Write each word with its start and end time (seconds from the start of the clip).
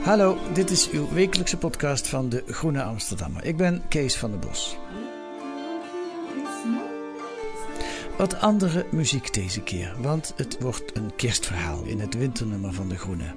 Hallo, 0.00 0.38
dit 0.52 0.70
is 0.70 0.90
uw 0.90 1.08
wekelijkse 1.12 1.56
podcast 1.56 2.08
van 2.08 2.28
de 2.28 2.42
Groene 2.46 2.82
Amsterdammer. 2.82 3.44
Ik 3.44 3.56
ben 3.56 3.82
Kees 3.88 4.16
van 4.16 4.30
der 4.30 4.38
Bos. 4.38 4.76
Wat 8.16 8.40
andere 8.40 8.86
muziek 8.90 9.34
deze 9.34 9.60
keer, 9.60 9.94
want 9.98 10.32
het 10.36 10.60
wordt 10.60 10.96
een 10.96 11.16
kerstverhaal 11.16 11.82
in 11.84 12.00
het 12.00 12.14
winternummer 12.14 12.72
van 12.72 12.88
de 12.88 12.96
Groene. 12.96 13.34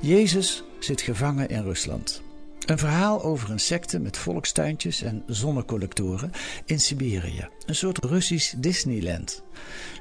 Jezus 0.00 0.64
zit 0.78 1.00
gevangen 1.00 1.48
in 1.48 1.62
Rusland. 1.62 2.22
Een 2.66 2.78
verhaal 2.78 3.22
over 3.22 3.50
een 3.50 3.60
secte 3.60 3.98
met 3.98 4.16
volkstuintjes 4.16 5.02
en 5.02 5.22
zonnecollectoren 5.26 6.32
in 6.64 6.80
Siberië. 6.80 7.48
Een 7.66 7.74
soort 7.74 8.04
Russisch 8.04 8.54
Disneyland. 8.56 9.42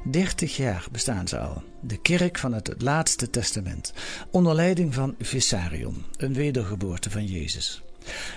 30 0.04 0.58
jaar 0.58 0.88
bestaan 0.92 1.28
ze 1.28 1.40
al. 1.40 1.64
De 1.82 2.02
kerk 2.02 2.38
van 2.38 2.54
het 2.54 2.74
Laatste 2.78 3.30
Testament. 3.30 3.94
Onder 4.32 4.56
leiding 4.56 4.94
van 4.94 5.16
Vissarion, 5.20 6.06
een 6.18 6.34
wedergeboorte 6.34 7.10
van 7.10 7.26
Jezus. 7.26 7.82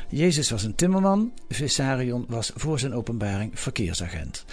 Jezus 0.08 0.50
was 0.50 0.62
een 0.62 0.74
timmerman, 0.74 1.32
Vissarion 1.48 2.24
was 2.28 2.52
voor 2.54 2.78
zijn 2.78 2.94
openbaring 2.94 3.60
verkeersagent. 3.60 4.44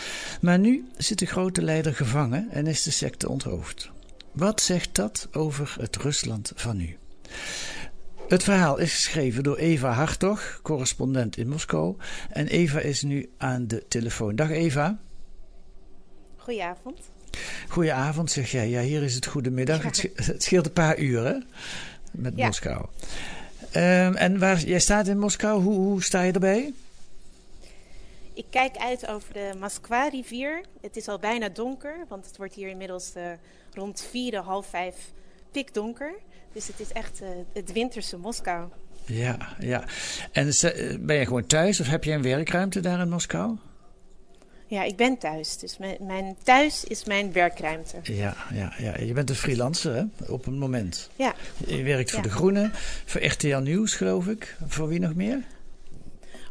Maar 0.41 0.59
nu 0.59 0.87
zit 0.97 1.19
de 1.19 1.25
grote 1.25 1.61
leider 1.61 1.95
gevangen 1.95 2.49
en 2.49 2.67
is 2.67 2.83
de 2.83 2.91
secte 2.91 3.29
onthoofd. 3.29 3.89
Wat 4.31 4.61
zegt 4.61 4.95
dat 4.95 5.27
over 5.31 5.75
het 5.79 5.95
Rusland 5.95 6.51
van 6.55 6.77
nu? 6.77 6.97
Het 8.27 8.43
verhaal 8.43 8.77
is 8.77 8.93
geschreven 8.93 9.43
door 9.43 9.57
Eva 9.57 9.91
Hartog, 9.91 10.59
correspondent 10.63 11.37
in 11.37 11.47
Moskou. 11.49 11.95
En 12.29 12.47
Eva 12.47 12.79
is 12.79 13.01
nu 13.01 13.29
aan 13.37 13.67
de 13.67 13.83
telefoon. 13.87 14.35
Dag 14.35 14.49
Eva. 14.49 14.97
Goedenavond. 16.37 16.99
Goedenavond, 17.69 18.31
zeg 18.31 18.51
jij. 18.51 18.69
Ja, 18.69 18.81
hier 18.81 19.03
is 19.03 19.15
het 19.15 19.25
goedemiddag. 19.25 19.83
Het, 19.83 19.95
sch- 19.97 20.25
het 20.27 20.43
scheelt 20.43 20.65
een 20.65 20.73
paar 20.73 20.97
uren 20.97 21.47
met 22.11 22.33
Ja. 22.35 22.45
Moskou. 22.45 22.85
Ehm, 23.71 24.13
en 24.13 24.39
waar, 24.39 24.59
jij 24.59 24.79
staat 24.79 25.07
in 25.07 25.19
Moskou, 25.19 25.61
hoe, 25.61 25.75
hoe 25.75 26.03
sta 26.03 26.21
je 26.21 26.31
erbij? 26.31 26.73
Ik 28.33 28.45
kijk 28.49 28.77
uit 28.77 29.07
over 29.07 29.33
de 29.33 29.51
Moskwa-rivier. 29.59 30.63
Het 30.81 30.95
is 30.97 31.07
al 31.07 31.19
bijna 31.19 31.49
donker, 31.49 32.05
want 32.09 32.25
het 32.25 32.37
wordt 32.37 32.53
hier 32.53 32.69
inmiddels 32.69 33.13
eh, 33.13 33.23
rond 33.73 34.07
vier, 34.09 34.37
half 34.37 34.67
vijf 34.67 34.95
pikdonker. 35.51 36.13
Dus 36.55 36.67
het 36.67 36.79
is 36.79 36.91
echt 36.91 37.21
eh, 37.21 37.27
het 37.53 37.71
winterse 37.71 38.17
Moskou. 38.17 38.67
Ja, 39.05 39.37
ja. 39.59 39.83
En 40.31 40.47
eh, 40.47 40.97
ben 40.99 41.15
je 41.15 41.25
gewoon 41.25 41.45
thuis 41.45 41.79
of 41.79 41.87
heb 41.87 42.03
je 42.03 42.11
een 42.11 42.21
werkruimte 42.21 42.79
daar 42.79 42.99
in 42.99 43.09
Moskou? 43.09 43.57
Ja, 44.67 44.83
ik 44.83 44.95
ben 44.95 45.17
thuis. 45.17 45.57
Dus 45.57 45.77
mijn, 45.77 45.97
mijn 45.99 46.35
thuis 46.43 46.83
is 46.83 47.05
mijn 47.05 47.31
werkruimte. 47.31 47.97
Ja, 48.03 48.35
ja, 48.53 48.73
ja. 48.77 48.97
Je 48.97 49.13
bent 49.13 49.29
een 49.29 49.35
freelancer, 49.35 49.95
hè? 49.95 50.31
Op 50.31 50.45
een 50.45 50.57
moment. 50.57 51.09
Ja, 51.15 51.35
Je 51.67 51.83
werkt 51.83 52.09
voor 52.09 52.19
Ja. 52.19 52.25
De 52.25 52.31
Groene, 52.31 52.69
voor 53.05 53.25
RTL 53.25 53.57
Nieuws, 53.57 53.95
geloof 53.95 54.27
ik. 54.27 54.57
Voor 54.67 54.87
wie 54.87 54.99
nog 54.99 55.15
meer? 55.15 55.43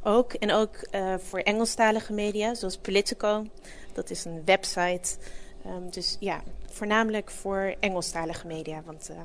ook. 0.04 0.32
En 0.32 0.53
ook 0.53 0.76
eh, 0.76 1.14
voor 1.19 1.38
Engelstalige 1.38 2.12
media, 2.12 2.54
zoals 2.54 2.76
Politico. 2.76 3.47
Dat 3.93 4.10
is 4.10 4.25
een 4.25 4.43
website. 4.44 5.16
Ehm, 5.64 5.91
dus 5.91 6.16
ja, 6.20 6.43
voornamelijk 6.70 7.31
voor 7.31 7.75
Engelstalige 7.81 8.47
media, 8.47 8.82
want 8.84 9.09
eh, 9.09 9.16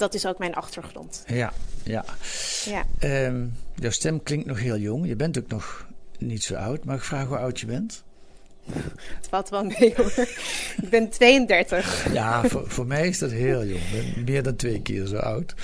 dat 0.00 0.14
is 0.14 0.26
ook 0.26 0.38
mijn 0.38 0.54
achtergrond. 0.54 1.22
Ja, 1.26 1.52
ja. 1.82 2.04
Ja. 2.64 2.84
Ehm, 2.98 3.44
jouw 3.74 3.90
stem 3.90 4.22
klinkt 4.22 4.46
nog 4.46 4.60
heel 4.60 4.76
jong. 4.76 5.06
Je 5.06 5.16
bent 5.16 5.38
ook 5.38 5.48
nog 5.48 5.86
niet 6.18 6.42
zo 6.44 6.54
oud. 6.54 6.84
Mag 6.84 6.96
ik 6.96 7.02
vragen 7.02 7.26
hoe 7.28 7.36
oud 7.36 7.60
je 7.60 7.66
bent? 7.66 8.02
Het 9.16 9.28
valt 9.28 9.48
wel 9.48 9.64
mee 9.64 9.92
hoor. 9.96 10.12
ik 10.82 10.88
ben 10.90 11.08
32. 11.08 12.12
Ja, 12.12 12.42
voor, 12.44 12.70
voor 12.70 12.86
mij 12.86 13.08
is 13.08 13.18
dat 13.18 13.30
heel 13.30 13.64
jong. 13.64 13.80
Ik 13.80 14.14
ben 14.14 14.24
meer 14.24 14.42
dan 14.42 14.56
twee 14.56 14.82
keer 14.82 15.06
zo 15.06 15.16
oud. 15.16 15.54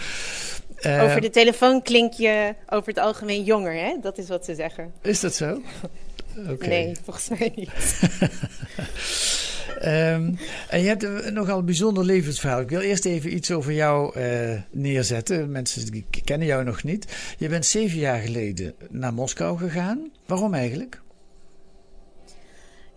Eh, 0.77 1.03
Over 1.03 1.21
de 1.21 1.31
telefoon 1.31 1.83
klink 1.83 2.13
je 2.13 2.55
over 2.69 2.89
het 2.89 2.99
algemeen 2.99 3.45
jonger, 3.45 3.73
hè? 3.75 3.97
Dat 4.03 4.19
is 4.19 4.29
wat 4.29 4.45
ze 4.45 4.55
zeggen. 4.55 4.93
Is 5.03 5.21
dat 5.21 5.35
zo? 5.35 5.61
Oké. 6.51 6.67
Nee, 6.67 6.97
volgens 7.05 7.29
mij 7.29 7.53
niet. 7.55 7.71
Ehm, 9.81 10.35
en 10.69 10.81
je 10.81 10.89
hebt 10.89 11.03
een 11.03 11.35
nogal 11.35 11.63
bijzonder 11.63 12.05
levensverhaal. 12.05 12.61
Ik 12.61 12.69
wil 12.69 12.81
eerst 12.81 13.05
even 13.05 13.35
iets 13.35 13.51
over 13.51 13.73
jou 13.73 14.15
eh, 14.15 14.61
neerzetten. 14.71 15.51
Mensen 15.51 16.07
kennen 16.25 16.47
jou 16.47 16.65
nog 16.65 16.83
niet. 16.83 17.35
Je 17.39 17.49
bent 17.49 17.67
zeven 17.67 17.99
jaar 17.99 18.21
geleden 18.21 18.75
naar 18.91 19.15
Moskou 19.15 19.59
gegaan. 19.59 20.11
Waarom 20.27 20.55
eigenlijk? 20.55 21.01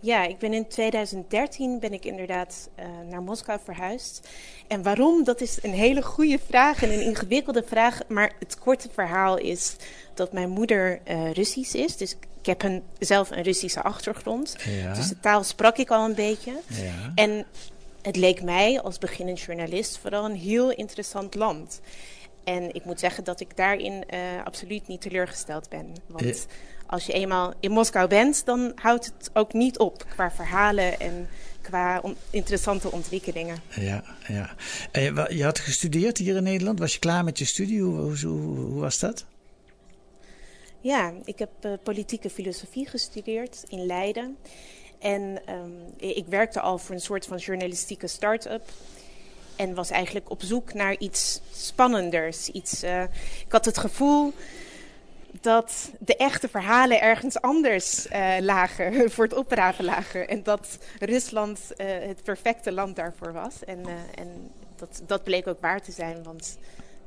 Ja, 0.02 0.26
ik 0.26 0.38
ben 0.38 0.52
in 0.52 0.68
2013 0.68 1.78
ben 1.80 1.92
ik 1.92 2.04
inderdaad 2.04 2.70
eh, 2.74 2.86
naar 3.10 3.22
Moskou 3.22 3.58
verhuisd. 3.64 4.28
En 4.68 4.82
waarom? 4.82 5.24
Dat 5.24 5.40
is 5.40 5.58
een 5.62 5.72
hele 5.72 6.02
goede 6.02 6.38
vraag 6.46 6.82
en 6.82 6.92
een 6.92 7.04
ingewikkelde 7.04 7.62
vraag. 7.66 8.00
Maar 8.08 8.32
het 8.38 8.58
korte 8.58 8.88
verhaal 8.92 9.38
is 9.38 9.76
dat 10.14 10.32
mijn 10.32 10.50
moeder 10.50 11.00
eh, 11.04 11.32
Russisch 11.32 11.74
is. 11.74 11.96
Dus 11.96 12.16
ik 12.40 12.46
heb 12.46 12.62
een, 12.62 12.82
zelf 12.98 13.30
een 13.30 13.42
Russische 13.42 13.82
achtergrond. 13.82 14.56
Ja. 14.82 14.94
Dus 14.94 15.08
de 15.08 15.20
taal 15.20 15.44
sprak 15.44 15.76
ik 15.76 15.90
al 15.90 16.04
een 16.04 16.14
beetje. 16.14 16.52
Ja. 16.66 17.12
En 17.14 17.46
het 18.02 18.16
leek 18.16 18.42
mij 18.42 18.80
als 18.80 18.98
beginnend 18.98 19.40
journalist 19.40 19.98
vooral 19.98 20.24
een 20.24 20.36
heel 20.36 20.70
interessant 20.72 21.34
land. 21.34 21.80
En 22.44 22.74
ik 22.74 22.84
moet 22.84 23.00
zeggen 23.00 23.24
dat 23.24 23.40
ik 23.40 23.56
daarin 23.56 24.04
eh, 24.08 24.18
absoluut 24.44 24.86
niet 24.88 25.00
teleurgesteld 25.00 25.68
ben. 25.68 25.86
Want 26.06 26.24
Eh. 26.24 26.36
als 26.86 27.06
je 27.06 27.12
eenmaal 27.12 27.52
in 27.60 27.70
Moskou 27.70 28.08
bent, 28.08 28.42
dan 28.46 28.72
houdt 28.74 29.12
het 29.18 29.30
ook 29.32 29.52
niet 29.52 29.78
op 29.78 30.04
qua 30.08 30.30
verhalen 30.30 31.00
en 31.00 31.28
qua 31.60 31.98
on- 32.02 32.16
interessante 32.30 32.90
ontwikkelingen. 32.92 33.56
Ja, 33.74 34.04
ja. 34.28 34.54
En 34.92 35.02
je, 35.02 35.12
wa- 35.12 35.28
je 35.30 35.44
had 35.44 35.58
gestudeerd 35.58 36.18
hier 36.18 36.36
in 36.36 36.42
Nederland. 36.42 36.78
Was 36.78 36.92
je 36.92 36.98
klaar 36.98 37.24
met 37.24 37.38
je 37.38 37.44
studie? 37.44 37.80
Hoe, 37.82 37.98
hoe, 37.98 38.18
hoe, 38.26 38.56
hoe 38.58 38.80
was 38.80 38.98
dat? 38.98 39.24
Ja, 40.80 41.12
ik 41.24 41.38
heb 41.38 41.50
eh, 41.60 41.72
politieke 41.82 42.30
filosofie 42.30 42.88
gestudeerd 42.88 43.64
in 43.68 43.86
Leiden. 43.86 44.36
En 44.98 45.40
ehm, 45.46 45.70
ik 45.96 46.26
werkte 46.26 46.60
al 46.60 46.78
voor 46.78 46.94
een 46.94 47.00
soort 47.00 47.26
van 47.26 47.36
journalistieke 47.36 48.06
start-up. 48.06 48.68
En 49.56 49.74
was 49.74 49.90
eigenlijk 49.90 50.30
op 50.30 50.42
zoek 50.42 50.72
naar 50.74 50.98
iets 50.98 51.40
spannenders. 51.52 52.48
Iets, 52.48 52.82
eh, 52.82 53.02
ik 53.46 53.52
had 53.52 53.64
het 53.64 53.78
gevoel 53.78 54.32
dat 55.40 55.90
de 55.98 56.16
echte 56.16 56.48
verhalen 56.48 57.00
ergens 57.00 57.40
anders 57.40 58.08
eh, 58.08 58.36
lagen, 58.40 58.92
voor 59.12 59.24
het 59.24 59.34
oprapen 59.34 59.84
lagen. 59.84 60.28
En 60.28 60.42
dat 60.42 60.78
Rusland 60.98 61.60
het 61.76 62.22
perfecte 62.22 62.72
land 62.72 62.96
daarvoor 62.96 63.32
was. 63.32 63.64
En, 63.64 63.84
en 64.14 64.50
dat, 64.76 65.02
dat 65.06 65.24
bleek 65.24 65.46
ook 65.46 65.60
waar 65.60 65.82
te 65.82 65.92
zijn, 65.92 66.22
want 66.22 66.58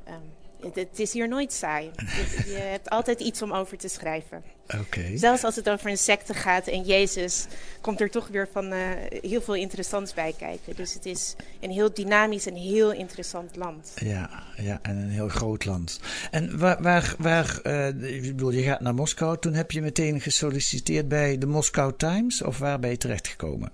ehm, 0.04 0.43
het, 0.72 0.98
is 0.98 1.12
hier 1.12 1.28
nooit 1.28 1.52
saai. 1.52 1.90
Je, 1.96 2.42
je 2.46 2.58
hebt 2.58 2.90
altijd 2.90 3.20
iets 3.20 3.42
om 3.42 3.52
over 3.52 3.78
te 3.78 3.88
schrijven. 3.88 4.42
Oké. 4.80 5.16
Zelfs 5.16 5.44
als 5.44 5.56
het 5.56 5.70
over 5.70 5.90
een 5.90 5.98
secte 5.98 6.34
gaat 6.34 6.66
en 6.66 6.82
Jezus, 6.82 7.46
komt 7.80 8.00
er 8.00 8.10
toch 8.10 8.28
weer 8.28 8.48
van 8.52 8.72
eh, 8.72 8.80
heel 9.22 9.42
veel 9.42 9.54
interessants 9.54 10.14
bij 10.14 10.34
kijken. 10.38 10.76
Dus 10.76 10.94
het 10.94 11.06
is 11.06 11.34
een 11.60 11.70
heel 11.70 11.94
dynamisch 11.94 12.46
en 12.46 12.54
heel 12.54 12.92
interessant 12.92 13.56
land. 13.56 13.92
Ja, 13.94 14.42
ja, 14.56 14.78
en 14.82 14.96
een 14.96 15.10
heel 15.10 15.28
groot 15.28 15.64
land. 15.64 16.00
En 16.30 16.58
waar, 16.58 16.82
waar, 16.82 17.14
waar 17.18 17.60
eh, 17.62 18.14
ik 18.14 18.22
bedoel, 18.22 18.50
je 18.50 18.62
gaat 18.62 18.80
naar 18.80 18.94
Moskou. 18.94 19.38
Toen 19.38 19.54
heb 19.54 19.70
je 19.70 19.82
meteen 19.82 20.20
gesolliciteerd 20.20 21.08
bij 21.08 21.38
de 21.38 21.46
Moscow 21.46 21.92
Times 21.96 22.42
of 22.42 22.58
waar 22.58 22.78
ben 22.78 22.90
je 22.90 22.96
terechtgekomen? 22.96 23.72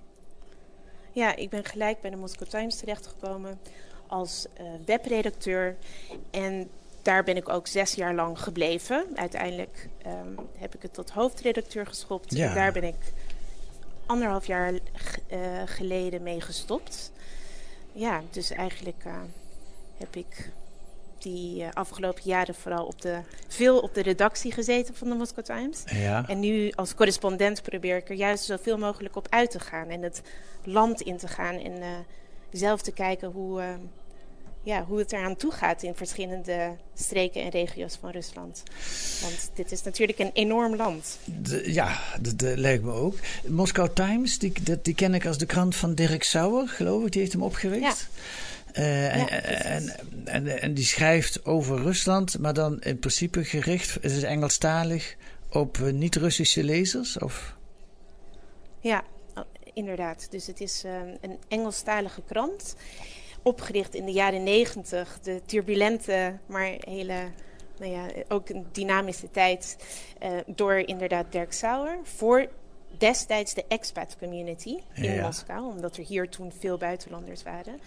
Ja, 1.11 1.35
ik 1.35 1.49
ben 1.49 1.65
gelijk 1.65 2.01
bij 2.01 2.09
de 2.09 2.15
Moscow 2.15 2.47
Times 2.47 2.75
terechtgekomen 2.75 3.59
als 4.07 4.45
eh, 4.53 4.65
webredacteur. 4.85 5.75
En 6.31 6.69
daar 7.01 7.23
ben 7.23 7.35
ik 7.35 7.49
ook 7.49 7.67
zes 7.67 7.93
jaar 7.93 8.13
lang 8.13 8.39
gebleven. 8.39 9.05
Uiteindelijk 9.15 9.89
ehm, 10.01 10.35
heb 10.57 10.75
ik 10.75 10.81
het 10.81 10.93
tot 10.93 11.09
hoofdredacteur 11.09 11.85
geschopt. 11.85 12.35
Ja. 12.35 12.47
En 12.49 12.55
daar 12.55 12.71
ben 12.71 12.83
ik 12.83 13.13
anderhalf 14.05 14.45
jaar 14.45 14.71
uh, 14.73 14.79
geleden 15.65 16.23
mee 16.23 16.41
gestopt. 16.41 17.11
Ja, 17.91 18.21
dus 18.29 18.51
eigenlijk 18.51 19.03
uh, 19.07 19.13
heb 19.97 20.15
ik 20.15 20.51
die 21.17 21.61
uh, 21.63 21.67
afgelopen 21.73 22.21
jaren 22.23 22.55
vooral 22.55 22.85
op 22.85 23.01
de, 23.01 23.19
veel 23.47 23.79
op 23.79 23.93
de 23.93 24.01
redactie 24.01 24.51
gezeten 24.51 24.95
van 24.95 25.09
de 25.09 25.15
Moscow 25.15 25.43
Times. 25.43 25.83
Ja. 25.85 26.27
En 26.27 26.39
nu 26.39 26.71
als 26.71 26.95
correspondent 26.95 27.61
probeer 27.61 27.97
ik 27.97 28.09
er 28.09 28.15
juist 28.15 28.45
zoveel 28.45 28.77
mogelijk 28.77 29.15
op 29.15 29.27
uit 29.29 29.51
te 29.51 29.59
gaan 29.59 29.89
en 29.89 30.01
het 30.01 30.21
land 30.63 31.01
in 31.01 31.17
te 31.17 31.27
gaan 31.27 31.55
en 31.55 32.05
zelf 32.51 32.81
te 32.81 32.91
kijken 32.91 33.31
hoe 33.31 33.63
ja, 34.63 34.85
hoe 34.85 34.99
het 34.99 35.11
eraan 35.11 35.35
toe 35.35 35.51
gaat 35.51 35.83
in 35.83 35.95
verschillende 35.95 36.75
streken 36.93 37.43
en 37.43 37.49
regio's 37.49 37.97
van 37.99 38.09
Rusland. 38.09 38.63
Want 39.21 39.51
dit 39.53 39.71
is 39.71 39.83
natuurlijk 39.83 40.19
een 40.19 40.31
enorm 40.33 40.75
land. 40.75 41.19
De, 41.25 41.73
ja, 41.73 41.99
dat, 42.19 42.39
dat, 42.39 42.57
lijkt 42.57 42.83
me 42.83 42.91
ook. 42.91 43.15
Moscow 43.47 43.87
Times, 43.93 44.39
die, 44.39 44.53
dat, 44.61 44.85
die 44.85 44.95
ken 44.95 45.13
ik 45.13 45.25
als 45.25 45.37
de 45.37 45.45
krant 45.45 45.75
van 45.75 45.95
Dirk 45.95 46.23
Sauer, 46.23 46.67
geloof 46.67 47.05
ik. 47.05 47.11
Die 47.11 47.21
heeft 47.21 47.33
hem 47.33 47.43
opgericht. 47.43 47.81
Ja. 47.81 48.81
Uh, 48.81 49.15
ja, 49.17 49.29
en, 49.29 49.95
en, 50.25 50.61
en, 50.61 50.73
die 50.73 50.85
schrijft 50.85 51.45
over 51.45 51.81
Rusland, 51.81 52.39
maar 52.39 52.53
dan 52.53 52.81
in 52.81 52.99
principe 52.99 53.43
gericht, 53.43 53.93
het 53.93 54.11
is 54.11 54.23
Engelstalig, 54.23 55.15
op 55.49 55.77
uh, 55.77 55.93
niet-Russische 55.93 56.63
lezers? 56.63 57.19
Of? 57.19 57.55
Ja, 58.79 59.03
inderdaad. 59.73 60.27
Dus 60.29 60.47
het 60.47 60.61
is 60.61 60.83
uh, 60.85 60.91
een 61.21 61.37
Engelstalige 61.47 62.21
krant 62.27 62.75
opgericht 63.43 63.95
in 63.95 64.05
de 64.05 64.11
jaren 64.11 64.43
negentig. 64.43 65.19
De 65.21 65.41
turbulente, 65.45 66.37
maar 66.45 66.75
hele, 66.79 67.15
nou 67.79 67.91
ja, 67.91 68.05
ook 68.27 68.49
een 68.49 68.65
dynamische 68.71 69.31
tijd. 69.31 69.77
Uh, 70.23 70.29
door 70.45 70.73
inderdaad 70.73 71.31
Dirk 71.31 71.53
Sauer. 71.53 71.99
Voor 72.03 72.47
destijds 72.97 73.53
de 73.53 73.65
expat 73.67 74.17
community 74.19 74.77
in 74.93 75.13
Ja. 75.13 75.25
Moskou. 75.25 75.65
Omdat 75.65 75.97
er 75.97 76.03
hier 76.03 76.29
toen 76.29 76.51
veel 76.59 76.77
buitenlanders 76.77 77.43
waren. 77.43 77.79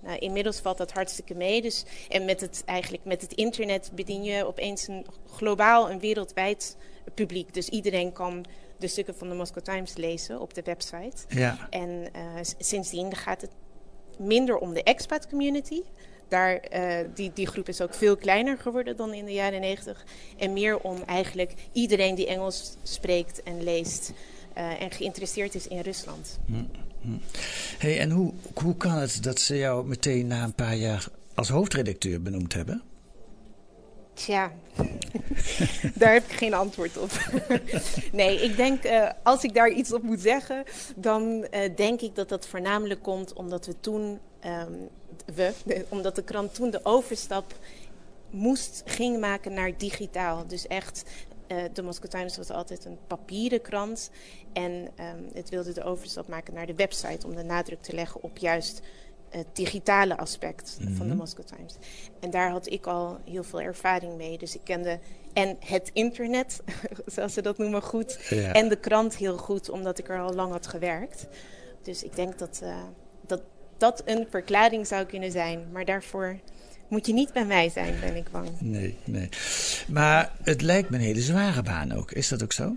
Nou, 0.00 0.18
inmiddels 0.18 0.60
valt 0.60 0.78
dat 0.78 0.92
hartstikke 0.92 1.34
mee. 1.34 1.62
Dus, 1.62 1.84
en 2.08 2.24
met 2.24 2.40
het, 2.40 2.62
eigenlijk 2.66 3.04
met 3.04 3.20
het 3.20 3.32
internet 3.32 3.90
bedien 3.94 4.22
je 4.22 4.46
opeens 4.46 4.88
een 4.88 5.06
globaal 5.26 5.90
en 5.90 5.98
wereldwijd 5.98 6.76
publiek. 7.14 7.54
Dus 7.54 7.68
iedereen 7.68 8.12
kan 8.12 8.44
de 8.78 8.88
stukken 8.88 9.14
van 9.14 9.28
de 9.28 9.34
Moscow 9.34 9.62
Times 9.62 9.96
lezen 9.96 10.40
op 10.40 10.54
de 10.54 10.62
website. 10.62 11.16
Ja. 11.28 11.66
En 11.70 12.08
eh, 12.12 12.22
sindsdien 12.58 13.16
gaat 13.16 13.40
het 13.40 13.50
minder 14.18 14.56
om 14.56 14.74
de 14.74 14.82
expat 14.82 15.28
community. 15.28 15.80
Daar, 16.28 16.56
eh, 16.56 17.06
die, 17.14 17.30
die 17.34 17.46
groep 17.46 17.68
is 17.68 17.80
ook 17.80 17.94
veel 17.94 18.16
kleiner 18.16 18.58
geworden 18.58 18.96
dan 18.96 19.14
in 19.14 19.24
de 19.24 19.32
jaren 19.32 19.60
negentig. 19.60 20.04
En 20.36 20.52
meer 20.52 20.78
om 20.78 21.02
eigenlijk 21.06 21.54
iedereen 21.72 22.14
die 22.14 22.26
Engels 22.26 22.76
spreekt 22.82 23.42
en 23.42 23.62
leest 23.62 24.12
eh, 24.52 24.82
en 24.82 24.90
geïnteresseerd 24.90 25.54
is 25.54 25.68
in 25.68 25.80
Rusland. 25.80 26.38
Hey, 27.78 27.98
en 27.98 28.10
hoe, 28.10 28.32
hoe 28.54 28.76
kan 28.76 28.98
het 28.98 29.22
dat 29.22 29.40
ze 29.40 29.56
jou 29.56 29.86
meteen 29.86 30.26
na 30.26 30.44
een 30.44 30.54
paar 30.54 30.76
jaar 30.76 31.08
als 31.34 31.48
hoofdredacteur 31.48 32.22
benoemd 32.22 32.52
hebben? 32.52 32.82
Tja, 34.18 34.52
daar 35.94 36.12
heb 36.12 36.24
ik 36.24 36.32
geen 36.36 36.54
antwoord 36.54 36.96
op. 36.98 37.10
nee, 38.12 38.42
ik 38.42 38.56
denk, 38.56 38.84
eh, 38.84 39.10
als 39.22 39.42
ik 39.44 39.54
daar 39.54 39.70
iets 39.70 39.92
op 39.92 40.02
moet 40.02 40.20
zeggen, 40.20 40.64
dan 40.96 41.44
eh, 41.44 41.76
denk 41.76 42.00
ik 42.00 42.14
dat 42.14 42.28
dat 42.28 42.46
voornamelijk 42.46 43.02
komt 43.02 43.32
omdat 43.32 43.66
we 43.66 43.74
toen, 43.80 44.18
ehm, 44.40 44.72
we, 45.34 45.52
de- 45.64 45.84
omdat 45.88 46.14
de 46.16 46.22
krant 46.22 46.54
toen 46.54 46.70
de 46.70 46.80
overstap 46.82 47.54
moest, 48.30 48.82
ging 48.84 49.20
maken 49.20 49.52
naar 49.52 49.76
digitaal. 49.76 50.46
Dus 50.46 50.66
echt, 50.66 51.04
eh, 51.46 51.56
de 51.72 51.82
Moscow 51.82 52.10
Times 52.10 52.36
was 52.36 52.50
altijd 52.50 52.84
een 52.84 52.98
papieren 53.06 53.62
krant. 53.62 54.10
En 54.52 54.88
ehm, 54.96 55.22
het 55.34 55.48
wilde 55.48 55.72
de 55.72 55.84
overstap 55.84 56.28
maken 56.28 56.54
naar 56.54 56.66
de 56.66 56.74
website 56.74 57.26
om 57.26 57.34
de 57.34 57.42
nadruk 57.42 57.82
te 57.82 57.92
leggen 57.94 58.22
op 58.22 58.38
juist 58.38 58.80
het 59.30 59.46
digitale 59.52 60.16
aspect 60.16 60.78
van 60.96 61.08
de 61.08 61.14
Moscow 61.14 61.44
Times. 61.44 61.74
En 62.20 62.30
daar 62.30 62.50
had 62.50 62.70
ik 62.70 62.86
al 62.86 63.18
heel 63.24 63.44
veel 63.44 63.60
ervaring 63.60 64.16
mee. 64.16 64.38
Dus 64.38 64.54
ik 64.54 64.60
kende 64.64 64.98
en 65.32 65.56
het 65.64 65.90
internet, 65.92 66.60
zoals 67.14 67.32
ze 67.32 67.42
dat 67.42 67.58
noemen, 67.58 67.82
goed. 67.82 68.26
Ja. 68.28 68.52
En 68.52 68.68
de 68.68 68.76
krant 68.76 69.16
heel 69.16 69.36
goed, 69.36 69.70
omdat 69.70 69.98
ik 69.98 70.08
er 70.08 70.20
al 70.20 70.34
lang 70.34 70.52
had 70.52 70.66
gewerkt. 70.66 71.26
Dus 71.82 72.02
ik 72.02 72.16
denk 72.16 72.38
dat 72.38 72.60
eh, 72.62 72.76
dat, 73.26 73.42
dat 73.76 74.02
een 74.04 74.26
verklaring 74.30 74.86
zou 74.86 75.04
kunnen 75.04 75.30
zijn. 75.30 75.68
Maar 75.72 75.84
daarvoor 75.84 76.38
moet 76.88 77.06
je 77.06 77.12
niet 77.12 77.32
bij 77.32 77.44
mij 77.44 77.68
zijn, 77.68 78.00
ben 78.00 78.16
ik 78.16 78.30
bang. 78.30 78.48
Nee, 78.60 78.96
nee. 79.04 79.28
Maar 79.88 80.32
het 80.42 80.62
lijkt 80.62 80.90
me 80.90 80.96
een 80.96 81.02
hele 81.02 81.20
zware 81.20 81.62
baan 81.62 81.92
ook. 81.92 82.12
Is 82.12 82.28
dat 82.28 82.42
ook 82.42 82.52
zo? 82.52 82.76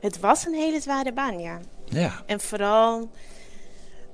Het 0.00 0.20
was 0.20 0.46
een 0.46 0.54
hele 0.54 0.80
zware 0.80 1.12
baan, 1.12 1.38
ja. 1.38 1.60
Ja. 1.84 2.22
En 2.26 2.40
vooral 2.40 3.10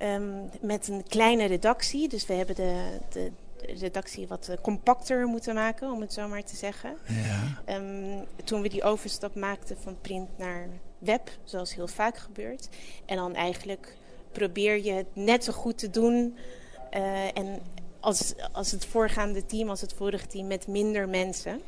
ehm, 0.00 0.44
met 0.60 0.88
een 0.88 1.04
kleine 1.08 1.44
redactie. 1.44 2.08
Dus 2.08 2.26
we 2.26 2.34
hebben 2.34 2.54
de, 2.54 2.98
de 3.08 3.30
redactie 3.78 4.26
wat 4.26 4.48
eh, 4.48 4.56
compacter 4.62 5.26
moeten 5.26 5.54
maken, 5.54 5.90
om 5.92 6.00
het 6.00 6.12
zo 6.12 6.28
maar 6.28 6.44
te 6.44 6.56
zeggen. 6.56 6.96
Ja. 7.06 7.62
Ehm, 7.64 8.24
toen 8.44 8.62
we 8.62 8.68
die 8.68 8.82
overstap 8.82 9.34
maakten 9.34 9.76
van 9.82 9.96
print 10.00 10.28
naar 10.38 10.68
web, 10.98 11.30
zoals 11.44 11.74
heel 11.74 11.88
vaak 11.88 12.16
gebeurt. 12.16 12.68
En 13.06 13.16
dan 13.16 13.34
eigenlijk 13.34 13.96
probeer 14.32 14.84
je 14.84 14.92
het 14.92 15.06
net 15.12 15.44
zo 15.44 15.52
goed 15.52 15.78
te 15.78 15.90
doen. 15.90 16.36
eh, 16.90 17.36
en 17.36 17.60
als, 18.00 18.34
als 18.52 18.70
het 18.70 18.86
voorgaande 18.86 19.46
team, 19.46 19.68
als 19.68 19.80
het 19.80 19.92
vorige 19.94 20.26
team, 20.26 20.46
met 20.46 20.66
minder 20.66 21.08
mensen. 21.08 21.60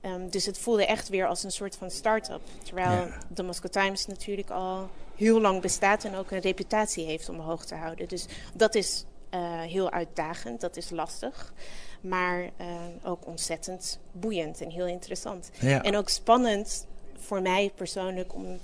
Ehm, 0.00 0.28
dus 0.28 0.46
het 0.46 0.58
voelde 0.58 0.86
echt 0.86 1.08
weer 1.08 1.26
als 1.26 1.42
een 1.42 1.50
soort 1.52 1.76
van 1.76 1.90
start-up. 1.90 2.40
Terwijl 2.62 2.90
Ja. 2.90 3.18
de 3.28 3.42
Moscow 3.42 3.70
Times 3.70 4.06
natuurlijk 4.06 4.50
al 4.50 4.88
heel 5.16 5.40
lang 5.40 5.60
bestaat 5.60 6.04
en 6.04 6.14
ook 6.14 6.30
een 6.30 6.40
reputatie 6.40 7.04
heeft 7.04 7.28
om 7.28 7.38
hoog 7.38 7.64
te 7.64 7.74
houden. 7.74 8.08
Dus 8.08 8.26
dat 8.54 8.74
is 8.74 9.04
eh, 9.30 9.60
heel 9.60 9.90
uitdagend, 9.90 10.60
dat 10.60 10.76
is 10.76 10.90
lastig. 10.90 11.52
Maar 12.00 12.50
eh, 12.56 12.66
ook 13.04 13.26
ontzettend 13.26 13.98
boeiend 14.12 14.60
en 14.60 14.70
heel 14.70 14.86
interessant. 14.86 15.50
Ja. 15.60 15.82
En 15.82 15.96
ook 15.96 16.08
spannend 16.08 16.86
voor 17.18 17.42
mij 17.42 17.72
persoonlijk 17.74 18.34
om 18.34 18.58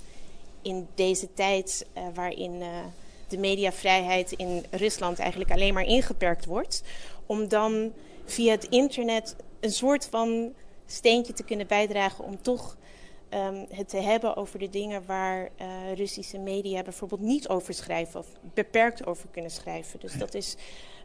in 0.61 0.87
deze 0.95 1.33
tijd 1.33 1.85
eh, 1.93 2.03
waarin 2.13 2.63
de 3.27 3.37
mediavrijheid 3.37 4.31
in 4.31 4.65
Rusland 4.71 5.19
eigenlijk 5.19 5.51
alleen 5.51 5.73
maar 5.73 5.83
ingeperkt 5.83 6.45
wordt, 6.45 6.83
om 7.25 7.47
dan 7.47 7.93
via 8.25 8.51
het 8.51 8.63
internet 8.63 9.35
een 9.59 9.71
soort 9.71 10.07
van 10.09 10.53
steentje 10.87 11.33
te 11.33 11.43
kunnen 11.43 11.67
bijdragen 11.67 12.23
om 12.23 12.41
toch 12.41 12.77
ehm, 13.29 13.65
het 13.69 13.89
te 13.89 13.97
hebben 13.97 14.35
over 14.35 14.59
de 14.59 14.69
dingen 14.69 15.05
waar 15.05 15.49
eh, 15.55 15.67
Russische 15.95 16.37
media 16.37 16.83
bijvoorbeeld 16.83 17.21
niet 17.21 17.47
over 17.47 17.73
schrijven 17.73 18.19
of 18.19 18.27
beperkt 18.53 19.05
over 19.05 19.27
kunnen 19.31 19.51
schrijven. 19.51 19.99
Dus 19.99 20.13
dat 20.13 20.33
is, 20.33 20.55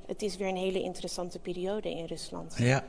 het 0.07 0.23
is 0.23 0.37
weer 0.37 0.49
een 0.49 0.57
hele 0.57 0.83
interessante 0.83 1.39
periode 1.39 1.91
in 1.91 2.05
Rusland. 2.05 2.55
Ja. 2.59 2.87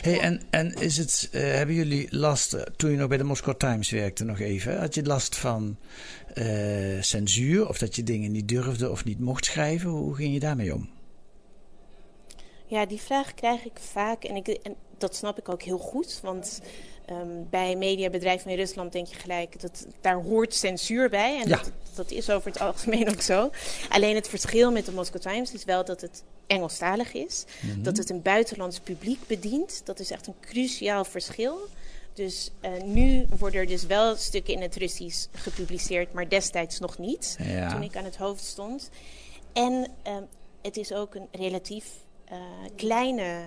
Hey, 0.00 0.20
en, 0.20 0.42
en 0.50 0.74
is 0.74 0.96
het, 0.96 1.28
eh, 1.32 1.42
hebben 1.42 1.74
jullie 1.74 2.06
last, 2.16 2.52
eh, 2.52 2.62
toen 2.62 2.90
je 2.90 2.96
nog 2.96 3.08
bij 3.08 3.18
de 3.18 3.24
Moscow 3.24 3.54
Times 3.56 3.90
werkte 3.90 4.24
nog 4.24 4.40
even, 4.40 4.78
had 4.78 4.94
je 4.94 5.02
last 5.02 5.36
van 5.36 5.76
censuur 7.00 7.68
of 7.68 7.78
dat 7.78 7.96
je 7.96 8.02
dingen 8.02 8.32
niet 8.32 8.48
durfde 8.48 8.90
of 8.90 9.04
niet 9.04 9.20
mocht 9.20 9.44
schrijven? 9.44 9.90
Hoe 9.90 10.14
ging 10.14 10.32
je 10.32 10.40
daarmee 10.40 10.74
om? 10.74 10.88
Ja, 12.66 12.86
die 12.86 13.00
vraag 13.00 13.34
krijg 13.34 13.64
ik 13.64 13.78
vaak 13.78 14.24
en, 14.24 14.36
ik, 14.36 14.48
en 14.48 14.76
dat 14.98 15.16
snap 15.16 15.38
ik 15.38 15.48
ook 15.48 15.62
heel 15.62 15.78
goed. 15.78 16.18
Want 16.22 16.60
ehm, 17.06 17.28
bij 17.50 17.76
mediabedrijven 17.76 18.50
in 18.50 18.56
Rusland 18.56 18.92
denk 18.92 19.06
je 19.06 19.14
gelijk, 19.14 19.60
dat, 19.60 19.86
daar 20.00 20.22
hoort 20.22 20.54
censuur 20.54 21.08
bij. 21.10 21.40
En 21.40 21.48
Ja. 21.48 21.56
dat, 21.56 21.70
dat 21.94 22.10
is 22.10 22.30
over 22.30 22.50
het 22.50 22.60
algemeen 22.60 23.08
ook 23.10 23.20
zo. 23.20 23.50
Alleen 23.88 24.14
het 24.14 24.28
verschil 24.28 24.72
met 24.72 24.86
de 24.86 24.92
Moscow 24.92 25.20
Times 25.20 25.52
is 25.52 25.64
wel 25.64 25.84
dat 25.84 26.00
het 26.00 26.22
Engelstalig 26.46 27.12
is. 27.12 27.44
Dat 27.78 27.96
het 27.96 28.10
een 28.10 28.22
buitenlands 28.22 28.80
publiek 28.80 29.26
bedient. 29.26 29.80
Dat 29.84 30.00
is 30.00 30.10
echt 30.10 30.26
een 30.26 30.34
cruciaal 30.40 31.04
verschil. 31.04 31.58
Dus 32.14 32.50
eh, 32.60 32.70
nu 32.84 33.26
worden 33.38 33.60
er 33.60 33.66
dus 33.66 33.86
wel 33.86 34.16
stukken 34.16 34.54
in 34.54 34.62
het 34.62 34.76
Russisch 34.76 35.26
gepubliceerd, 35.32 36.12
maar 36.12 36.28
destijds 36.28 36.78
nog 36.78 36.98
niet. 36.98 37.36
Ja. 37.42 37.68
Toen 37.72 37.82
ik 37.82 37.96
aan 37.96 38.04
het 38.04 38.16
hoofd 38.16 38.44
stond. 38.44 38.90
En 39.52 39.86
ehm, 40.02 40.22
het 40.62 40.76
is 40.76 40.92
ook 40.92 41.14
een 41.14 41.28
relatief 41.32 41.84
eh, 42.24 42.36
kleine 42.76 43.40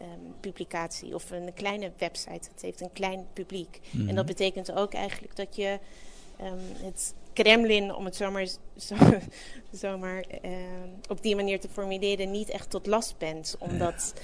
ehm, 0.00 0.32
publicatie 0.40 1.14
of 1.14 1.30
een 1.30 1.54
kleine 1.54 1.92
website. 1.98 2.48
Het 2.52 2.62
heeft 2.62 2.80
een 2.80 2.92
klein 2.92 3.26
publiek. 3.32 3.80
En 4.08 4.14
dat 4.14 4.26
betekent 4.26 4.72
ook 4.72 4.94
eigenlijk 4.94 5.36
dat 5.36 5.56
je 5.56 5.78
ehm, 6.36 6.84
het 6.84 7.14
Kremlin, 7.32 7.94
om 7.94 8.04
het 8.04 8.16
zomaar, 8.16 8.46
zo, 8.88 8.94
zomaar 9.72 10.20
ehm, 10.20 10.88
op 11.08 11.22
die 11.22 11.36
manier 11.36 11.60
te 11.60 11.68
formuleren, 11.68 12.30
niet 12.30 12.48
echt 12.48 12.70
tot 12.70 12.86
last 12.86 13.18
bent. 13.18 13.56
Omdat 13.58 14.14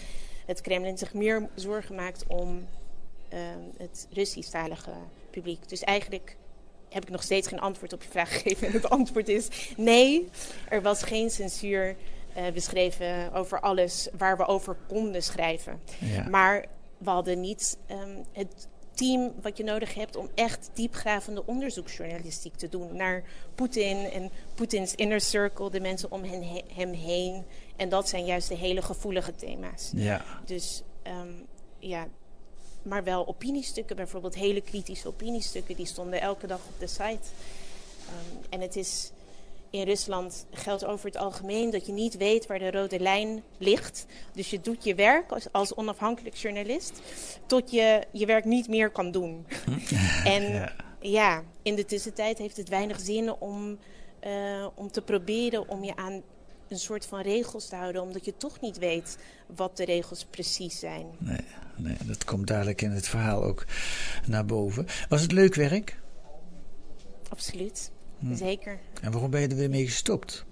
het 0.47 0.61
Kremlin 0.61 0.99
zich 0.99 1.15
meer 1.15 1.49
zorgen 1.55 1.95
maakt 1.95 2.25
om 2.27 2.67
het 3.77 4.07
Russisch-talige 4.11 4.91
publiek. 5.31 5.69
Dus 5.69 5.81
eigenlijk 5.81 6.37
heb 6.89 7.03
ik 7.03 7.11
nog 7.11 7.23
steeds 7.23 7.49
geen 7.49 7.61
antwoord 7.61 7.93
op 7.93 8.03
je 8.03 8.09
vraag 8.09 8.33
gegeven. 8.33 8.67
En 8.69 8.73
het 8.73 8.91
antwoord 8.91 9.29
is 9.29 9.49
nee, 9.77 10.29
er 10.69 10.83
was 10.83 11.03
geen 11.03 11.31
censuur 11.31 11.97
eh, 12.37 12.53
beschreven 12.53 13.33
over 13.33 13.61
alles 13.61 14.09
waar 14.17 14.37
we 14.37 14.47
over 14.47 14.77
konden 14.89 15.23
schrijven. 15.23 15.81
Ja. 15.99 16.29
Maar 16.29 16.65
we 16.99 17.11
hadden 17.11 17.41
niet 17.41 17.79
ehm, 17.87 18.23
het 18.33 18.69
team 18.95 19.33
wat 19.43 19.57
je 19.57 19.65
nodig 19.65 19.95
hebt 19.95 20.17
om 20.17 20.29
echt 20.35 20.71
diepgravende 20.73 21.47
onderzoeksjournalistiek 21.47 22.55
te 22.55 22.69
doen 22.69 22.97
naar 22.97 23.23
Poetin 23.55 23.97
en 23.97 24.31
Poetins 24.55 24.95
inner 24.95 25.21
circle, 25.21 25.71
de 25.71 25.81
mensen 25.81 26.11
om 26.11 26.25
hen, 26.25 26.63
hem 26.75 26.93
heen. 26.93 27.45
En 27.77 27.89
dat 27.89 28.09
zijn 28.09 28.25
juist 28.25 28.49
de 28.49 28.57
hele 28.57 28.83
gevoelige 28.83 29.35
thema's. 29.35 29.91
Ja. 29.95 30.25
Dus 30.45 30.83
ehm, 31.03 31.33
ja, 31.79 32.09
maar 32.83 33.05
wel 33.05 33.27
opiniestukken, 33.27 33.97
bijvoorbeeld 33.97 34.35
hele 34.35 34.61
kritische 34.61 35.09
opiniestukken, 35.09 35.77
die 35.77 35.87
stonden 35.87 36.21
elke 36.21 36.47
dag 36.47 36.61
op 36.67 36.81
de 36.81 36.87
site. 36.87 37.29
Ehm, 38.07 38.45
en 38.51 38.61
het 38.61 38.77
is 38.77 39.11
in 39.77 39.87
Rusland 39.87 40.47
geldt 40.51 40.85
over 40.85 41.07
het 41.07 41.17
algemeen 41.17 41.71
dat 41.71 41.87
je 41.87 41.93
niet 41.93 42.17
weet 42.17 42.47
waar 42.47 42.59
de 42.59 42.71
rode 42.71 43.01
lijn 43.01 43.43
ligt. 43.59 44.07
Dus 44.33 44.51
je 44.51 44.61
doet 44.61 44.85
je 44.85 44.95
werk 44.95 45.33
als, 45.33 45.53
als 45.53 45.75
onafhankelijk 45.75 46.37
journalist 46.37 47.01
tot 47.47 47.71
je 47.71 48.07
je 48.13 48.27
werk 48.27 48.45
niet 48.45 48.69
meer 48.69 48.91
kan 48.91 49.11
doen. 49.11 49.47
en 50.25 50.73
ja. 51.01 51.43
in 51.63 51.75
de 51.75 51.85
tussentijd 51.85 52.39
heeft 52.39 52.57
het 52.57 52.69
weinig 52.69 53.01
zin 53.01 53.33
om, 53.33 53.79
uh, 54.27 54.67
om 54.75 54.91
te 54.91 55.03
proberen 55.03 55.69
om 55.69 55.85
je 55.85 55.97
aan 55.97 56.23
een 56.69 56.79
soort 56.79 57.07
van 57.07 57.21
regels 57.21 57.69
te 57.69 57.77
houden, 57.77 58.03
omdat 58.03 58.25
je 58.25 58.37
toch 58.37 58.61
niet 58.61 58.79
weet 58.79 59.19
wat 59.57 59.77
de 59.77 59.85
regels 59.85 60.25
precies 60.31 60.79
zijn. 60.79 61.07
Nee, 61.19 61.45
nee 61.77 61.97
dat 62.05 62.25
komt 62.25 62.47
dadelijk 62.47 62.83
in 62.83 62.91
het 62.91 63.09
verhaal 63.09 63.43
ook 63.43 63.65
naar 64.27 64.45
boven. 64.45 64.87
Was 65.09 65.23
het 65.23 65.33
leuk 65.33 65.55
werk? 65.55 65.99
Absoluut. 67.29 67.91
Hm. 68.19 68.35
Zeker. 68.35 68.79
En 69.03 69.13
waarom 69.13 69.31
ben 69.31 69.41
je 69.41 69.49
er 69.49 69.57
weer 69.57 69.71
mee 69.71 69.85
gestopt? 69.85 70.45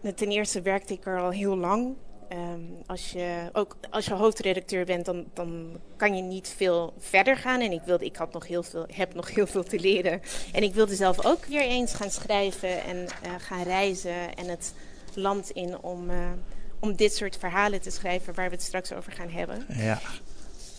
Nou, 0.00 0.14
ten 0.14 0.30
eerste 0.30 0.62
werkte 0.62 0.92
ik 0.92 1.06
er 1.06 1.20
al 1.20 1.30
heel 1.30 1.56
lang. 1.56 1.94
Um, 2.32 2.76
als, 2.86 3.10
je, 3.10 3.48
ook 3.52 3.76
als 3.90 4.04
je 4.04 4.14
hoofdredacteur 4.14 4.84
bent, 4.84 5.04
dan, 5.04 5.26
dan 5.34 5.80
kan 5.96 6.16
je 6.16 6.22
niet 6.22 6.54
veel 6.56 6.92
verder 6.98 7.36
gaan. 7.36 7.60
En 7.60 7.72
ik, 7.72 7.80
wilde, 7.84 8.04
ik 8.04 8.16
had 8.16 8.32
nog 8.32 8.46
heel 8.46 8.62
veel, 8.62 8.86
heb 8.92 9.14
nog 9.14 9.34
heel 9.34 9.46
veel 9.46 9.62
te 9.62 9.80
leren. 9.80 10.20
En 10.52 10.62
ik 10.62 10.74
wilde 10.74 10.94
zelf 10.94 11.24
ook 11.24 11.44
weer 11.44 11.62
eens 11.62 11.94
gaan 11.94 12.10
schrijven 12.10 12.82
en 12.82 12.96
uh, 12.96 13.34
gaan 13.38 13.62
reizen 13.62 14.34
en 14.34 14.46
het 14.48 14.74
land 15.14 15.50
in 15.50 15.80
om, 15.80 16.10
uh, 16.10 16.30
om 16.78 16.96
dit 16.96 17.14
soort 17.14 17.36
verhalen 17.36 17.80
te 17.80 17.90
schrijven 17.90 18.34
waar 18.34 18.48
we 18.48 18.54
het 18.54 18.64
straks 18.64 18.92
over 18.92 19.12
gaan 19.12 19.30
hebben. 19.30 19.66
Ja. 19.68 20.00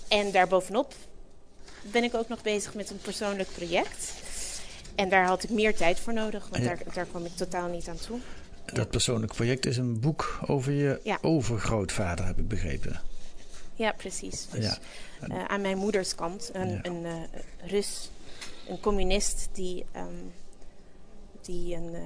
En 0.07 0.31
daarbovenop 0.31 0.93
ben 1.81 2.03
ik 2.03 2.15
ook 2.15 2.27
nog 2.27 2.41
bezig 2.41 2.73
met 2.73 2.89
een 2.89 2.99
persoonlijk 3.01 3.49
project. 3.51 4.13
En 4.99 5.09
daar 5.09 5.25
had 5.25 5.43
ik 5.43 5.49
meer 5.49 5.75
tijd 5.75 5.99
voor 5.99 6.13
nodig, 6.13 6.47
want 6.49 6.63
daar, 6.63 6.79
daar 6.93 7.05
kwam 7.05 7.25
ik 7.25 7.35
totaal 7.35 7.67
niet 7.67 7.87
aan 7.87 7.97
toe. 7.97 8.19
Dat 8.65 8.89
persoonlijk 8.89 9.33
project 9.33 9.65
is 9.65 9.77
een 9.77 9.99
boek 9.99 10.39
over 10.47 10.71
je 10.71 11.17
overgrootvader, 11.21 12.25
heb 12.25 12.39
ik 12.39 12.47
begrepen. 12.47 13.01
Ja, 13.75 13.91
precies. 13.91 14.47
Dus, 14.49 14.65
ja. 14.65 14.77
Uh, 15.27 15.45
aan 15.45 15.61
mijn 15.61 15.77
moeders 15.77 16.15
kant, 16.15 16.49
een, 16.53 16.69
ja. 16.69 16.79
een 16.81 17.03
uh, 17.03 17.13
Rus, 17.65 18.09
een 18.67 18.79
communist 18.79 19.49
die, 19.51 19.85
um, 19.95 20.31
die 21.41 21.75
een 21.75 21.93
uh, 21.93 21.99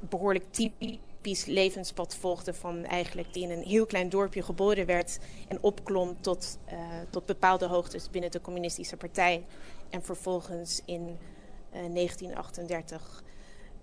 behoorlijk 0.00 0.44
typisch 0.50 1.44
levenspad 1.44 2.16
volgde 2.16 2.54
van 2.54 2.84
eigenlijk 2.84 3.32
die 3.32 3.42
in 3.42 3.50
een 3.50 3.64
heel 3.64 3.86
klein 3.86 4.08
dorpje 4.08 4.42
geboren 4.42 4.86
werd 4.86 5.18
en 5.48 5.58
opklom 5.60 6.16
tot, 6.20 6.58
tot 7.10 7.26
bepaalde 7.26 7.66
hoogtes 7.66 8.10
binnen 8.10 8.30
de 8.30 8.40
communistische 8.40 8.96
partij 8.96 9.44
en 9.90 10.02
vervolgens 10.02 10.82
in 10.84 11.18
1938 11.94 13.22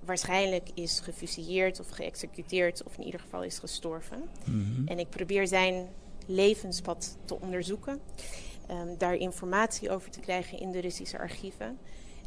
waarschijnlijk 0.05 0.69
is 0.73 0.99
gefusilleerd 0.99 1.79
of 1.79 1.89
geëxecuteerd 1.89 2.83
of 2.83 2.97
in 2.97 3.03
ieder 3.03 3.19
geval 3.19 3.43
is 3.43 3.59
gestorven. 3.59 4.29
Mm-hmm. 4.45 4.87
En 4.87 4.99
ik 4.99 5.09
probeer 5.09 5.47
zijn 5.47 5.87
levenspad 6.25 7.17
te 7.25 7.39
onderzoeken, 7.39 7.99
um, 8.71 8.97
daar 8.97 9.15
informatie 9.15 9.91
over 9.91 10.11
te 10.11 10.19
krijgen 10.19 10.59
in 10.59 10.71
de 10.71 10.79
Russische 10.79 11.19
archieven 11.19 11.77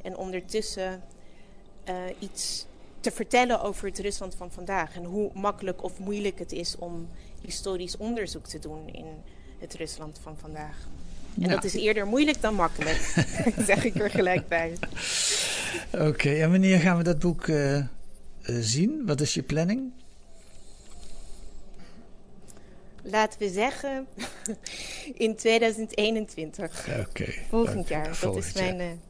en 0.03 0.17
ondertussen 0.17 1.03
uh, 1.89 1.95
iets 2.19 2.67
te 3.01 3.11
vertellen 3.11 3.61
over 3.63 3.89
het 3.89 3.99
Rusland 3.99 4.35
van 4.35 4.51
vandaag 4.51 4.97
en 4.97 5.05
hoe 5.05 5.31
makkelijk 5.35 5.83
of 5.83 5.99
moeilijk 5.99 6.39
het 6.39 6.53
is 6.53 6.77
om 6.79 7.09
historisch 7.41 7.97
onderzoek 7.97 8.47
te 8.47 8.59
doen 8.59 8.89
in 8.89 9.07
het 9.59 9.75
Rusland 9.75 10.19
van 10.23 10.37
vandaag. 10.37 10.89
En 11.35 11.43
ja. 11.43 11.49
dat 11.49 11.65
is 11.65 11.75
eerder 11.75 12.07
moeilijk 12.07 12.41
dan 12.41 12.55
makkelijk, 12.55 12.97
zeg 13.71 13.85
ik 13.85 13.95
er 13.95 14.11
gelijk 14.11 14.49
bij. 14.49 14.73
Oké, 15.93 16.07
okay, 16.07 16.41
en 16.41 16.51
wanneer 16.51 16.79
gaan 16.79 16.97
we 16.97 17.03
dat 17.03 17.19
boek 17.19 17.47
uh, 17.47 17.77
uh, 17.77 17.85
zien? 18.61 19.07
Wat 19.07 19.21
is 19.21 19.35
je 19.35 19.43
planning? 19.43 19.93
Laten 23.03 23.39
we 23.39 23.49
zeggen 23.49 24.07
in 25.25 25.37
2021. 25.37 26.89
Oké. 26.89 27.07
Okay, 27.09 27.45
volgend 27.49 27.85
okay, 27.85 27.99
jaar. 27.99 28.17
Volgend 28.17 28.45
dat 28.45 28.55
is 28.55 28.61
mijn. 28.61 29.01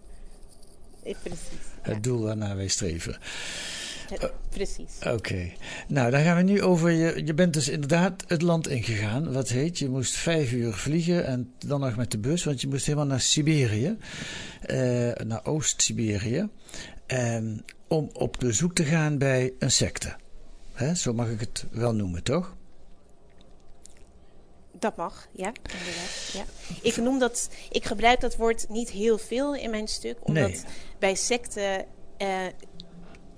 Uh, 1.05 1.15
precies. 1.23 1.49
Het 1.83 1.95
ja. 1.95 2.01
doel 2.01 2.23
waarnaar 2.23 2.57
wij 2.57 2.69
streven. 2.69 3.19
Uh, 4.13 4.29
precies. 4.51 4.93
Oké. 4.99 5.11
Okay. 5.11 5.57
Nou, 5.89 6.11
dan 6.11 6.23
gaan 6.23 6.37
we 6.37 6.43
nu 6.43 6.63
over. 6.63 6.91
Je, 6.91 7.25
je 7.25 7.35
bent 7.35 7.53
dus 7.53 7.69
inderdaad 7.69 8.25
het 8.27 8.43
land 8.43 8.69
ingegaan. 8.69 9.33
Wat 9.33 9.49
heet? 9.49 9.79
Je 9.79 9.89
moest 9.89 10.15
vijf 10.15 10.53
uur 10.53 10.73
vliegen 10.73 11.27
en 11.27 11.53
dan 11.59 11.81
nog 11.81 11.97
met 11.97 12.11
de 12.11 12.19
bus, 12.19 12.45
want 12.45 12.61
je 12.61 12.69
moest 12.69 12.87
helemaal 12.87 13.07
naar 13.07 13.21
Siberië. 13.21 13.97
Uh, 14.67 15.13
naar 15.13 15.45
Oost-Siberië. 15.45 16.49
Um, 17.07 17.65
om 17.89 18.11
op 18.13 18.37
bezoek 18.39 18.75
te 18.75 18.85
gaan 18.85 19.19
bij 19.19 19.53
een 19.59 19.71
secte. 19.71 20.17
Hè? 20.73 20.95
Zo 20.95 21.13
mag 21.13 21.29
ik 21.29 21.41
het 21.41 21.65
wel 21.71 21.95
noemen, 21.95 22.23
toch? 22.23 22.57
Dat 24.79 24.97
mag, 24.97 25.27
ja, 25.33 25.53
inderdaad. 25.63 26.31
Ja. 26.33 26.45
Ik 26.83 26.97
noem 26.97 27.19
dat, 27.19 27.51
ik 27.71 27.85
gebruik 27.85 28.21
dat 28.21 28.37
woord 28.37 28.69
niet 28.69 28.91
heel 28.91 29.19
veel 29.19 29.55
in 29.55 29.71
mijn 29.71 29.89
stuk, 29.89 30.19
omdat 30.23 30.49
nee. 30.49 30.61
bij 30.99 31.15
secten 31.15 31.85
uh, 32.19 32.47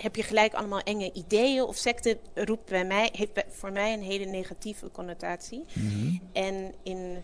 heb 0.02 0.16
je 0.16 0.22
gelijk 0.22 0.54
allemaal 0.54 0.80
enge 0.80 1.12
ideeën. 1.12 1.62
Of 1.62 1.76
secte 1.76 2.18
roept 2.34 2.70
bij 2.70 2.84
mij, 2.84 3.08
heeft 3.12 3.44
voor 3.48 3.72
mij 3.72 3.92
een 3.92 4.02
hele 4.02 4.24
negatieve 4.24 4.90
connotatie. 4.92 5.64
Mm-hmm. 5.72 6.20
En 6.32 6.74
in 6.82 7.22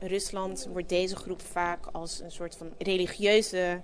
Rusland 0.00 0.68
wordt 0.72 0.88
deze 0.88 1.16
groep 1.16 1.42
vaak 1.42 1.86
als 1.92 2.20
een 2.20 2.30
soort 2.30 2.56
van 2.56 2.70
religieuze 2.78 3.80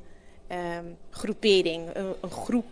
um, 0.51 0.97
groepering, 1.11 1.89
een, 1.95 2.15
een 2.21 2.31
groep 2.31 2.67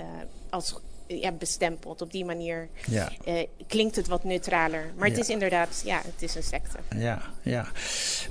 uh, 0.00 0.06
als 0.50 0.74
ja, 1.06 1.32
bestempeld. 1.32 2.02
Op 2.02 2.12
die 2.12 2.24
manier 2.24 2.68
ja. 2.86 3.12
uh, 3.26 3.42
klinkt 3.66 3.96
het 3.96 4.08
wat 4.08 4.24
neutraler. 4.24 4.92
Maar 4.96 5.08
ja. 5.08 5.14
het 5.14 5.22
is 5.22 5.30
inderdaad, 5.30 5.82
ja, 5.84 6.02
het 6.04 6.22
is 6.22 6.34
een 6.34 6.42
secte. 6.42 6.78
Ja, 6.96 7.22
ja. 7.42 7.66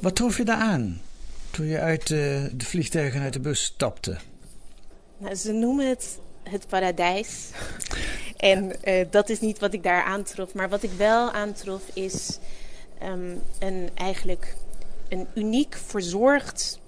Wat 0.01 0.15
trof 0.15 0.38
je 0.38 0.43
daar 0.43 0.58
aan 0.58 1.01
toen 1.51 1.65
je 1.65 1.79
uit 1.79 2.10
uh, 2.10 2.17
de 2.53 2.65
vliegtuigen 2.65 3.22
uit 3.22 3.34
de 3.34 3.39
bus 3.39 3.63
stapte? 3.63 4.17
Nou, 5.17 5.36
ze 5.36 5.51
noemen 5.51 5.89
het 5.89 6.20
het 6.43 6.67
paradijs. 6.67 7.50
en 8.38 8.75
uh, 8.83 9.05
dat 9.10 9.29
is 9.29 9.39
niet 9.39 9.60
wat 9.60 9.74
ik 9.74 9.83
daar 9.83 10.03
aantrof. 10.03 10.53
Maar 10.53 10.69
wat 10.69 10.83
ik 10.83 10.91
wel 10.91 11.31
aantrof 11.31 11.83
is 11.93 12.38
um, 13.03 13.41
een, 13.60 13.89
eigenlijk 13.93 14.55
een 15.10 15.27
uniek 15.36 15.75
verzorgd 15.75 16.79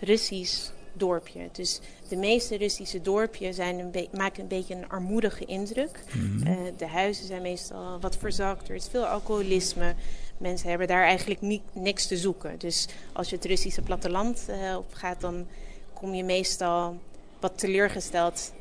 Russisch 0.00 0.70
dorpje. 0.92 1.48
Dus 1.52 1.80
de 2.08 2.16
meeste 2.16 2.56
Russische 2.56 3.00
dorpjes 3.00 3.56
zijn 3.56 3.78
een 3.78 4.08
maken 4.12 4.42
een 4.42 4.48
beetje 4.48 4.74
een 4.74 4.88
armoedige 4.88 5.44
indruk. 5.44 6.04
Mm-hmm. 6.12 6.46
Uh, 6.46 6.58
de 6.76 6.86
huizen 6.86 7.26
zijn 7.26 7.42
meestal 7.42 8.00
wat 8.00 8.16
verzakt. 8.16 8.68
Er 8.68 8.74
is 8.74 8.88
veel 8.90 9.06
alcoholisme. 9.06 9.94
Mensen 10.38 10.68
hebben 10.68 10.86
daar 10.86 11.04
eigenlijk 11.04 11.40
niet, 11.40 11.62
niks 11.72 12.06
te 12.06 12.16
zoeken. 12.16 12.58
Dus 12.58 12.88
als 13.12 13.30
je 13.30 13.36
het 13.36 13.44
Russische 13.44 13.82
platteland 13.82 14.46
uh, 14.48 14.76
op 14.76 14.94
gaat, 14.94 15.20
dan 15.20 15.46
kom 15.92 16.14
je 16.14 16.24
meestal 16.24 17.00
wat 17.40 17.58
teleurgesteld 17.58 18.52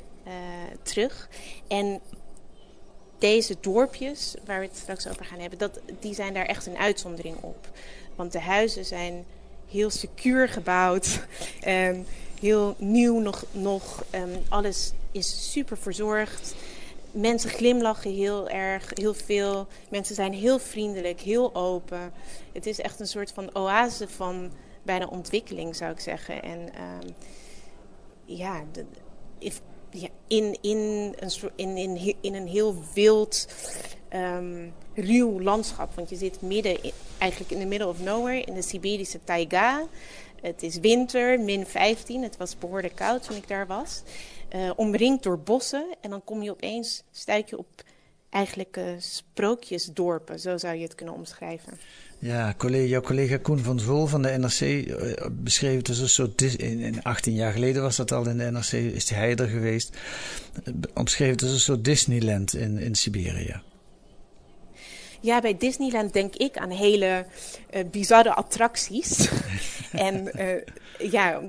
terug. 0.84 1.30
En 1.68 2.02
deze 3.22 3.56
dorpjes, 3.60 4.36
waar 4.46 4.60
we 4.60 4.66
het 4.66 4.78
straks 4.78 5.08
over 5.08 5.26
gaan 5.26 5.40
hebben, 5.40 5.60
dat, 5.60 5.80
die 6.00 6.14
zijn 6.14 6.34
daar 6.34 6.46
echt 6.46 6.66
een 6.66 6.78
uitzondering 6.78 7.38
op. 7.42 7.70
Want 8.16 8.32
de 8.32 8.40
huizen 8.40 8.86
zijn 8.86 9.26
heel 9.70 9.90
secuur 9.90 10.50
gebouwd, 10.50 11.26
um, 11.68 12.06
heel 12.42 12.76
nieuw 12.78 13.20
nog. 13.20 13.46
nog 13.52 14.04
um, 14.16 14.44
alles 14.50 14.92
is 15.12 15.52
super 15.52 15.78
verzorgd. 15.78 16.56
Mensen 17.12 17.50
glimlachen 17.50 18.14
heel 18.14 18.50
erg, 18.50 18.92
heel 18.94 19.14
veel. 19.14 19.68
Mensen 19.90 20.16
zijn 20.16 20.34
heel 20.34 20.60
vriendelijk, 20.60 21.20
heel 21.20 21.56
open. 21.56 22.14
Het 22.52 22.66
is 22.66 22.80
echt 22.80 23.00
een 23.00 23.08
soort 23.08 23.32
van 23.32 23.56
oase 23.56 24.08
van 24.08 24.52
bijna 24.84 25.06
ontwikkeling, 25.06 25.76
zou 25.76 25.92
ik 25.92 26.00
zeggen. 26.00 26.44
En 26.44 26.60
um, 26.60 27.16
ja, 28.26 28.64
de, 28.72 28.86
ja, 29.92 30.08
in, 30.28 30.58
in, 30.62 30.78
een, 31.20 31.32
in, 31.56 31.78
in, 31.78 32.16
in 32.22 32.36
een 32.36 32.48
heel 32.48 32.76
wild, 32.94 33.48
um, 34.14 34.74
ruw 34.96 35.42
landschap. 35.42 35.96
Want 35.96 36.10
je 36.10 36.16
zit 36.16 36.42
midden, 36.42 36.78
eigenlijk 37.18 37.52
in 37.52 37.60
the 37.60 37.66
middle 37.66 37.88
of 37.88 38.00
nowhere, 38.00 38.42
in 38.42 38.54
de 38.54 38.62
Siberische 38.62 39.24
taiga. 39.24 39.88
Het 40.42 40.64
is 40.64 40.78
winter, 40.78 41.40
min 41.40 41.66
15. 41.66 42.24
Het 42.24 42.38
was 42.38 42.58
behoorlijk 42.58 42.96
koud 42.96 43.24
toen 43.24 43.36
ik 43.36 43.48
daar 43.48 43.68
was. 43.68 44.02
Uh, 44.56 44.72
omringd 44.76 45.24
door 45.24 45.40
bossen. 45.40 45.86
En 46.02 46.10
dan 46.10 46.24
kom 46.24 46.42
je 46.42 46.52
opeens, 46.52 47.04
stuit 47.12 47.50
je 47.50 47.58
op 47.58 47.68
eigenlijk 48.32 48.78
uh, 48.78 48.86
sprookjesdorpen, 48.98 50.40
zo 50.40 50.58
zou 50.58 50.76
je 50.76 50.84
het 50.84 50.96
kunnen 50.96 51.16
omschrijven. 51.16 51.80
Ja, 52.20 52.54
collega, 52.58 52.86
jouw 52.86 53.02
collega 53.02 53.38
Koen 53.38 53.60
van 53.60 53.80
Zwol 53.80 54.06
van 54.06 54.22
de 54.22 54.30
NRC 54.38 54.62
uh, 54.62 55.26
beschreef 55.32 55.78
het 55.78 55.90
als 55.90 56.00
een 56.00 56.10
soort. 56.10 56.42
In, 56.42 56.80
in 56.80 57.04
18 57.04 57.34
jaar 57.34 57.52
geleden 57.52 57.82
was 57.82 57.96
dat 57.96 58.12
al 58.12 58.28
in 58.28 58.38
de 58.38 58.52
NRC, 58.52 58.72
is 58.72 59.10
hij 59.10 59.36
er 59.36 59.48
geweest. 59.48 59.98
Uh, 60.64 60.74
omschreef 60.94 61.32
het 61.32 61.42
als 61.42 61.52
een 61.52 61.60
soort 61.60 61.86
Disneyland 61.86 62.56
in, 62.56 62.78
in 62.78 62.96
Siberië. 62.96 63.62
Ja, 65.20 65.42
bij 65.42 65.58
Disneyland 65.58 66.14
denk 66.14 66.36
ik 66.36 66.58
aan 66.58 66.70
hele 66.70 67.26
uh, 67.74 67.82
bizarre 67.92 68.34
attracties. 68.34 69.30
en 69.92 70.32
ja, 71.00 71.42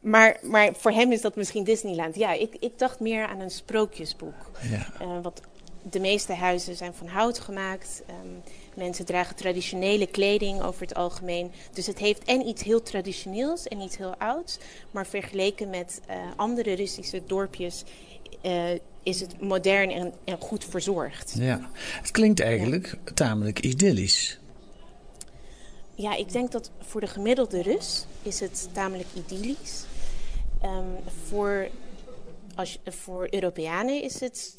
maar, 0.00 0.38
maar 0.42 0.74
voor 0.74 0.90
hem 0.90 1.12
is 1.12 1.20
dat 1.20 1.36
misschien 1.36 1.64
Disneyland. 1.64 2.16
Ja, 2.16 2.32
ik, 2.32 2.56
ik 2.60 2.78
dacht 2.78 3.00
meer 3.00 3.26
aan 3.26 3.40
een 3.40 3.50
sprookjesboek. 3.50 4.50
Ja. 4.70 4.86
Uh, 5.02 5.22
wat 5.22 5.40
de 5.82 6.00
meeste 6.00 6.32
huizen 6.32 6.76
zijn 6.76 6.94
van 6.94 7.06
hout 7.06 7.38
gemaakt. 7.38 8.02
Um, 8.24 8.42
mensen 8.74 9.04
dragen 9.04 9.36
traditionele 9.36 10.06
kleding 10.06 10.62
over 10.62 10.80
het 10.80 10.94
algemeen. 10.94 11.50
Dus 11.72 11.86
het 11.86 11.98
heeft 11.98 12.24
en 12.24 12.46
iets 12.46 12.62
heel 12.62 12.82
traditioneels 12.82 13.68
en 13.68 13.80
iets 13.80 13.96
heel 13.96 14.14
ouds. 14.16 14.58
Maar 14.90 15.06
vergeleken 15.06 15.70
met 15.70 16.00
uh, 16.10 16.16
andere 16.36 16.72
Russische 16.72 17.22
dorpjes 17.26 17.84
uh, 18.42 18.70
is 19.02 19.20
het 19.20 19.40
modern 19.40 19.90
en, 19.90 20.12
en, 20.24 20.38
goed 20.38 20.64
verzorgd. 20.64 21.34
Ja, 21.38 21.70
het 21.74 22.10
klinkt 22.10 22.40
eigenlijk 22.40 22.98
ja. 23.04 23.12
tamelijk 23.14 23.60
idyllisch. 23.60 24.38
Ja, 25.94 26.16
ik 26.16 26.32
denk 26.32 26.52
dat 26.52 26.70
voor 26.78 27.00
de 27.00 27.06
gemiddelde 27.06 27.62
Rus 27.62 28.06
is 28.22 28.40
het 28.40 28.68
tamelijk 28.72 29.08
idyllisch. 29.14 29.84
Um, 30.64 30.96
voor, 31.26 31.68
als, 32.54 32.78
voor 32.84 33.26
Europeanen 33.30 34.02
is 34.02 34.20
het, 34.20 34.54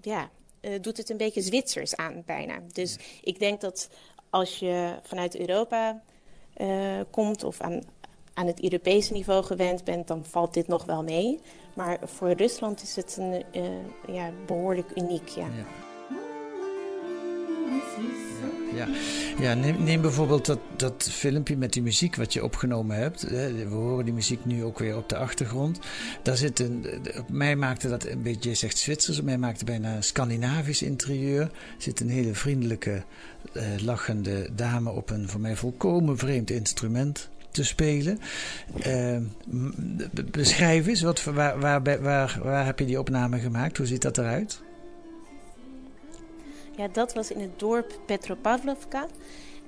ja, 0.00 0.30
uh, 0.60 0.74
doet 0.80 0.96
het 0.96 1.10
een 1.10 1.16
beetje 1.16 1.40
Zwitsers 1.42 1.96
aan 1.96 2.22
bijna. 2.26 2.60
Dus 2.72 2.98
ik 3.22 3.38
denk 3.38 3.60
dat 3.60 3.88
als 4.30 4.58
je 4.58 4.98
vanuit 5.02 5.38
Europa 5.38 6.02
uh, 6.56 7.00
komt 7.10 7.44
of 7.44 7.60
aan, 7.60 7.82
aan 8.34 8.46
het 8.46 8.62
Europese 8.62 9.12
niveau 9.12 9.44
gewend 9.44 9.84
bent, 9.84 10.06
dan 10.06 10.24
valt 10.24 10.54
dit 10.54 10.66
nog 10.66 10.84
wel 10.84 11.02
mee. 11.02 11.40
Maar 11.74 11.98
voor 12.04 12.32
Rusland 12.32 12.82
is 12.82 12.96
het 12.96 13.16
een, 13.16 13.44
uh, 13.54 14.14
ja, 14.14 14.30
behoorlijk 14.46 14.90
uniek. 14.94 15.28
Ja. 15.28 15.46
ja. 15.46 15.64
Ja, 18.80 18.88
ja 19.40 19.54
neem, 19.78 20.00
bijvoorbeeld 20.00 20.46
dat, 20.46 20.58
dat 20.76 21.08
filmpje 21.10 21.56
met 21.56 21.72
die 21.72 21.82
muziek 21.82 22.16
wat 22.16 22.32
je 22.32 22.44
opgenomen 22.44 22.96
hebt. 22.96 23.22
We 23.22 23.66
horen 23.70 24.04
die 24.04 24.14
muziek 24.14 24.44
nu 24.44 24.64
ook 24.64 24.78
weer 24.78 24.96
op 24.96 25.08
de 25.08 25.16
achtergrond. 25.16 25.78
Daar 26.22 26.36
zit 26.36 26.58
een, 26.58 26.86
op 27.18 27.30
mij 27.30 27.56
maakte 27.56 27.88
dat 27.88 28.06
een 28.06 28.22
beetje, 28.22 28.48
je 28.48 28.56
zegt 28.56 28.78
Zwitsers, 28.78 29.20
mij 29.20 29.38
maakte 29.38 29.64
bijna 29.64 29.96
een 29.96 30.02
Scandinavisch 30.02 30.82
interieur. 30.82 31.40
Er 31.40 31.50
zit 31.78 32.00
een 32.00 32.08
hele 32.08 32.34
vriendelijke, 32.34 33.02
uh, 33.52 33.62
lachende 33.82 34.48
dame 34.54 34.90
op 34.90 35.10
een 35.10 35.28
voor 35.28 35.40
mij 35.40 35.56
volkomen 35.56 36.18
vreemd 36.18 36.50
instrument 36.50 37.28
te 37.50 37.64
spelen. 37.64 38.18
Uh, 38.86 39.16
beschrijf 40.30 40.86
eens, 40.86 41.02
wat, 41.02 41.24
waar, 41.24 41.60
waar, 41.60 41.82
waar, 41.82 42.40
waar 42.42 42.64
heb 42.64 42.78
je 42.78 42.84
die 42.84 42.98
opname 42.98 43.38
gemaakt? 43.38 43.76
Hoe 43.76 43.86
ziet 43.86 44.02
dat 44.02 44.18
eruit? 44.18 44.60
Ja, 46.80 46.88
dat 46.92 47.12
was 47.14 47.30
in 47.30 47.40
het 47.40 47.58
dorp 47.58 47.98
Petropavlovka. 48.06 49.06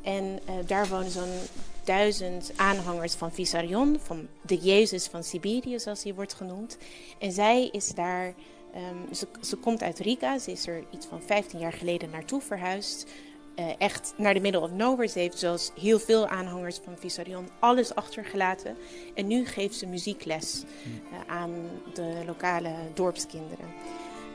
En 0.02 0.25
uh, 0.25 0.54
daar 0.66 0.88
wonen 0.88 1.11
zo'n 1.11 1.38
duizend 1.85 2.52
aanhangers 2.57 3.14
van 3.14 3.33
Vissarion, 3.33 3.99
van 4.02 4.28
de 4.42 4.57
Jezus 4.57 5.07
van 5.07 5.25
Siberië, 5.25 5.78
zoals 5.78 6.02
hij 6.02 6.14
wordt 6.14 6.35
genoemd. 6.35 6.78
En 7.19 7.33
zij 7.33 7.69
is 7.73 7.88
daar, 7.88 8.26
um, 8.26 9.14
ze, 9.14 9.26
ze 9.40 9.57
komt 9.57 9.83
uit 9.83 9.99
Riga, 9.99 10.38
ze 10.38 10.50
is 10.50 10.66
er 10.66 10.85
iets 10.90 11.07
van 11.07 11.23
15 11.23 11.59
jaar 11.59 11.73
geleden 11.73 12.11
naartoe 12.11 12.40
verhuisd. 12.40 13.07
Uh, 13.57 13.66
echt 13.78 14.14
naar 14.16 14.35
de 14.35 14.40
middle 14.40 14.61
of 14.61 14.71
nowhere. 14.71 15.09
Ze 15.09 15.19
heeft 15.19 15.38
zoals 15.38 15.71
heel 15.81 15.99
veel 15.99 16.26
aanhangers 16.26 16.78
van 16.85 16.97
Vissarion 16.99 17.49
alles 17.59 17.95
achtergelaten. 17.95 18.76
En 19.14 19.26
nu 19.26 19.47
geeft 19.47 19.75
ze 19.75 19.87
muziekles 19.87 20.62
uh, 20.62 21.19
aan 21.26 21.52
de 21.95 22.23
lokale 22.26 22.75
dorpskinderen. 22.95 23.69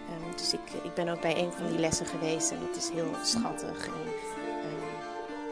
Um, 0.09 0.31
dus 0.35 0.53
ik, 0.53 0.83
ik 0.83 0.93
ben 0.93 1.07
ook 1.07 1.21
bij 1.21 1.37
een 1.37 1.51
van 1.51 1.67
die 1.67 1.79
lessen 1.79 2.05
geweest 2.05 2.51
en 2.51 2.59
dat 2.59 2.75
is 2.75 2.89
heel 2.89 3.11
schattig. 3.23 3.85
En, 3.85 3.93
um, 3.93 4.79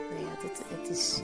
nou 0.09 0.21
ja, 0.25 0.41
dit, 0.41 0.61
het 0.79 0.89
is 0.89 1.21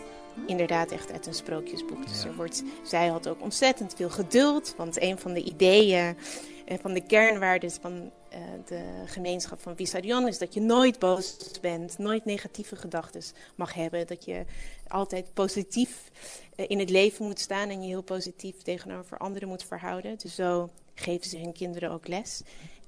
inderdaad 0.47 0.91
echt 0.91 1.11
uit 1.11 1.27
een 1.27 1.33
sprookjesboek. 1.33 2.07
Dus 2.07 2.21
Ja. 2.21 2.27
er 2.27 2.35
wordt, 2.35 2.63
zij 2.83 3.07
had 3.07 3.27
ook 3.27 3.41
ontzettend 3.41 3.93
veel 3.95 4.09
geduld, 4.09 4.73
want 4.77 5.01
een 5.01 5.19
van 5.19 5.33
de 5.33 5.43
ideeën 5.43 6.17
en 6.65 6.79
van 6.79 6.93
de 6.93 7.01
kernwaarden 7.01 7.71
van 7.71 7.93
uh, 8.33 8.37
de 8.65 8.83
gemeenschap 9.05 9.61
van 9.61 9.75
Vissarion 9.75 10.27
is 10.27 10.37
dat 10.37 10.53
je 10.53 10.61
nooit 10.61 10.99
boos 10.99 11.37
bent, 11.61 11.97
nooit 11.97 12.25
negatieve 12.25 12.75
gedachten 12.75 13.21
mag 13.55 13.73
hebben. 13.73 14.07
Dat 14.07 14.25
je 14.25 14.45
altijd 14.87 15.33
positief 15.33 16.11
uh, 16.55 16.65
in 16.67 16.79
het 16.79 16.89
leven 16.89 17.25
moet 17.25 17.39
staan 17.39 17.69
en 17.69 17.81
je 17.81 17.87
heel 17.87 18.01
positief 18.01 18.61
tegenover 18.61 19.17
anderen 19.17 19.47
moet 19.47 19.63
verhouden. 19.63 20.17
Dus 20.17 20.35
zo 20.35 20.69
geven 20.93 21.29
ze 21.29 21.37
hun 21.37 21.53
kinderen 21.53 21.91
ook 21.91 22.07
les. 22.07 22.41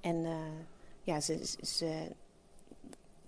En 0.04 0.16
uh, 0.16 0.32
ja, 1.02 1.20
ze, 1.20 1.40
ze, 1.62 2.08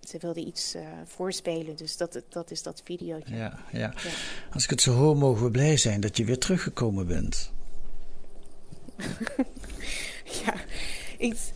ze 0.00 0.18
wilde 0.18 0.40
iets 0.40 0.74
uh, 0.74 0.82
voorspelen, 1.04 1.76
dus 1.76 1.96
dat, 1.96 2.22
dat 2.28 2.50
is 2.50 2.62
dat 2.62 2.82
videootje. 2.84 3.34
Ja, 3.34 3.58
ja. 3.72 3.94
Als 4.52 4.64
ik 4.64 4.70
het 4.70 4.80
zo 4.80 4.92
hoor, 4.92 5.16
mogen 5.16 5.44
we 5.44 5.50
blij 5.50 5.76
zijn 5.76 6.00
dat 6.00 6.16
je 6.16 6.24
weer 6.24 6.38
teruggekomen 6.38 7.06
bent. 7.06 7.52
ja, 10.44 10.54
iets, 11.18 11.50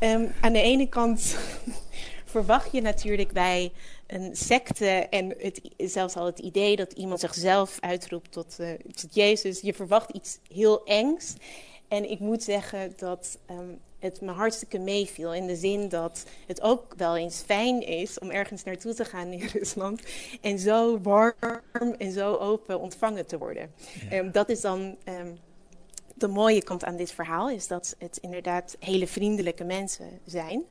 um, 0.00 0.32
aan 0.40 0.52
de 0.52 0.62
ene 0.62 0.88
kant 0.88 1.36
verwacht 2.34 2.72
je 2.72 2.80
natuurlijk 2.80 3.32
bij 3.32 3.72
een 4.06 4.36
secte 4.36 4.86
en 4.88 5.34
het, 5.38 5.60
zelfs 5.76 6.16
al 6.16 6.26
het 6.26 6.38
idee 6.38 6.76
dat 6.76 6.92
iemand 6.92 7.20
zichzelf 7.20 7.76
uitroept 7.80 8.32
tot, 8.32 8.56
uh, 8.60 8.70
tot 8.94 9.14
Jezus, 9.14 9.60
je 9.60 9.74
verwacht 9.74 10.10
iets 10.10 10.38
heel 10.52 10.84
engs. 10.84 11.34
En 11.88 12.10
ik 12.10 12.18
moet 12.18 12.42
zeggen 12.42 12.92
dat 12.96 13.38
um, 13.50 13.78
het 14.06 14.20
me 14.20 14.32
hartstikke 14.32 14.78
meeviel. 14.78 15.34
In 15.34 15.46
de 15.46 15.56
zin 15.56 15.88
dat 15.88 16.24
het 16.46 16.60
ook 16.60 16.94
wel 16.96 17.16
eens 17.16 17.42
fijn 17.46 17.82
is 17.82 18.18
om 18.18 18.30
ergens 18.30 18.64
naartoe 18.64 18.94
te 18.94 19.04
gaan 19.04 19.32
in 19.32 19.48
Rusland. 19.58 20.02
En 20.40 20.58
zo 20.58 21.00
warm 21.00 21.94
en 21.98 22.12
zo 22.12 22.34
open 22.34 22.80
ontvangen 22.80 23.26
te 23.26 23.38
worden. 23.38 23.72
Ja. 24.10 24.18
Um, 24.18 24.32
dat 24.32 24.48
is 24.48 24.60
dan 24.60 24.96
um, 25.08 25.38
de 26.14 26.28
mooie 26.28 26.62
kant 26.62 26.84
aan 26.84 26.96
dit 26.96 27.12
verhaal. 27.12 27.50
Is 27.50 27.66
dat 27.66 27.94
het 27.98 28.16
inderdaad 28.16 28.76
hele 28.78 29.06
vriendelijke 29.06 29.64
mensen 29.64 30.20
zijn. 30.24 30.64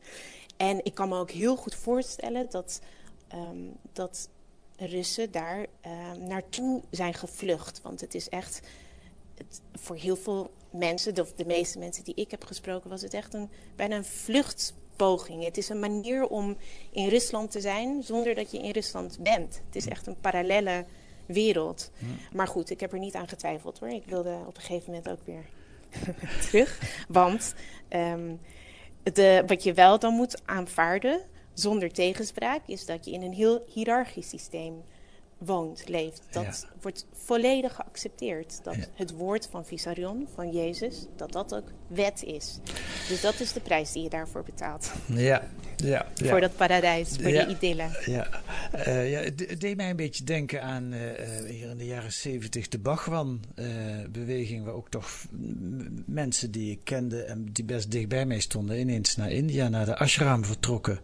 En 0.58 0.86
ik 0.86 0.94
kan 0.94 1.10
me 1.10 1.18
ook 1.18 1.32
heel 1.32 1.56
goed 1.56 1.76
voorstellen 1.76 2.48
dat, 2.50 2.82
dat 3.94 4.30
Russen 4.78 5.32
daar 5.32 5.66
naartoe 6.20 6.82
zijn 6.90 7.14
gevlucht. 7.14 7.82
Want 7.82 8.02
het 8.02 8.16
is 8.16 8.30
echt 8.30 8.62
het, 9.38 9.62
voor 9.74 9.96
heel 9.96 10.16
veel 10.16 10.52
mensen, 10.76 11.16
de, 11.16 11.26
de 11.36 11.46
meeste 11.46 11.80
mensen 11.80 12.04
die 12.04 12.16
ik 12.16 12.32
heb 12.32 12.44
gesproken, 12.44 12.90
was 12.90 13.02
het 13.02 13.14
echt 13.14 13.34
een, 13.34 13.50
bijna 13.76 13.96
een 13.96 14.06
vluchtpoging. 14.06 15.44
Het 15.44 15.58
is 15.58 15.70
een 15.70 15.80
manier 15.80 16.28
om 16.28 16.58
in 16.92 17.08
Rusland 17.08 17.52
te 17.52 17.62
zijn 17.62 18.04
zonder 18.04 18.36
dat 18.36 18.52
je 18.52 18.60
in 18.60 18.72
Rusland 18.72 19.18
bent. 19.20 19.62
Het 19.66 19.76
is 19.76 19.88
echt 19.88 20.08
een 20.08 20.20
parallele 20.20 20.86
wereld. 21.26 21.92
Hm. 21.98 22.36
Maar 22.36 22.48
goed, 22.48 22.70
ik 22.70 22.80
heb 22.80 22.94
er 22.94 23.00
niet 23.00 23.16
aan 23.16 23.28
getwijfeld 23.28 23.80
hoor. 23.80 23.90
Ik 23.90 24.06
wilde 24.06 24.38
op 24.48 24.56
een 24.56 24.62
gegeven 24.62 24.94
moment 24.94 25.10
ook 25.10 25.26
weer 25.26 25.46
terug. 26.50 26.80
Want 27.08 27.54
um, 27.90 28.40
de, 29.14 29.44
wat 29.48 29.64
je 29.64 29.74
wel 29.74 30.00
dan 30.00 30.14
moet 30.14 30.42
aanvaarden, 30.46 31.22
zonder 31.54 31.92
tegenspraak, 31.92 32.62
is 32.68 32.86
dat 32.86 33.06
je 33.06 33.12
in 33.12 33.22
een 33.22 33.34
heel 33.34 33.64
hiërarchisch 33.74 34.30
systeem 34.30 34.84
woont, 35.46 35.88
leeft. 35.88 36.22
Dat 36.32 36.44
Ja. 36.44 36.68
wordt 36.82 37.06
volledig 37.14 37.76
geaccepteerd. 37.76 38.60
Dat 38.64 38.76
Ja. 38.76 38.86
het 38.94 39.12
woord 39.12 39.48
van 39.52 39.66
Visarion, 39.66 40.28
van 40.36 40.52
Jezus, 40.52 41.06
dat 41.16 41.32
dat 41.32 41.56
ook 41.56 41.72
wet 41.88 42.24
is. 42.24 42.60
Dus 43.10 43.22
dat 43.22 43.40
is 43.40 43.54
de 43.54 43.60
prijs 43.60 43.92
die 43.92 44.04
je 44.04 44.10
daarvoor 44.10 44.44
betaalt. 44.44 44.92
Ja, 45.08 45.48
ja, 45.76 46.06
ja. 46.16 46.30
Voor 46.30 46.42
dat 46.42 46.56
paradijs, 46.56 47.10
voor 47.10 47.32
die 47.32 47.48
idylle. 47.48 48.02
Ja, 48.06 48.28
Eh, 48.72 49.12
ja 49.12 49.20
het 49.20 49.60
deed 49.62 49.76
mij 49.78 49.90
een 49.90 49.96
beetje 49.96 50.24
denken 50.24 50.62
aan 50.64 50.94
eh, 50.94 51.40
eh, 51.40 51.50
hier 51.50 51.70
in 51.70 51.78
de 51.78 51.86
jaren 51.86 52.14
zeventig 52.14 52.68
de 52.68 52.80
Bhagwan-beweging, 52.80 54.66
waar 54.66 54.74
ook 54.74 54.90
toch 54.90 55.10
mensen 56.06 56.52
die 56.52 56.72
ik 56.72 56.80
kende 56.84 57.24
en 57.24 57.46
die 57.52 57.64
best 57.66 57.92
dicht 57.92 58.08
bij 58.08 58.26
mij 58.26 58.40
stonden, 58.40 58.80
ineens 58.80 59.16
naar 59.16 59.32
India, 59.32 59.70
naar 59.70 59.86
de 59.86 59.98
ashram 59.98 60.46
vertrokken, 60.46 61.00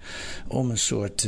om 0.47 0.69
een 0.69 0.77
soort 0.77 1.27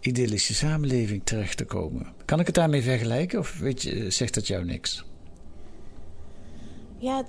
idyllische 0.00 0.54
samenleving 0.54 1.20
terecht 1.24 1.56
te 1.56 1.64
komen. 1.64 2.12
Kan 2.24 2.40
ik 2.40 2.46
het 2.46 2.54
daarmee 2.54 2.82
vergelijken 2.82 3.38
of 3.38 3.58
weet 3.58 3.82
je, 3.82 4.10
zegt 4.10 4.34
dat 4.34 4.46
jou 4.46 4.64
niks? 4.64 5.04
Ja, 6.98 7.26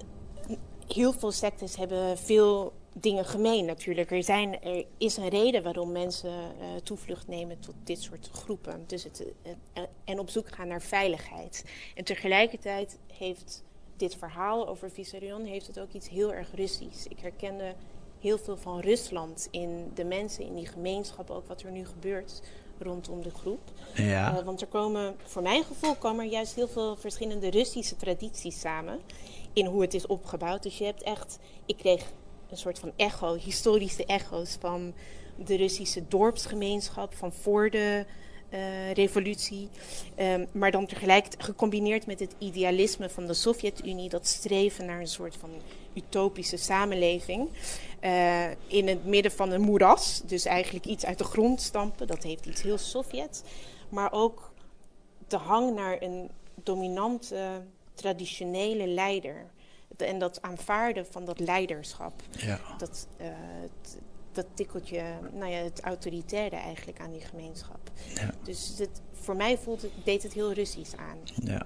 heel 0.87 1.13
veel 1.13 1.31
sectes 1.31 1.75
hebben 1.75 2.17
veel 2.17 2.73
dingen 2.93 3.25
gemeen 3.25 3.65
natuurlijk. 3.65 4.11
Er, 4.11 4.23
zijn, 4.23 4.61
er 4.61 4.85
is 4.97 5.17
een 5.17 5.29
reden 5.29 5.63
waarom 5.63 5.91
mensen 5.91 6.29
eh, 6.29 6.67
toevlucht 6.83 7.27
nemen 7.27 7.59
tot 7.59 7.75
dit 7.83 8.01
soort 8.01 8.29
groepen. 8.31 8.83
Dus 8.87 9.03
het, 9.03 9.25
eh, 9.73 9.83
en 10.03 10.19
op 10.19 10.29
zoek 10.29 10.49
gaan 10.49 10.67
naar 10.67 10.81
veiligheid. 10.81 11.65
En 11.95 12.03
tegelijkertijd 12.03 12.97
heeft 13.13 13.63
dit 13.97 14.15
verhaal 14.15 14.67
over 14.67 14.91
Vissarion 14.91 15.45
heeft 15.45 15.67
het 15.67 15.79
ook 15.79 15.93
iets 15.93 16.09
heel 16.09 16.33
erg 16.33 16.47
Russisch. 16.55 17.05
Ik 17.05 17.19
herkende 17.19 17.75
heel 18.25 18.37
veel 18.37 18.57
van 18.57 18.79
Rusland 18.79 19.47
in 19.51 19.91
de 19.93 20.03
mensen, 20.03 20.45
in 20.45 20.55
die 20.55 20.67
gemeenschap, 20.67 21.29
ook 21.29 21.47
wat 21.47 21.61
er 21.61 21.71
nu 21.71 21.85
gebeurt 21.85 22.41
rondom 22.79 23.21
de 23.21 23.29
groep. 23.29 23.71
Ja. 23.93 24.37
Uh, 24.37 24.45
want 24.45 24.61
er 24.61 24.67
komen, 24.67 25.15
voor 25.23 25.41
mijn 25.41 25.63
gevoel, 25.63 25.95
komen 25.95 26.25
er 26.25 26.31
juist 26.31 26.55
heel 26.55 26.67
veel 26.67 26.95
verschillende 26.95 27.49
Russische 27.49 27.95
tradities 27.95 28.59
samen 28.59 28.99
in 29.53 29.65
hoe 29.65 29.81
het 29.81 29.93
is 29.93 30.07
opgebouwd. 30.07 30.63
Dus 30.63 30.77
je 30.77 30.85
hebt 30.85 31.03
echt, 31.03 31.39
ik 31.65 31.77
kreeg 31.77 32.11
een 32.49 32.57
soort 32.57 32.79
van 32.79 32.91
echo, 32.95 33.35
historische 33.35 34.05
echo's 34.05 34.57
van 34.59 34.93
de 35.35 35.55
Russische 35.55 36.07
dorpsgemeenschap 36.07 37.13
van 37.13 37.33
voor 37.33 37.69
de 37.69 38.05
revolutie. 38.93 39.69
Um, 40.19 40.47
maar 40.51 40.71
dan 40.71 40.85
tegelijk 40.85 41.27
gecombineerd 41.37 42.05
met 42.05 42.19
het 42.19 42.35
idealisme 42.37 43.09
van 43.09 43.25
de 43.25 43.33
Sovjet-Unie, 43.33 44.09
dat 44.09 44.27
streven 44.27 44.85
naar 44.85 44.99
een 44.99 45.07
soort 45.07 45.35
van 45.35 45.49
utopische 45.93 46.57
samenleving. 46.57 47.49
Uh, 48.01 48.49
in 48.67 48.87
het 48.87 49.05
midden 49.05 49.31
van 49.31 49.51
een 49.51 49.61
moeras, 49.61 50.21
dus 50.25 50.45
eigenlijk 50.45 50.85
iets 50.85 51.05
uit 51.05 51.17
de 51.17 51.23
grond 51.23 51.61
stampen, 51.61 52.07
dat 52.07 52.23
heeft 52.23 52.45
iets 52.45 52.61
heel 52.61 52.77
Sovjets. 52.77 53.41
Maar 53.89 54.11
ook 54.11 54.53
de 55.27 55.37
hang 55.37 55.75
naar 55.75 56.01
een 56.01 56.29
dominante, 56.63 57.63
traditionele 57.93 58.87
leider. 58.87 59.45
En 59.97 60.19
dat 60.19 60.41
aanvaarden 60.41 61.05
van 61.09 61.25
dat 61.25 61.39
leiderschap. 61.39 62.13
Ja. 62.31 62.59
Dat, 62.77 63.07
uh, 63.21 63.27
dat 64.35 64.45
tikkeltje, 64.53 65.03
nou 65.33 65.51
ja, 65.51 65.57
het 65.57 65.81
autoritaire 65.81 66.55
eigenlijk 66.55 66.99
aan 66.99 67.11
die 67.11 67.21
gemeenschap. 67.21 67.91
Ja. 68.13 68.33
Dus 68.43 68.73
het, 68.77 69.01
voor 69.11 69.35
mij 69.35 69.57
voelt 69.57 69.81
het, 69.81 69.91
deed 70.03 70.23
het 70.23 70.33
heel 70.33 70.53
Russisch 70.53 70.95
aan. 70.95 71.17
Ja. 71.35 71.65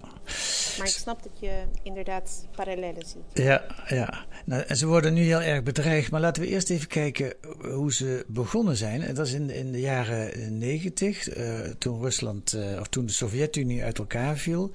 Maar 0.78 0.88
ik 0.88 0.94
snap 0.94 1.24
dat 1.24 1.32
je 1.40 1.64
inderdaad 1.84 2.48
parallellen 2.56 3.06
ziet. 3.06 3.44
Ja, 3.44 3.64
ja. 3.88 4.26
Nou, 4.46 4.64
en 4.68 4.78
ze 4.78 4.88
worden 4.88 5.14
nu 5.14 5.22
heel 5.22 5.42
erg 5.42 5.64
bedreigd. 5.64 6.12
Maar 6.12 6.22
laten 6.22 6.42
we 6.42 6.48
eerst 6.48 6.70
even 6.70 6.88
kijken 6.88 7.34
hoe 7.62 7.94
ze 7.94 8.26
begonnen 8.28 8.78
zijn. 8.78 9.02
En 9.02 9.16
dat 9.16 9.28
is 9.28 9.34
in, 9.34 9.50
in 9.50 9.72
de 9.72 9.80
jaren 9.80 10.58
negentig, 10.58 11.38
uh, 11.38 11.60
toen 11.60 12.02
Rusland, 12.02 12.54
uh, 12.54 12.80
of 12.80 12.88
toen 12.88 13.06
de 13.06 13.12
Sovjet-Unie 13.12 13.84
uit 13.84 13.98
elkaar 13.98 14.38
viel. 14.38 14.72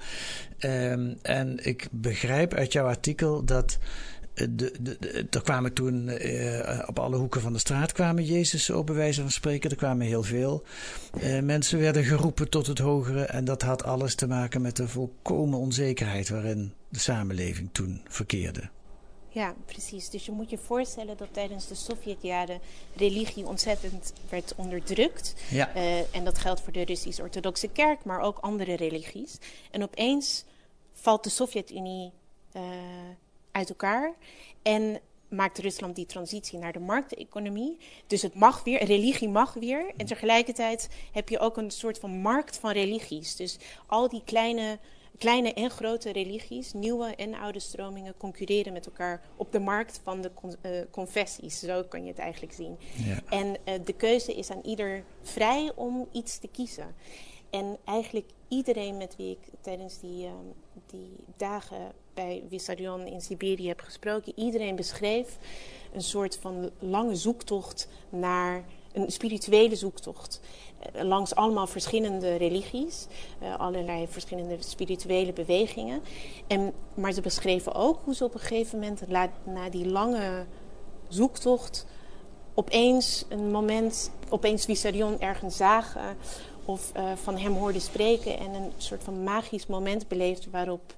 Um, 0.59 1.17
en 1.21 1.65
ik 1.65 1.87
begrijp 1.91 2.53
uit 2.53 2.71
jouw 2.71 2.87
artikel 2.87 3.43
dat 3.43 3.77
de, 4.35 4.49
de, 4.55 4.97
de, 4.99 5.27
er 5.29 5.41
kwamen 5.41 5.73
toen 5.73 6.07
uh, 6.07 6.83
op 6.85 6.99
alle 6.99 7.17
hoeken 7.17 7.41
van 7.41 7.53
de 7.53 7.59
straat 7.59 7.91
kwamen 7.91 8.23
Jezus 8.23 8.69
op 8.69 8.85
bij 8.85 8.95
wijze 8.95 9.21
van 9.21 9.31
spreken. 9.31 9.69
Er 9.69 9.75
kwamen 9.75 10.05
heel 10.05 10.23
veel 10.23 10.63
uh, 11.23 11.39
mensen 11.39 11.79
werden 11.79 12.03
geroepen 12.03 12.49
tot 12.49 12.67
het 12.67 12.79
hogere. 12.79 13.23
En 13.23 13.45
dat 13.45 13.61
had 13.61 13.83
alles 13.83 14.15
te 14.15 14.27
maken 14.27 14.61
met 14.61 14.75
de 14.75 14.87
volkomen 14.87 15.59
onzekerheid 15.59 16.29
waarin 16.29 16.73
de 16.89 16.99
samenleving 16.99 17.69
toen 17.71 18.01
verkeerde. 18.07 18.69
Ja, 19.29 19.55
precies. 19.65 20.09
Dus 20.09 20.25
je 20.25 20.31
moet 20.31 20.49
je 20.49 20.57
voorstellen 20.57 21.17
dat 21.17 21.27
tijdens 21.31 21.67
de 21.67 21.75
Sovjetjaren 21.75 22.59
religie 22.95 23.45
ontzettend 23.45 24.13
werd 24.29 24.53
onderdrukt. 24.55 25.35
Ja. 25.49 25.75
Uh, 25.75 26.15
en 26.15 26.23
dat 26.23 26.37
geldt 26.37 26.61
voor 26.61 26.73
de 26.73 26.85
Russisch-Orthodoxe 26.85 27.67
Kerk, 27.67 28.03
maar 28.03 28.19
ook 28.19 28.37
andere 28.37 28.75
religies. 28.75 29.37
En 29.71 29.83
opeens 29.83 30.45
valt 30.93 31.23
de 31.23 31.29
Sovjet-Unie 31.29 32.11
uit 33.55 33.69
elkaar. 33.69 34.13
En 34.61 34.99
maakt 35.29 35.57
Rusland 35.57 35.95
die 35.95 36.05
transitie 36.05 36.59
naar 36.59 36.73
de 36.73 36.79
markteconomie. 36.79 37.77
Dus 38.07 38.21
het 38.21 38.33
mag 38.33 38.63
weer, 38.63 38.83
religie 38.83 39.29
mag 39.29 39.53
weer. 39.53 39.91
En 39.97 40.05
tegelijkertijd 40.05 40.89
heb 41.11 41.29
je 41.29 41.39
ook 41.39 41.57
een 41.57 41.71
soort 41.71 41.99
van 41.99 42.21
markt 42.21 42.57
van 42.57 42.71
religies. 42.71 43.35
Dus 43.35 43.57
al 43.87 44.09
die 44.09 44.21
kleine, 44.25 44.79
kleine 45.17 45.53
en 45.53 45.69
grote 45.69 46.11
religies, 46.11 46.73
nieuwe 46.73 47.15
en 47.15 47.33
oude 47.33 47.59
stromingen, 47.59 48.17
concurreren 48.17 48.73
met 48.73 48.85
elkaar 48.85 49.21
op 49.35 49.51
de 49.51 49.59
markt 49.59 49.99
van 50.03 50.21
de 50.21 50.31
con, 50.33 50.55
uh, 50.61 50.71
confessies. 50.91 51.59
Zo 51.59 51.83
kan 51.83 52.03
je 52.03 52.09
het 52.09 52.19
eigenlijk 52.19 52.53
zien. 52.53 52.77
Ja. 52.95 53.37
En 53.37 53.47
uh, 53.47 53.73
de 53.85 53.93
keuze 53.93 54.35
is 54.35 54.49
aan 54.49 54.61
ieder 54.63 55.03
vrij 55.21 55.71
om 55.75 56.07
iets 56.11 56.37
te 56.37 56.47
kiezen. 56.47 56.95
En 57.49 57.77
eigenlijk 57.85 58.29
iedereen 58.47 58.97
met 58.97 59.15
wie 59.15 59.31
ik 59.31 59.47
tijdens 59.61 59.99
die, 59.99 60.25
uh, 60.25 60.31
die 60.85 61.15
dagen 61.37 61.91
bij 62.15 62.43
Vissarion 62.49 63.07
in 63.07 63.21
Siberië 63.21 63.67
heb 63.67 63.79
gesproken, 63.81 64.33
iedereen 64.35 64.75
beschreef 64.75 65.37
een 65.93 66.01
soort 66.01 66.37
van 66.41 66.69
lange 66.79 67.15
zoektocht 67.15 67.87
naar 68.09 68.63
een 68.93 69.11
spirituele 69.11 69.75
zoektocht. 69.75 70.41
Uh, 70.95 71.03
langs 71.03 71.35
allemaal 71.35 71.67
verschillende 71.67 72.35
religies, 72.35 73.07
uh, 73.43 73.59
allerlei 73.59 74.07
verschillende 74.07 74.55
spirituele 74.59 75.33
bewegingen. 75.33 76.01
En, 76.47 76.73
maar 76.93 77.11
ze 77.11 77.21
beschreven 77.21 77.73
ook 77.73 77.99
hoe 78.03 78.15
ze 78.15 78.23
op 78.23 78.33
een 78.33 78.39
gegeven 78.39 78.79
moment, 78.79 79.01
na 79.43 79.69
die 79.69 79.87
lange 79.87 80.45
zoektocht, 81.07 81.85
opeens 82.53 83.25
een 83.29 83.51
moment, 83.51 84.11
opeens 84.29 84.65
Vissarion 84.65 85.19
ergens 85.19 85.57
zagen 85.57 86.17
of 86.65 86.91
uh, 86.97 87.11
van 87.15 87.37
hem 87.37 87.53
hoorden 87.53 87.81
spreken 87.81 88.39
en 88.39 88.53
een 88.53 88.71
soort 88.77 89.03
van 89.03 89.23
magisch 89.23 89.67
moment 89.67 90.07
beleefde 90.07 90.49
waarop 90.49 90.95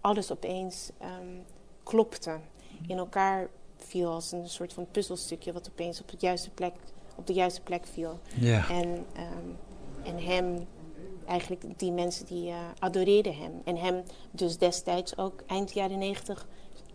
alles 0.00 0.32
opeens 0.32 0.90
um, 1.02 1.44
klopte, 1.82 2.38
in 2.86 2.98
elkaar 2.98 3.48
viel 3.76 4.10
als 4.10 4.32
een 4.32 4.48
soort 4.48 4.72
van 4.72 4.86
puzzelstukje 4.90 5.52
wat 5.52 5.68
opeens 5.70 6.00
op, 6.00 6.10
het 6.10 6.20
juiste 6.20 6.50
plek, 6.50 6.74
op 7.16 7.26
de 7.26 7.32
juiste 7.32 7.60
plek 7.60 7.86
viel. 7.86 8.20
Ja. 8.38 8.68
En, 8.68 8.88
um, 8.88 9.56
en 10.02 10.18
hem, 10.18 10.66
eigenlijk 11.26 11.78
die 11.78 11.92
mensen 11.92 12.26
die 12.26 12.48
uh, 12.48 12.56
adoreerden 12.78 13.36
hem. 13.36 13.52
En 13.64 13.76
hem 13.76 14.02
dus 14.30 14.58
destijds 14.58 15.18
ook 15.18 15.42
eind 15.46 15.72
jaren 15.72 15.98
negentig 15.98 16.46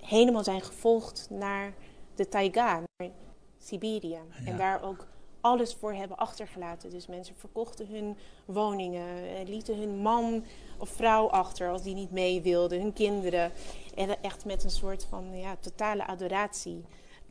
helemaal 0.02 0.44
zijn 0.44 0.62
gevolgd 0.62 1.28
naar 1.30 1.74
de 2.16 2.28
taiga, 2.30 2.82
naar 2.98 3.10
Siberië. 3.58 4.10
Ja. 4.10 4.46
En 4.46 4.58
daar 4.58 4.84
ook 4.84 5.08
alles 5.46 5.74
voor 5.74 5.94
hebben 5.94 6.18
achtergelaten. 6.18 6.90
Dus 6.90 7.08
mensen 7.08 7.36
verkochten 7.36 7.88
hun 7.88 8.18
woningen, 8.46 9.06
lieten 9.48 9.78
hun 9.78 9.98
man 9.98 10.44
of 10.78 10.90
vrouw 10.90 11.30
achter 11.30 11.70
als 11.70 11.84
die 11.84 11.96
niet 11.96 12.12
mee 12.12 12.42
wilden, 12.42 12.82
hun 12.82 12.94
kinderen. 12.94 13.52
En 13.96 14.22
echt 14.22 14.46
met 14.46 14.64
een 14.64 14.70
soort 14.70 15.06
van 15.10 15.38
ja, 15.38 15.56
totale 15.60 16.08
adoratie 16.08 16.86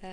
uh, 0.04 0.10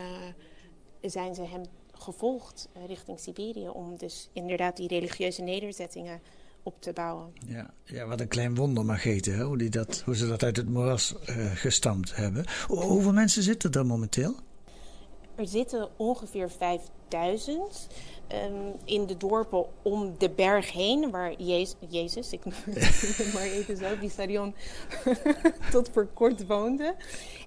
zijn 1.02 1.36
ze 1.36 1.42
hem 1.42 1.62
gevolgd 1.94 2.70
uh, 2.78 2.86
richting 2.88 3.20
Siberië 3.20 3.70
om 3.70 3.98
dus 3.98 4.30
inderdaad 4.34 4.78
die 4.78 4.88
religieuze 4.88 5.42
nederzettingen 5.42 6.22
op 6.64 6.82
te 6.82 6.94
bouwen. 6.94 7.34
Ja, 7.48 7.74
ja 7.84 8.06
wat 8.06 8.20
een 8.20 8.28
klein 8.28 8.56
wonder 8.56 8.86
mag 8.86 9.04
heten, 9.04 9.36
hè? 9.36 9.44
Hoe, 9.44 9.58
die 9.58 9.70
dat, 9.70 10.02
hoe 10.06 10.16
ze 10.16 10.28
dat 10.28 10.44
uit 10.44 10.58
het 10.58 10.70
moeras 10.70 11.16
uh, 11.30 11.52
gestampt 11.56 12.16
hebben. 12.16 12.46
Hoe, 12.68 12.84
hoeveel 12.84 13.14
mensen 13.14 13.44
zitten 13.44 13.72
er 13.72 13.86
momenteel? 13.86 14.36
Er 15.36 15.48
zitten 15.48 15.90
ongeveer 15.98 16.50
5000 16.50 17.88
um, 18.34 18.76
in 18.86 19.06
de 19.06 19.18
dorpen 19.18 19.66
om 19.82 20.16
de 20.18 20.30
berg 20.30 20.72
heen, 20.72 21.12
waar 21.12 21.34
Jezus, 21.34 21.76
Jezus 21.90 22.32
ik 22.32 22.46
noem 22.46 23.34
maar 23.34 23.44
even 23.44 23.78
zo, 23.78 23.86
Vissarion, 24.00 24.56
tot 25.72 25.90
voor 25.94 26.08
kort 26.14 26.48
woonde. 26.48 26.96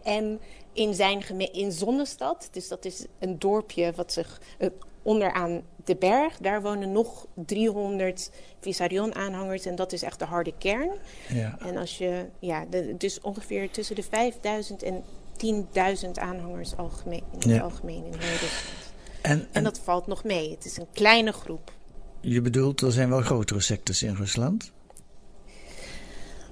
En 0.02 0.40
in 0.72 0.94
zijn 0.94 1.52
in 1.52 1.72
Zonnestad, 1.72 2.48
dus 2.52 2.68
dat 2.68 2.84
is 2.84 3.06
een 3.18 3.38
dorpje 3.38 3.92
wat 3.92 4.12
zich 4.12 4.40
uh, 4.58 4.68
onderaan 5.02 5.62
de 5.84 5.96
berg, 5.96 6.38
daar 6.38 6.62
wonen 6.62 6.92
nog 6.92 7.26
300 7.34 8.30
Vissarion-aanhangers 8.60 9.66
en 9.66 9.74
dat 9.74 9.92
is 9.92 10.02
echt 10.02 10.18
de 10.18 10.24
harde 10.24 10.52
kern. 10.58 10.90
Ja. 11.28 11.58
En 11.60 11.76
als 11.76 11.98
je, 11.98 12.26
ja, 12.38 12.64
de, 12.70 12.96
dus 12.96 13.20
ongeveer 13.20 13.70
tussen 13.70 13.96
de 13.96 14.02
5000 14.02 14.82
en 14.82 15.04
10.000 15.36 16.10
aanhangers 16.14 16.76
algemeen, 16.76 17.22
in 17.40 17.48
Ja. 17.48 17.54
het 17.54 17.62
algemeen 17.62 18.04
in 18.04 18.12
heel 18.18 18.30
Rusland. 18.30 18.92
En, 19.20 19.30
en, 19.40 19.48
En 19.52 19.64
dat 19.64 19.78
valt 19.78 20.06
nog 20.06 20.24
mee. 20.24 20.50
Het 20.50 20.64
is 20.64 20.76
een 20.76 20.86
kleine 20.92 21.32
groep. 21.32 21.72
je 22.20 22.40
bedoelt, 22.40 22.80
er 22.80 22.92
zijn 22.92 23.08
wel 23.08 23.20
grotere 23.20 23.60
sectes 23.60 24.02
in 24.02 24.14
Rusland? 24.14 24.72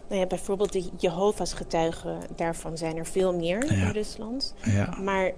Nou 0.08 0.20
ja, 0.20 0.26
bijvoorbeeld 0.26 0.72
de 0.72 0.90
Jehovah's 0.98 1.52
getuigen, 1.52 2.18
daarvan 2.36 2.76
zijn 2.76 2.96
er 2.96 3.06
veel 3.06 3.34
meer 3.36 3.64
Ja. 3.64 3.86
in 3.86 3.90
Rusland. 3.90 4.54
Ja. 4.64 4.96
Maar 5.00 5.32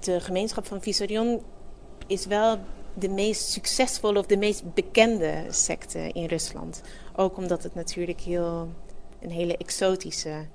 de 0.00 0.20
gemeenschap 0.20 0.66
van 0.66 0.82
Vissarion 0.82 1.42
is 2.06 2.26
wel 2.26 2.58
de 2.94 3.08
meest 3.08 3.48
succesvolle 3.48 4.18
of 4.18 4.26
de 4.26 4.36
meest 4.36 4.74
bekende 4.74 5.44
secte 5.50 5.98
in 6.12 6.26
Rusland. 6.26 6.82
Ook 7.16 7.36
omdat 7.36 7.62
het 7.62 7.74
natuurlijk 7.74 8.20
heel, 8.20 8.68
een 9.20 9.30
hele 9.30 9.56
exotische 9.56 10.46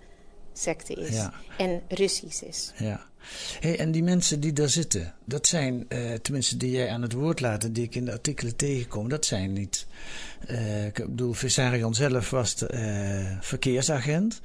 secte 0.58 0.94
is. 0.94 1.10
Ja. 1.16 1.34
En 1.58 1.82
Russisch 1.88 2.42
is. 2.44 2.74
Ja. 2.78 3.06
Hey, 3.60 3.80
en 3.80 3.92
die 3.92 4.04
mensen 4.04 4.40
die 4.40 4.54
daar 4.54 4.70
zitten, 4.70 5.14
dat 5.26 5.48
zijn, 5.48 5.86
eh, 5.90 6.14
tenminste 6.14 6.58
die 6.58 6.72
jij 6.72 6.90
aan 6.90 7.02
het 7.02 7.14
woord 7.14 7.40
laat, 7.40 7.74
die 7.76 7.84
ik 7.84 7.96
in 7.96 8.06
de 8.06 8.12
artikelen 8.12 8.56
tegenkom, 8.56 9.10
dat 9.10 9.26
zijn 9.26 9.54
niet. 9.54 9.88
eh, 10.48 10.86
ik 10.86 10.94
bedoel, 10.94 11.34
Vissarion 11.34 11.94
zelf 11.94 12.30
was 12.30 12.56
de, 12.56 12.68
eh, 12.68 13.38
verkeersagent, 13.42 14.42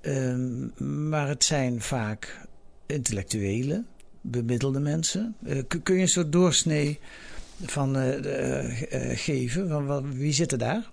Ehm, 0.00 1.08
maar 1.08 1.28
het 1.28 1.44
zijn 1.44 1.80
vaak 1.80 2.46
intellectuele, 2.86 3.84
bemiddelde 4.20 4.80
mensen. 4.80 5.36
Kun- 5.68 5.94
je 5.96 6.00
een 6.00 6.08
soort 6.08 6.32
doorsnee 6.32 6.98
van 7.64 7.96
geven? 9.14 9.68
Van, 9.68 9.86
wat- 9.86 10.04
wie 10.06 10.32
zit 10.32 10.52
er 10.52 10.58
daar? 10.58 10.90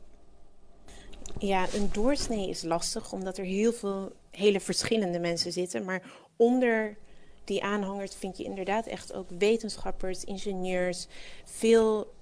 Ja, 1.39 1.65
een 1.73 1.89
doorsnee 1.91 2.49
is 2.49 2.63
lastig, 2.63 3.11
omdat 3.11 3.37
er 3.37 3.45
heel 3.45 3.73
veel 3.73 4.15
hele 4.35 4.59
verschillende 4.59 5.19
mensen 5.19 5.51
zitten. 5.51 5.85
Maar 5.85 6.01
onder 6.35 6.97
die 7.43 7.63
aanhangers 7.63 8.15
vind 8.15 8.37
je 8.37 8.43
inderdaad 8.43 8.85
echt 8.85 9.13
ook 9.13 9.29
wetenschappers, 9.37 10.23
ingenieurs, 10.23 11.07
veel 11.45 12.13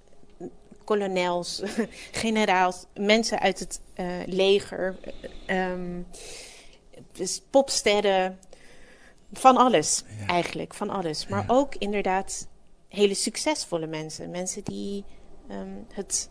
kolonels, 0.84 1.62
generaals, 2.22 2.86
mensen 2.94 3.40
uit 3.40 3.58
het 3.58 3.80
uh, 3.96 4.06
leger, 4.26 4.96
um, 5.46 6.06
dus 7.12 7.42
popsterren, 7.50 8.38
van 9.32 9.56
alles 9.56 10.04
ja. 10.18 10.26
eigenlijk, 10.26 10.74
van 10.74 10.90
alles. 10.90 11.26
Maar 11.26 11.44
ja. 11.46 11.54
ook 11.54 11.74
inderdaad 11.74 12.48
hele 12.88 13.14
succesvolle 13.14 13.86
mensen, 13.86 14.30
mensen 14.30 14.64
die 14.64 15.04
um, 15.50 15.86
het 15.92 16.30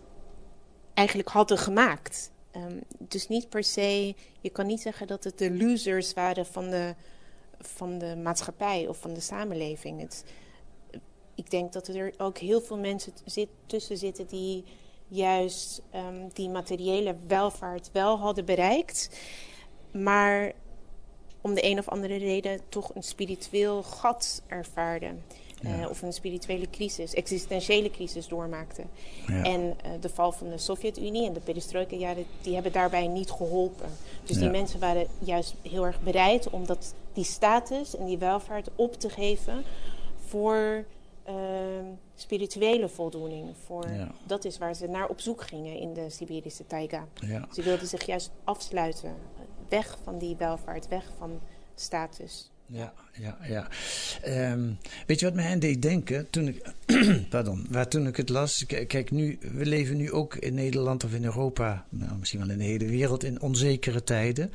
eigenlijk 0.93 1.29
hadden 1.29 1.57
gemaakt. 1.57 2.31
Um, 2.55 2.81
dus 2.97 3.27
niet 3.27 3.49
per 3.49 3.63
se, 3.63 4.15
je 4.41 4.49
kan 4.49 4.65
niet 4.65 4.81
zeggen 4.81 5.07
dat 5.07 5.23
het 5.23 5.37
de 5.37 5.57
losers 5.57 6.13
waren 6.13 6.45
van 6.45 6.69
de, 6.69 6.95
van 7.59 7.97
de 7.97 8.15
maatschappij 8.15 8.87
of 8.87 8.97
van 8.97 9.13
de 9.13 9.19
samenleving. 9.19 10.01
Het, 10.01 10.23
ik 11.35 11.51
denk 11.51 11.73
dat 11.73 11.87
er 11.87 12.13
ook 12.17 12.37
heel 12.37 12.61
veel 12.61 12.77
mensen 12.77 13.13
zit, 13.25 13.49
tussen 13.65 13.97
zitten 13.97 14.27
die 14.27 14.63
juist 15.07 15.81
um, 15.95 16.29
die 16.33 16.49
materiële 16.49 17.15
welvaart 17.27 17.89
wel 17.91 18.17
hadden 18.17 18.45
bereikt, 18.45 19.09
maar 19.91 20.53
om 21.41 21.53
de 21.53 21.65
een 21.65 21.79
of 21.79 21.89
andere 21.89 22.15
reden 22.15 22.59
toch 22.69 22.95
een 22.95 23.03
spiritueel 23.03 23.83
gat 23.83 24.41
ervaarden. 24.47 25.23
Ja. 25.63 25.79
Uh, 25.79 25.89
of 25.89 26.01
een 26.01 26.13
spirituele 26.13 26.69
crisis, 26.69 27.13
existentiële 27.13 27.91
crisis 27.91 28.27
doormaakten. 28.27 28.89
Ja. 29.27 29.43
En 29.43 29.61
uh, 29.61 29.91
de 29.99 30.09
val 30.09 30.31
van 30.31 30.49
de 30.49 30.57
Sovjet-Unie 30.57 31.27
en 31.27 31.33
de 31.33 31.39
perestroika-jaren, 31.39 32.25
die 32.41 32.53
hebben 32.53 32.71
daarbij 32.71 33.07
niet 33.07 33.31
geholpen. 33.31 33.89
Dus 34.23 34.37
die 34.37 34.49
mensen 34.49 34.79
waren 34.79 35.07
juist 35.19 35.55
heel 35.61 35.85
erg 35.85 36.01
bereid 36.01 36.49
om 36.49 36.65
dat, 36.65 36.93
die 37.13 37.23
status 37.23 37.95
en 37.95 38.05
die 38.05 38.17
welvaart 38.17 38.69
op 38.75 38.93
te 38.93 39.09
geven 39.09 39.63
voor 40.25 40.85
uh, 41.27 41.33
spirituele 42.15 42.89
voldoening. 42.89 43.49
Voor, 43.65 43.85
Dat 44.25 44.45
is 44.45 44.57
waar 44.57 44.75
ze 44.75 44.87
naar 44.87 45.07
op 45.07 45.19
zoek 45.19 45.41
gingen 45.41 45.77
in 45.77 45.93
de 45.93 46.09
Siberische 46.09 46.67
taiga. 46.67 47.07
Ze 47.51 47.61
wilden 47.61 47.87
zich 47.87 48.05
juist 48.05 48.31
afsluiten, 48.43 49.15
weg 49.69 49.97
van 50.03 50.17
die 50.17 50.35
welvaart, 50.35 50.87
weg 50.87 51.11
van 51.17 51.39
status. 51.75 52.51
Ja, 52.65 52.93
ja, 53.19 53.37
ja. 53.47 53.67
Um, 54.51 54.77
weet 55.07 55.19
je 55.19 55.25
wat 55.25 55.35
mij 55.35 55.51
aan 55.51 55.59
deed 55.59 55.81
denken? 55.81 56.29
Toen 56.29 56.47
ik, 56.47 56.71
pardon, 57.29 57.65
waar 57.69 57.87
toen 57.87 58.07
ik 58.07 58.17
het 58.17 58.29
las. 58.29 58.65
Kijk, 58.65 59.11
nu, 59.11 59.37
we 59.53 59.65
leven 59.65 59.97
nu 59.97 60.11
ook 60.11 60.35
in 60.35 60.53
Nederland 60.53 61.03
of 61.03 61.13
in 61.13 61.23
Europa, 61.23 61.85
nou, 61.89 62.17
misschien 62.17 62.39
wel 62.39 62.49
in 62.49 62.57
de 62.57 62.63
hele 62.63 62.85
wereld, 62.85 63.23
in 63.23 63.41
onzekere 63.41 64.03
tijden. 64.03 64.51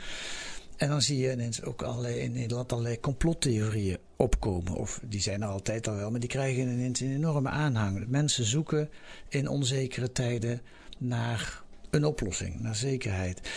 En 0.76 0.88
dan 0.88 1.02
zie 1.02 1.18
je 1.18 1.32
ineens 1.32 1.62
ook 1.62 1.82
allerlei, 1.82 2.18
in 2.18 2.32
Nederland 2.32 2.72
allerlei 2.72 3.00
complottheorieën 3.00 3.98
opkomen. 4.16 4.74
Of 4.74 5.00
die 5.04 5.20
zijn 5.20 5.42
er 5.42 5.48
altijd 5.48 5.88
al 5.88 5.94
wel, 5.94 6.10
maar 6.10 6.20
die 6.20 6.28
krijgen 6.28 6.62
ineens 6.62 7.00
een 7.00 7.14
enorme 7.14 7.48
aanhang. 7.48 8.06
Mensen 8.08 8.44
zoeken 8.44 8.90
in 9.28 9.48
onzekere 9.48 10.12
tijden 10.12 10.60
naar 10.98 11.62
een 11.90 12.04
oplossing, 12.04 12.60
naar 12.60 12.74
zekerheid. 12.74 13.50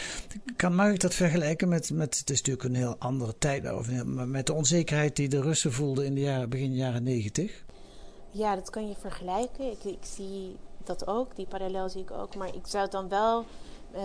Kan, 0.56 0.76
mag 0.76 0.92
ik 0.92 1.00
dat 1.00 1.14
vergelijken 1.14 1.70
met, 1.70 1.92
met, 1.92 2.20
het 2.20 2.30
is 2.30 2.38
natuurlijk 2.38 2.66
een 2.66 2.76
heel 2.76 2.96
andere 2.98 3.38
tijd, 3.38 3.74
of 3.74 4.04
met 4.06 4.46
de 4.46 4.54
onzekerheid 4.54 5.16
die 5.16 5.30
de 5.30 5.42
Russen 5.42 5.72
voelden 5.72 6.06
in 6.06 6.16
de 6.16 6.22
jaren, 6.22 6.50
begin 6.50 6.76
jaren 6.76 7.04
negentig? 7.04 7.64
Ja, 8.32 8.56
dat 8.56 8.70
kan 8.70 8.88
je 8.88 8.96
vergelijken. 9.00 9.72
Ik, 9.72 9.84
ik 9.84 10.06
zie 10.16 10.56
dat 10.84 11.08
ook, 11.08 11.36
die 11.36 11.46
parallel 11.46 11.90
zie 11.90 12.02
ik 12.02 12.12
ook. 12.12 12.36
Maar 12.36 12.56
ik 12.56 12.68
zou 12.68 12.84
het 12.84 12.92
dan 12.92 13.10
wel 13.10 13.46
uh, 13.96 14.02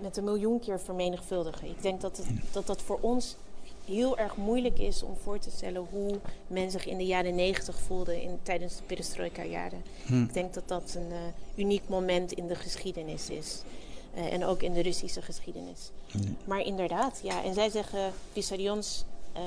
met 0.00 0.16
een 0.16 0.24
miljoen 0.24 0.60
keer 0.60 0.80
vermenigvuldigen. 0.80 1.68
Ik 1.68 1.82
denk 1.82 2.00
dat, 2.00 2.16
het, 2.16 2.26
dat 2.52 2.66
dat 2.66 2.82
voor 2.82 2.98
ons 3.00 3.36
heel 3.84 4.18
erg 4.18 4.36
moeilijk 4.36 4.78
is 4.78 5.02
om 5.02 5.16
voor 5.22 5.38
te 5.38 5.50
stellen 5.50 5.86
hoe 5.90 6.18
men 6.46 6.70
zich 6.70 6.86
in 6.86 6.98
de 6.98 7.06
jaren 7.06 7.34
negentig 7.34 7.78
voelde 7.80 8.22
in, 8.22 8.38
tijdens 8.42 8.76
de 8.76 8.82
perestroika-jaren. 8.82 9.82
Hm. 10.06 10.22
Ik 10.22 10.32
denk 10.34 10.54
dat 10.54 10.68
dat 10.68 10.94
een 10.96 11.10
uh, 11.10 11.18
uniek 11.54 11.82
moment 11.86 12.32
in 12.32 12.46
de 12.46 12.54
geschiedenis 12.54 13.30
is. 13.30 13.62
Uh, 14.14 14.32
en 14.32 14.44
ook 14.44 14.62
in 14.62 14.72
de 14.72 14.82
Russische 14.82 15.22
geschiedenis. 15.22 15.90
Hm. 16.10 16.18
Maar 16.44 16.60
inderdaad, 16.60 17.20
ja. 17.22 17.44
En 17.44 17.54
zij 17.54 17.68
zeggen, 17.68 18.12
Vissarions 18.32 19.04
uh, 19.36 19.42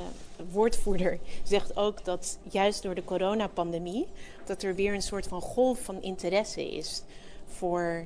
woordvoerder 0.51 1.19
zegt 1.43 1.77
ook 1.77 2.05
dat 2.05 2.37
juist 2.49 2.81
door 2.81 2.95
de 2.95 3.03
coronapandemie... 3.03 4.07
dat 4.45 4.63
er 4.63 4.75
weer 4.75 4.93
een 4.93 5.01
soort 5.01 5.27
van 5.27 5.41
golf 5.41 5.79
van 5.79 6.01
interesse 6.01 6.71
is 6.71 7.01
voor... 7.45 8.05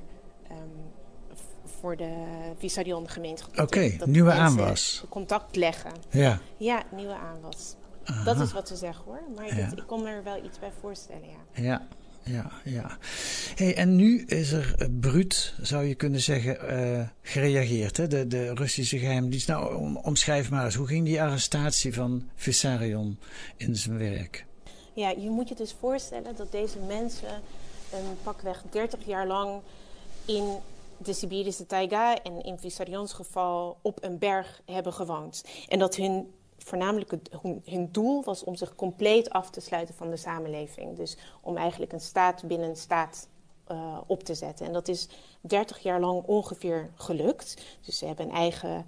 Um, 0.51 0.95
voor 1.79 1.97
de 1.97 2.13
Visarion 2.57 3.09
gemeenschap. 3.09 3.51
Oké, 3.51 3.61
okay, 3.61 3.99
nieuwe 4.05 4.31
aanwas. 4.31 5.03
Contact 5.09 5.55
leggen. 5.55 5.91
Ja. 6.09 6.39
Ja, 6.57 6.83
nieuwe 6.91 7.15
aanwas. 7.15 7.75
Aha. 8.03 8.23
Dat 8.23 8.39
is 8.39 8.53
wat 8.53 8.67
ze 8.67 8.75
zeggen 8.75 9.03
hoor. 9.05 9.21
Maar 9.35 9.57
ja. 9.57 9.69
dit, 9.69 9.79
ik 9.79 9.87
kon 9.87 10.05
er 10.05 10.23
wel 10.23 10.43
iets 10.45 10.59
bij 10.59 10.71
voorstellen, 10.81 11.27
ja. 11.27 11.61
Ja, 11.63 11.87
ja, 12.23 12.51
ja. 12.63 12.97
Hey, 13.55 13.75
en 13.75 13.95
nu 13.95 14.23
is 14.25 14.51
er 14.51 14.75
uh, 14.79 14.87
bruut, 14.99 15.53
zou 15.61 15.85
je 15.85 15.95
kunnen 15.95 16.21
zeggen, 16.21 16.79
uh, 16.79 17.07
gereageerd. 17.21 17.97
Hè? 17.97 18.07
De, 18.07 18.27
de 18.27 18.53
Russische 18.53 18.97
geheimdienst. 18.97 19.47
Nou, 19.47 19.75
om, 19.75 19.97
omschrijf 19.97 20.49
maar 20.49 20.65
eens. 20.65 20.75
Hoe 20.75 20.87
ging 20.87 21.05
die 21.05 21.21
arrestatie 21.21 21.93
van 21.93 22.29
Vissarion 22.35 23.19
in 23.57 23.75
zijn 23.75 23.97
werk? 23.97 24.45
Ja, 24.93 25.09
je 25.09 25.29
moet 25.29 25.49
je 25.49 25.55
dus 25.55 25.75
voorstellen 25.79 26.35
dat 26.35 26.51
deze 26.51 26.79
mensen 26.79 27.41
een 27.91 28.17
pakweg 28.23 28.63
30 28.69 29.05
jaar 29.05 29.27
lang 29.27 29.61
in 30.25 30.57
de 30.97 31.13
Siberische 31.13 31.65
taiga 31.65 32.23
en 32.23 32.41
in 32.41 32.59
Vissarions 32.59 33.13
geval 33.13 33.77
op 33.81 34.03
een 34.03 34.17
berg 34.17 34.61
hebben 34.65 34.93
gewoond. 34.93 35.43
En 35.67 35.79
dat 35.79 35.95
hun 35.95 36.33
voornamelijk 36.57 37.11
het, 37.11 37.29
hun, 37.63 37.91
doel 37.91 38.23
was 38.23 38.43
om 38.43 38.55
zich 38.55 38.75
compleet 38.75 39.29
af 39.29 39.49
te 39.49 39.61
sluiten 39.61 39.95
van 39.95 40.09
de 40.09 40.17
samenleving. 40.17 40.95
Dus 40.95 41.17
om 41.41 41.57
eigenlijk 41.57 41.93
een 41.93 41.99
staat 41.99 42.43
binnen 42.43 42.69
een 42.69 42.75
staat 42.75 43.27
uh, 43.71 43.97
op 44.07 44.23
te 44.23 44.33
zetten. 44.33 44.65
En 44.65 44.73
dat 44.73 44.87
is 44.87 45.07
30 45.41 45.79
jaar 45.79 45.99
lang 45.99 46.23
ongeveer 46.23 46.91
gelukt. 46.95 47.63
Dus 47.85 47.97
ze 47.97 48.05
hebben 48.05 48.25
een 48.25 48.35
eigen 48.35 48.85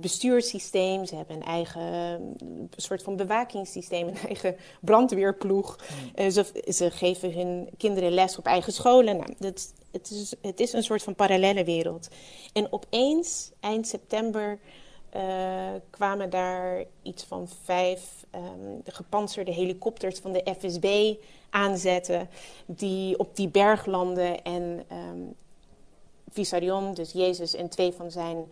bestuurssysteem, 0.00 1.04
ze 1.04 1.16
hebben 1.16 1.36
een 1.36 1.42
eigen 1.42 2.20
uh, 2.42 2.48
soort 2.76 3.02
van 3.02 3.16
bewakingssysteem, 3.16 4.08
een 4.08 4.16
eigen 4.16 4.56
brandweerploeg. 4.80 5.78
Mm. 6.16 6.30
ze, 6.30 6.64
ze, 6.68 6.90
geven 6.90 7.32
hun 7.32 7.68
kinderen 7.76 8.12
les 8.12 8.38
op 8.38 8.46
eigen 8.46 8.72
scholen. 8.72 9.16
Nou, 9.16 9.34
dat, 9.38 9.72
het, 9.90 10.10
is, 10.10 10.34
het 10.40 10.60
is 10.60 10.72
een 10.72 10.82
soort 10.82 11.02
van 11.02 11.14
parallele 11.14 11.64
wereld. 11.64 12.08
En 12.52 12.72
opeens, 12.72 13.50
eind 13.60 13.86
september, 13.86 14.58
uh, 15.16 15.22
kwamen 15.90 16.30
daar 16.30 16.84
iets 17.02 17.24
van 17.24 17.48
vijf 17.64 18.24
um, 18.34 18.80
de 18.84 18.90
gepantserde 18.90 19.52
helikopters 19.52 20.18
van 20.18 20.32
de 20.32 20.54
FSB 20.58 21.14
aanzetten, 21.50 22.28
die 22.66 23.18
op 23.18 23.36
die 23.36 23.48
berg 23.48 23.86
landen 23.86 24.42
en 24.42 24.84
um, 24.92 25.34
Vissarion, 26.30 26.94
dus 26.94 27.12
Jezus 27.12 27.54
en 27.54 27.68
twee 27.68 27.92
van 27.92 28.10
zijn 28.10 28.44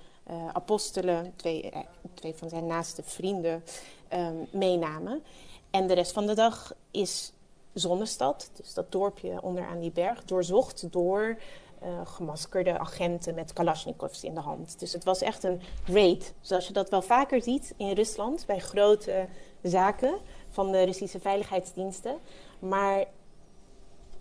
apostelen, 0.53 1.33
twee, 1.37 1.71
uh, 1.75 1.79
twee 2.15 2.35
van 2.35 2.49
zijn 2.49 2.67
naaste 2.67 3.03
vrienden, 3.03 3.65
um, 4.13 4.47
meenamen. 4.51 5.23
En 5.71 5.87
de 5.87 5.95
rest 5.95 6.13
van 6.13 6.27
de 6.27 6.35
dag 6.35 6.75
is 6.91 7.33
Zonnestad, 7.73 8.51
dus 8.55 8.75
dat 8.75 8.93
dorpje 8.93 9.43
onderaan 9.43 9.81
die 9.81 9.91
berg, 9.91 10.25
doorzocht 10.25 10.93
door 10.93 11.39
uh, 11.83 11.89
gemaskerde 12.05 12.79
agenten 12.79 13.35
met 13.35 13.53
kalasjnikovs 13.53 14.25
in 14.25 14.35
de 14.35 14.41
hand. 14.41 14.79
Dus 14.79 14.93
het 14.93 15.05
was 15.05 15.21
echt 15.21 15.45
een 15.45 15.61
raid, 15.85 16.35
zoals 16.41 16.67
je 16.67 16.73
dat 16.73 16.91
wel 16.91 17.03
vaker 17.03 17.43
ziet 17.43 17.75
in 17.77 17.93
Rusland 17.93 18.47
bij 18.47 18.59
grote 18.59 19.27
zaken 19.63 20.19
van 20.49 20.73
de 20.73 20.83
Russische 20.83 21.21
veiligheidsdiensten. 21.21 22.19
Maar 22.59 23.05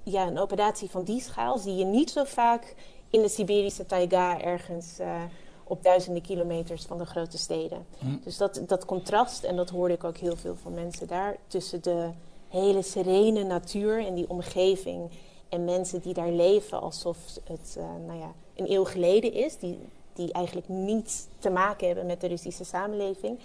ja, 0.03 0.27
een 0.27 0.39
operatie 0.39 0.89
van 0.89 1.03
die 1.03 1.21
schaal 1.21 1.57
zie 1.57 1.75
je 1.75 1.85
niet 1.85 2.09
zo 2.09 2.23
vaak 2.23 2.75
in 3.09 3.21
de 3.21 3.29
Siberische 3.29 3.85
taiga 3.85 4.41
ergens 4.41 4.99
op 5.69 5.83
duizenden 5.83 6.21
kilometers 6.21 6.85
van 6.85 6.97
de 6.97 7.05
grote 7.05 7.37
steden. 7.37 7.85
Hm. 7.99 8.05
Dus 8.23 8.37
dat, 8.37 8.61
dat 8.67 8.85
contrast, 8.85 9.43
en 9.43 9.55
dat 9.55 9.69
hoorde 9.69 9.93
ik 9.93 10.03
ook 10.03 10.17
heel 10.17 10.35
veel 10.35 10.55
van 10.55 10.73
mensen 10.73 11.07
daar, 11.07 11.37
tussen 11.47 11.81
de 11.81 12.09
hele 12.47 12.81
serene 12.81 13.43
natuur 13.43 14.05
en 14.05 14.13
die 14.13 14.29
omgeving. 14.29 15.09
En 15.49 15.65
mensen 15.65 16.01
die 16.01 16.13
daar 16.13 16.31
leven 16.31 16.81
alsof 16.81 17.17
het 17.43 17.75
uh, 17.77 17.83
nou 18.07 18.19
ja, 18.19 18.31
een 18.55 18.71
eeuw 18.71 18.85
geleden 18.85 19.33
is. 19.33 19.57
Die, 19.57 19.79
die 20.13 20.31
eigenlijk 20.31 20.67
niets 20.67 21.25
te 21.39 21.49
maken 21.49 21.87
hebben 21.87 22.05
met 22.05 22.21
de 22.21 22.27
Russische 22.27 22.63
samenleving. 22.63 23.39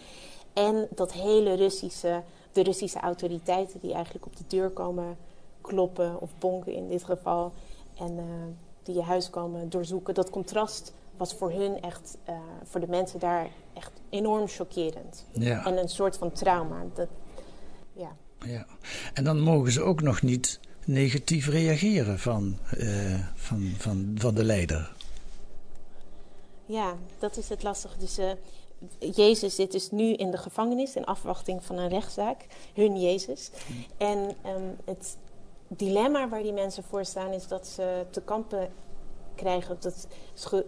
En 0.52 0.88
dat 0.90 1.12
hele 1.12 1.54
Russische, 1.54 2.22
de 2.52 2.62
Russische 2.62 2.98
autoriteiten 2.98 3.80
die 3.80 3.92
eigenlijk 3.92 4.26
op 4.26 4.36
de 4.36 4.44
deur 4.46 4.70
komen 4.70 5.16
kloppen 5.60 6.20
of 6.20 6.30
bonken 6.38 6.72
in 6.72 6.88
dit 6.88 7.04
geval. 7.04 7.52
En 7.98 8.12
uh, 8.16 8.24
die 8.82 8.94
je 8.94 9.02
huis 9.02 9.30
komen 9.30 9.70
doorzoeken. 9.70 10.14
Dat 10.14 10.30
contrast 10.30 10.92
was 11.16 11.34
voor 11.34 11.50
hun 11.50 11.80
echt, 11.80 12.18
uh, 12.28 12.36
voor 12.64 12.80
de 12.80 12.88
mensen 12.88 13.18
daar 13.18 13.48
echt 13.74 13.92
enorm 14.10 14.48
chockerend. 14.48 15.26
Ja. 15.32 15.66
En 15.66 15.78
een 15.78 15.88
soort 15.88 16.16
van 16.16 16.32
trauma. 16.32 16.84
Dat, 16.94 17.08
ja. 17.92 18.16
Ja, 18.38 18.66
en 19.14 19.24
dan 19.24 19.40
mogen 19.40 19.72
ze 19.72 19.82
ook 19.82 20.02
nog 20.02 20.22
niet 20.22 20.60
negatief 20.84 21.48
reageren 21.48 22.18
van, 22.18 22.58
uh, 22.76 23.18
van, 23.34 23.72
van, 23.78 24.14
van 24.18 24.34
de 24.34 24.44
leider. 24.44 24.92
Ja, 26.66 26.94
dat 27.18 27.36
is 27.36 27.48
het 27.48 27.62
lastige. 27.62 27.98
Dus 27.98 28.18
uh, 28.18 28.30
Jezus 29.14 29.54
zit 29.54 29.72
dus 29.72 29.90
nu 29.90 30.12
in 30.12 30.30
de 30.30 30.38
gevangenis 30.38 30.96
in 30.96 31.04
afwachting 31.04 31.64
van 31.64 31.78
een 31.78 31.88
rechtszaak. 31.88 32.46
Hun 32.74 33.00
Jezus. 33.00 33.50
En 33.96 34.36
ehm, 34.42 34.62
het 34.84 35.16
dilemma 35.68 36.28
waar 36.28 36.42
die 36.42 36.52
mensen 36.52 36.84
voor 36.84 37.04
staan 37.04 37.32
is 37.32 37.46
dat 37.46 37.66
ze 37.66 38.06
te 38.10 38.20
kampen 38.20 38.70
krijgen. 39.34 39.76
Dat 39.80 40.06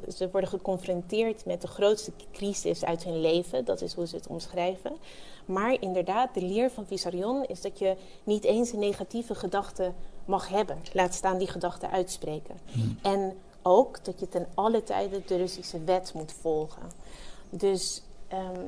ze, 0.08 0.28
worden 0.32 0.50
geconfronteerd 0.50 1.44
met 1.44 1.60
de 1.60 1.66
grootste 1.66 2.12
crisis 2.32 2.84
uit 2.84 3.04
hun 3.04 3.20
leven. 3.20 3.64
Dat 3.64 3.80
is 3.80 3.94
hoe 3.94 4.06
ze 4.06 4.16
het 4.16 4.26
omschrijven. 4.26 4.92
Maar 5.44 5.76
inderdaad, 5.80 6.34
de 6.34 6.42
leer 6.42 6.70
van 6.70 6.86
Vissarion 6.86 7.44
is 7.44 7.60
dat 7.60 7.78
je 7.78 7.96
niet 8.24 8.44
eens 8.44 8.72
een 8.72 8.78
negatieve 8.78 9.34
gedachte 9.34 9.92
mag 10.24 10.48
hebben. 10.48 10.78
Laat 10.92 11.14
staan 11.14 11.38
die 11.38 11.48
gedachte 11.48 11.90
uitspreken. 11.90 12.56
En 13.02 13.36
ook 13.62 14.04
dat 14.04 14.20
je 14.20 14.28
ten 14.28 14.46
alle 14.54 14.82
tijde 14.82 15.22
de 15.26 15.36
Russische 15.36 15.84
wet 15.84 16.12
moet 16.14 16.32
volgen. 16.32 16.82
Dus 17.50 18.02
ehm, 18.28 18.60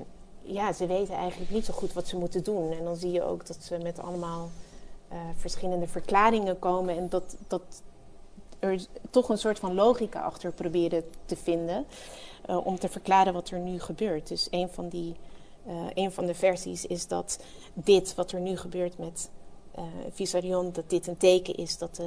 ja, 0.42 0.72
ze 0.72 0.87
weten 0.87 1.14
eigenlijk 1.14 1.50
niet 1.50 1.64
zo 1.64 1.72
goed 1.72 1.92
wat 1.92 2.08
ze 2.08 2.16
moeten 2.16 2.44
doen. 2.44 2.72
En 2.72 2.84
dan 2.84 2.96
zie 2.96 3.12
je 3.12 3.22
ook 3.22 3.46
dat 3.46 3.56
ze 3.62 3.78
met 3.78 3.98
allemaal 3.98 4.50
eh, 5.08 5.18
verschillende 5.37 5.87
verklaringen 5.87 6.58
komen. 6.58 6.96
En 6.96 7.08
dat, 7.08 7.37
dat 7.46 7.82
er 8.58 8.80
toch 9.10 9.28
een 9.28 9.38
soort 9.38 9.58
van 9.58 9.74
logica 9.74 10.20
achter 10.20 10.52
proberen 10.52 11.04
te 11.24 11.36
vinden. 11.36 11.86
Uh, 12.50 12.66
om 12.66 12.78
te 12.78 12.88
verklaren 12.88 13.32
wat 13.32 13.50
er 13.50 13.58
nu 13.58 13.80
gebeurt. 13.80 14.28
Dus 14.28 14.48
een 14.50 14.68
van, 14.68 14.88
die, 14.88 15.14
uh, 15.66 15.74
een 15.94 16.12
van 16.12 16.26
de 16.26 16.34
versies 16.34 16.86
is 16.86 17.06
dat 17.06 17.38
dit 17.74 18.14
wat 18.14 18.32
er 18.32 18.40
nu 18.40 18.56
gebeurt 18.56 18.98
met 18.98 19.30
uh, 19.78 19.84
Visarion, 20.10 20.72
dat 20.72 20.90
dit 20.90 21.06
een 21.06 21.16
teken 21.16 21.54
is 21.54 21.78
dat, 21.78 22.00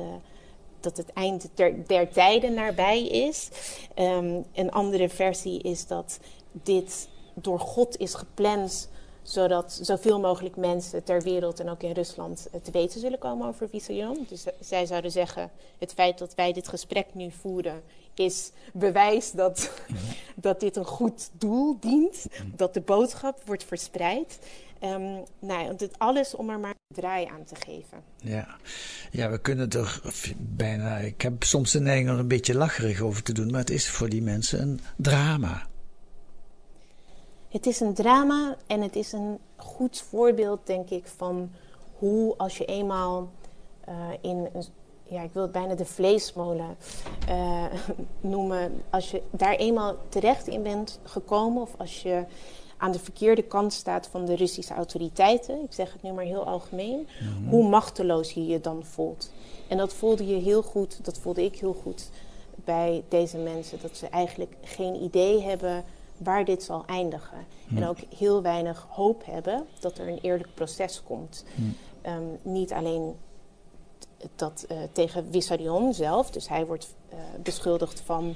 dat 0.80 0.98
het 0.98 1.14
eind 1.14 1.50
der, 1.88 2.10
tijden 2.12 2.54
nabij 2.54 3.08
is. 3.08 3.50
Um, 3.96 4.46
een 4.54 4.72
andere 4.72 5.10
versie 5.10 5.62
is 5.62 5.88
dat 5.88 6.20
dit 6.52 7.08
door 7.34 7.60
God 7.60 7.98
is 7.98 8.14
gepland 8.14 8.90
zodat 9.22 9.80
zoveel 9.82 10.20
mogelijk 10.20 10.56
mensen 10.56 11.04
ter 11.04 11.22
wereld 11.22 11.60
en 11.60 11.70
ook 11.70 11.84
in 11.84 11.92
Rusland 11.92 12.48
te 12.64 12.72
weten 12.72 13.00
zullen 13.00 13.20
komen 13.20 13.48
over 13.48 13.70
Visarion. 13.70 14.26
Dus 14.30 14.46
zij 14.60 14.86
zouden 14.86 15.12
zeggen, 15.12 15.52
het 15.78 15.94
feit 15.94 16.18
dat 16.18 16.36
wij 16.36 16.54
dit 16.54 16.68
gesprek 16.68 17.08
nu 17.14 17.32
voeren 17.32 17.82
is 18.14 18.52
bewijs 18.74 19.32
dat, 19.32 19.72
dat 20.36 20.60
dit 20.60 20.76
een 20.76 20.86
goed 20.86 21.30
doel 21.34 21.78
dient, 21.80 22.26
dat 22.56 22.74
de 22.74 22.82
boodschap 22.82 23.42
wordt 23.46 23.64
verspreid. 23.64 24.40
Um, 24.84 25.24
nou, 25.40 25.76
dit 25.76 25.92
alles 25.98 26.36
om 26.36 26.50
er 26.50 26.60
maar 26.60 26.70
een 26.70 26.96
draai 26.96 27.26
aan 27.26 27.44
te 27.44 27.56
geven. 27.56 28.04
Ja. 28.18 28.48
ja, 29.12 29.30
we 29.30 29.40
kunnen 29.40 29.70
er 29.70 30.02
bijna. 30.38 30.98
Ik 30.98 31.22
heb 31.22 31.44
soms 31.44 31.72
de 31.72 31.80
neiging 31.80 32.10
er 32.10 32.20
een 32.20 32.28
beetje 32.28 32.56
lacherig 32.56 33.02
over 33.02 33.24
te 33.24 33.34
doen, 33.34 33.52
maar 33.52 33.60
het 33.60 33.70
is 33.70 33.90
voor 33.90 34.10
die 34.10 34.22
mensen 34.22 34.62
een 34.62 34.80
drama. 34.96 35.68
Het 37.52 37.66
is 37.66 37.80
een 37.80 37.94
drama 37.94 38.56
en 38.68 38.82
het 38.82 38.96
is 38.96 39.12
een 39.12 39.40
goed 39.56 39.98
voorbeeld, 40.10 40.60
denk 40.64 40.90
ik, 40.90 41.08
van 41.08 41.52
hoe 41.98 42.34
als 42.38 42.58
je 42.58 42.66
eenmaal 42.66 43.30
uh, 43.90 43.96
in 44.22 44.50
een, 44.54 44.64
ja, 45.04 45.22
ik 45.22 45.34
wil 45.34 45.42
het 45.42 45.52
bijna 45.52 45.76
de 45.76 45.86
vleesmolen 45.86 46.78
uh, 47.30 47.66
noemen. 48.22 48.84
Als 48.90 49.12
je 49.12 49.22
daar 49.32 49.56
eenmaal 49.56 49.96
terecht 50.10 50.48
in 50.48 50.64
bent 50.64 51.00
gekomen, 51.04 51.62
of 51.62 51.74
als 51.78 52.02
je 52.02 52.26
aan 52.78 52.92
de 52.92 53.00
verkeerde 53.00 53.44
kant 53.44 53.74
staat 53.74 54.08
van 54.08 54.26
de 54.26 54.36
Russische 54.36 54.74
autoriteiten, 54.74 55.64
ik 55.64 55.74
zeg 55.74 55.94
het 55.94 56.02
nu 56.02 56.12
maar 56.12 56.24
heel 56.24 56.46
algemeen, 56.46 57.08
mm-hmm. 57.22 57.50
hoe 57.50 57.70
machteloos 57.70 58.32
je 58.32 58.46
je 58.46 58.60
dan 58.60 58.84
voelt. 58.84 59.32
En 59.68 59.78
dat 59.78 59.94
voelde 59.94 60.28
je 60.28 60.42
heel 60.42 60.62
goed, 60.62 61.06
dat 61.06 61.18
voelde 61.18 61.44
ik 61.44 61.60
heel 61.60 61.76
goed 61.84 62.10
bij 62.56 63.04
deze 63.08 63.38
mensen, 63.38 63.80
dat 63.82 63.98
ze 63.98 64.08
eigenlijk 64.08 64.56
geen 64.64 65.04
idee 65.04 65.42
hebben 65.42 65.84
waar 66.24 66.46
dit 66.46 66.64
zal 66.64 66.86
eindigen. 66.86 67.46
Mm. 67.68 67.78
En 67.78 67.88
ook 67.88 67.98
heel 68.18 68.42
weinig 68.42 68.88
hoop 68.90 69.26
hebben 69.26 69.68
dat 69.80 69.98
er 69.98 70.08
een 70.08 70.20
eerlijk 70.22 70.54
proces 70.54 71.04
komt. 71.04 71.44
Mm. 71.56 71.76
Um, 72.06 72.40
niet 72.42 72.74
alleen 72.74 73.16
dat 74.36 74.66
uh, 74.72 74.78
tegen 74.92 75.28
Vissarion 75.32 75.94
zelf, 75.94 76.32
dus 76.32 76.48
hij 76.48 76.66
wordt 76.66 76.96
uh, 77.14 77.20
beschuldigd 77.44 78.02
van 78.02 78.36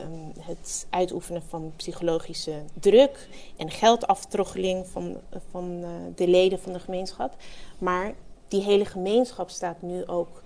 um, 0.00 0.32
het 0.40 0.86
uitoefenen 0.90 1.42
van 1.42 1.72
psychologische 1.76 2.62
druk 2.80 3.28
en 3.56 3.70
geldaftroggeling 3.70 4.86
van, 4.86 5.16
van 5.50 5.70
uh, 5.70 5.88
de 6.14 6.28
leden 6.28 6.58
van 6.58 6.72
de 6.72 6.78
gemeenschap. 6.78 7.36
Maar 7.78 8.14
die 8.48 8.62
hele 8.62 8.84
gemeenschap 8.84 9.50
staat 9.50 9.82
nu 9.82 10.06
ook, 10.06 10.42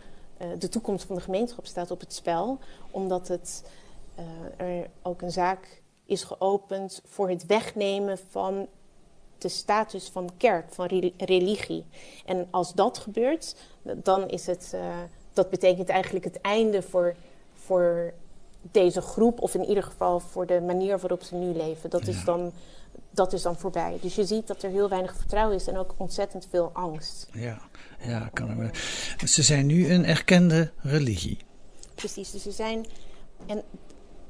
de 0.59 0.69
toekomst 0.69 1.05
van 1.07 1.17
de 1.17 1.23
gemeenschap 1.23 1.67
staat 1.67 1.91
op 1.91 2.01
het 2.01 2.13
spel, 2.13 2.59
omdat 2.91 3.29
het 3.29 3.65
er 4.57 4.91
ook 5.03 5.23
een 5.23 5.31
zaak 5.31 5.83
is 6.07 6.23
geopend 6.23 7.03
voor 7.05 7.29
het 7.29 7.47
wegnemen 7.47 8.19
van 8.31 8.69
de 9.39 9.49
status 9.49 10.09
van 10.09 10.31
kerk, 10.37 10.73
van 10.73 11.13
religie. 11.17 11.85
En 12.25 12.47
als 12.51 12.75
dat 12.75 12.99
gebeurt, 12.99 13.57
dan 13.83 14.29
is 14.29 14.47
het, 14.47 14.73
uh, 14.75 14.81
dat 15.33 15.51
betekent 15.51 15.89
eigenlijk 15.89 16.25
het 16.25 16.41
einde 16.41 16.83
voor, 16.83 17.15
voor 17.53 18.13
deze 18.61 19.01
groep, 19.01 19.41
of 19.41 19.55
in 19.55 19.65
ieder 19.65 19.83
geval 19.83 20.21
voor 20.21 20.47
de 20.47 20.61
manier 20.61 20.99
waarop 20.99 21.23
ze 21.23 21.35
nu 21.35 21.53
leven. 21.53 21.91
Dat, 21.91 22.07
ja. 22.07 22.13
is 22.13 22.25
dan, 22.25 22.53
dat 23.11 23.33
is 23.33 23.43
dan 23.43 23.57
voorbij. 23.57 23.99
Dus 24.01 24.15
je 24.15 24.25
ziet 24.25 24.47
dat 24.47 24.63
er 24.63 24.71
heel 24.71 24.89
weinig 24.89 25.17
vertrouwen 25.17 25.57
is 25.57 25.67
en 25.67 25.77
ook 25.77 25.95
ontzettend 25.97 26.47
veel 26.51 26.71
angst. 26.73 27.29
Ja, 27.33 27.61
ja 28.01 28.31
kan 28.33 28.51
ik 28.51 28.57
me. 28.57 28.71
Ze 29.27 29.43
zijn 29.43 29.67
nu 29.67 29.93
een 29.93 30.05
erkende 30.05 30.73
religie. 30.83 31.39
Precies, 31.95 32.31
dus 32.31 32.43
ze 32.43 32.51
zijn. 32.51 32.87
En 33.47 33.63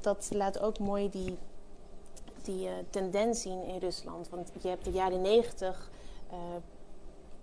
dat 0.00 0.28
laat 0.30 0.60
ook 0.60 0.78
mooi 0.78 1.10
die 1.10 1.36
die 2.46 2.66
uh, 2.66 2.72
tendens 2.90 3.42
zien 3.42 3.64
in 3.64 3.78
Rusland. 3.78 4.28
Want 4.28 4.50
je 4.62 4.68
hebt 4.68 4.84
de 4.84 4.90
jaren 4.90 5.22
negentig, 5.22 5.90
uh, 6.32 6.38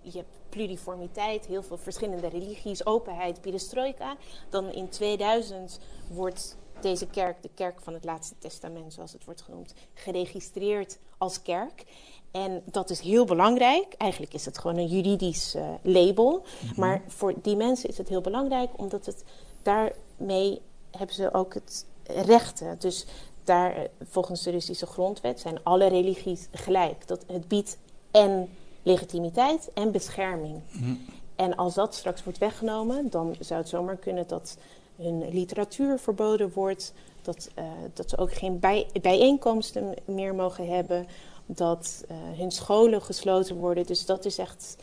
je 0.00 0.18
hebt 0.18 0.38
pluriformiteit, 0.48 1.46
heel 1.46 1.62
veel 1.62 1.76
verschillende 1.76 2.26
religies, 2.26 2.86
openheid, 2.86 3.40
perestroika. 3.40 4.16
Dan 4.50 4.72
in 4.72 4.88
2000 4.88 5.78
wordt 6.10 6.56
deze 6.80 7.06
kerk, 7.06 7.42
de 7.42 7.50
kerk 7.54 7.80
van 7.80 7.94
het 7.94 8.04
laatste 8.04 8.34
testament 8.38 8.92
zoals 8.92 9.12
het 9.12 9.24
wordt 9.24 9.42
genoemd, 9.42 9.74
geregistreerd 9.94 10.98
als 11.18 11.42
kerk. 11.42 11.84
En 12.30 12.62
dat 12.64 12.90
is 12.90 13.00
heel 13.00 13.24
belangrijk. 13.24 13.94
Eigenlijk 13.94 14.34
is 14.34 14.44
het 14.44 14.58
gewoon 14.58 14.76
een 14.76 14.86
juridisch 14.86 15.54
uh, 15.54 15.68
label. 15.82 16.32
Mm 16.32 16.68
-hmm. 16.68 16.80
Maar 16.80 17.02
voor 17.06 17.34
die 17.42 17.56
mensen 17.56 17.88
is 17.88 17.98
het 17.98 18.08
heel 18.08 18.20
belangrijk, 18.20 18.70
omdat 18.76 19.06
het 19.06 19.24
daarmee 19.62 20.60
hebben 20.90 21.14
ze 21.14 21.34
ook 21.34 21.54
het 21.54 21.86
rechten. 22.04 22.78
Dus 22.78 23.06
daar, 23.44 23.86
volgens 24.02 24.42
de 24.42 24.50
Russische 24.50 24.86
grondwet, 24.86 25.40
zijn 25.40 25.62
alle 25.62 25.86
religies 25.86 26.48
gelijk. 26.52 27.06
Dat 27.06 27.24
het 27.26 27.48
biedt 27.48 27.78
en 28.10 28.48
legitimiteit 28.82 29.70
en 29.74 29.92
bescherming. 29.92 30.60
Mm. 30.72 31.00
En 31.36 31.56
als 31.56 31.74
dat 31.74 31.94
straks 31.94 32.24
wordt 32.24 32.38
weggenomen, 32.38 33.10
dan 33.10 33.36
zou 33.40 33.60
het 33.60 33.68
zomaar 33.68 33.96
kunnen 33.96 34.26
dat 34.26 34.56
hun 34.96 35.28
literatuur 35.28 35.98
verboden 35.98 36.52
wordt, 36.52 36.92
dat, 37.22 37.50
uh, 37.58 37.64
dat 37.94 38.10
ze 38.10 38.18
ook 38.18 38.32
geen 38.32 38.58
bij, 38.58 38.86
bijeenkomsten 39.02 39.94
meer 40.04 40.34
mogen 40.34 40.68
hebben, 40.68 41.06
dat 41.46 42.04
uh, 42.10 42.16
hun 42.38 42.50
scholen 42.50 43.02
gesloten 43.02 43.56
worden. 43.56 43.86
Dus 43.86 44.06
dat 44.06 44.24
is 44.24 44.38
echt 44.38 44.76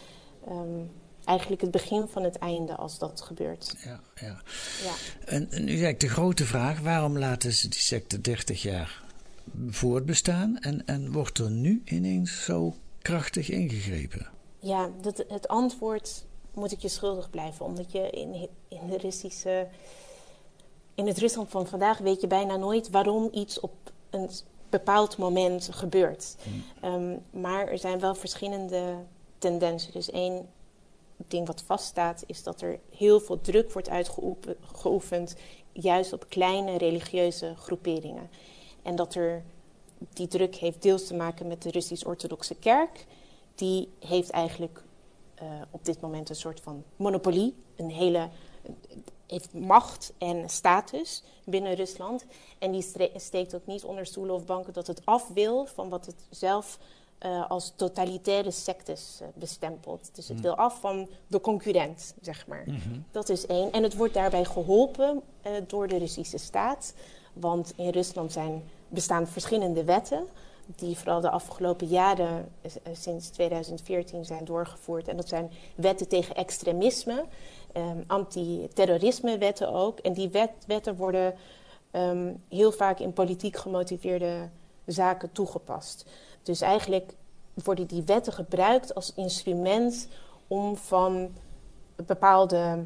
um, 0.49 0.91
eigenlijk 1.31 1.61
het 1.61 1.71
begin 1.71 2.07
van 2.07 2.23
het 2.23 2.37
einde 2.37 2.75
als 2.75 2.99
dat 2.99 3.21
gebeurt. 3.21 3.75
Ja, 3.83 3.99
ja. 4.15 4.41
ja. 4.83 4.93
En, 5.25 5.51
en 5.51 5.63
nu 5.63 5.69
eigenlijk 5.69 5.99
de 5.99 6.09
grote 6.09 6.45
vraag: 6.45 6.79
waarom 6.79 7.17
laten 7.17 7.53
ze 7.53 7.67
die 7.67 7.79
secte 7.79 8.21
30 8.21 8.61
jaar 8.61 9.03
voortbestaan 9.69 10.57
en, 10.59 10.85
en 10.85 11.11
wordt 11.11 11.37
er 11.37 11.51
nu 11.51 11.81
ineens 11.85 12.43
zo 12.43 12.75
krachtig 13.01 13.49
ingegrepen? 13.49 14.27
Ja, 14.59 14.89
dat, 15.01 15.23
het 15.27 15.47
antwoord 15.47 16.25
moet 16.53 16.71
ik 16.71 16.79
je 16.79 16.87
schuldig 16.87 17.29
blijven, 17.29 17.65
omdat 17.65 17.91
je 17.91 18.09
in, 18.09 18.49
in 18.67 18.87
de 18.89 18.97
Russische. 18.97 19.67
In 20.95 21.07
het 21.07 21.17
Rusland 21.17 21.49
van 21.49 21.67
vandaag 21.67 21.97
weet 21.97 22.21
je 22.21 22.27
bijna 22.27 22.55
nooit 22.55 22.89
waarom 22.89 23.29
iets 23.33 23.59
op 23.59 23.73
een 24.09 24.29
bepaald 24.69 25.17
moment 25.17 25.69
gebeurt. 25.71 26.35
Hmm. 26.43 26.93
Um, 26.93 27.41
maar 27.41 27.67
er 27.67 27.77
zijn 27.77 27.99
wel 27.99 28.15
verschillende 28.15 28.95
tendensen. 29.37 29.91
Dus 29.91 30.11
één 30.11 30.47
ding 31.27 31.47
wat 31.47 31.63
vaststaat, 31.65 32.23
is 32.25 32.43
dat 32.43 32.61
er 32.61 32.79
heel 32.95 33.19
veel 33.19 33.41
druk 33.41 33.71
wordt 33.71 33.89
uitgeoefend, 33.89 35.35
juist 35.71 36.13
op 36.13 36.25
kleine 36.29 36.77
religieuze 36.77 37.53
groeperingen. 37.57 38.29
En 38.81 38.95
dat 38.95 39.15
er 39.15 39.43
die 40.13 40.27
druk 40.27 40.55
heeft 40.55 40.81
deels 40.81 41.07
te 41.07 41.15
maken 41.15 41.47
met 41.47 41.61
de 41.61 41.71
Russisch-Orthodoxe 41.71 42.55
Kerk. 42.55 43.05
Die 43.55 43.89
heeft 43.99 44.29
eigenlijk 44.29 44.83
uh, 45.41 45.49
op 45.71 45.85
dit 45.85 46.01
moment 46.01 46.29
een 46.29 46.35
soort 46.35 46.59
van 46.59 46.83
monopolie, 46.95 47.55
een 47.75 47.89
hele 47.89 48.29
heeft 49.31 49.53
macht 49.53 50.13
en 50.17 50.49
status 50.49 51.23
binnen 51.45 51.73
Rusland. 51.73 52.25
En 52.59 52.71
die 52.71 52.85
steekt 53.15 53.55
ook 53.55 53.65
niet 53.65 53.83
onder 53.83 54.05
stoelen 54.05 54.35
of 54.35 54.45
banken 54.45 54.73
dat 54.73 54.87
het 54.87 55.05
af 55.05 55.27
wil 55.27 55.65
van 55.65 55.89
wat 55.89 56.05
het 56.05 56.15
zelf 56.29 56.79
uh, 57.25 57.49
als 57.49 57.73
totalitaire 57.75 58.51
sectes 58.51 59.19
uh, 59.21 59.27
bestempeld. 59.33 60.09
Dus 60.13 60.27
het 60.27 60.37
mm. 60.37 60.43
wil 60.43 60.55
af 60.55 60.79
van 60.79 61.09
de 61.27 61.41
concurrent, 61.41 62.13
zeg 62.21 62.47
maar. 62.47 62.63
Mm 62.65 62.79
-hmm. 62.83 63.05
Dat 63.11 63.29
is 63.29 63.45
één. 63.45 63.71
En 63.71 63.83
het 63.83 63.95
wordt 63.95 64.13
daarbij 64.13 64.45
geholpen 64.45 65.21
uh, 65.47 65.51
door 65.67 65.87
de 65.87 65.97
Russische 65.97 66.37
staat. 66.37 66.93
Want 67.33 67.73
in 67.75 67.89
Rusland 67.89 68.31
zijn, 68.31 68.63
bestaan 68.87 69.27
verschillende 69.27 69.83
wetten. 69.83 70.27
die 70.75 70.97
vooral 70.97 71.21
de 71.21 71.29
afgelopen 71.29 71.87
jaren, 71.87 72.51
eh, 72.61 72.71
sinds 72.93 73.29
2014, 73.29 74.25
zijn 74.25 74.45
doorgevoerd. 74.45 75.07
En 75.07 75.15
dat 75.15 75.27
zijn 75.27 75.51
wetten 75.75 76.07
tegen 76.07 76.35
extremisme, 76.35 77.25
um, 77.77 78.03
antiterrorisme 78.07 79.37
wetten 79.37 79.71
ook. 79.71 79.99
En 79.99 80.13
die 80.13 80.29
wet, 80.29 80.51
wetten 80.67 80.95
worden 80.95 81.35
um, 81.91 82.43
heel 82.49 82.71
vaak 82.71 82.99
in 82.99 83.13
politiek 83.13 83.57
gemotiveerde 83.57 84.49
zaken 84.85 85.31
toegepast. 85.31 86.05
Dus 86.43 86.61
eigenlijk 86.61 87.13
worden 87.53 87.87
die 87.87 88.03
wetten 88.03 88.33
gebruikt 88.33 88.95
als 88.95 89.13
instrument 89.13 90.07
om 90.47 90.77
van 90.77 91.33
bepaalde 91.95 92.85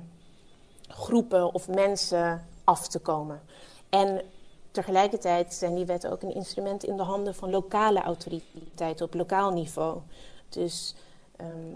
groepen 0.88 1.53
of 1.53 1.68
mensen 1.68 2.47
af 2.64 2.88
te 2.88 2.99
komen. 2.99 3.41
En 3.89 4.22
tegelijkertijd 4.72 5.53
zijn 5.53 5.76
die 5.76 5.86
wetten 5.86 6.12
ook 6.12 6.22
een 6.22 6.36
instrument 6.36 6.84
in 6.84 6.97
de 6.97 7.03
handen 7.03 7.36
van 7.36 7.49
lokale 7.49 8.01
autoriteiten 8.01 9.06
op 9.06 9.14
lokaal 9.14 9.51
niveau. 9.51 10.01
Dus 10.49 10.95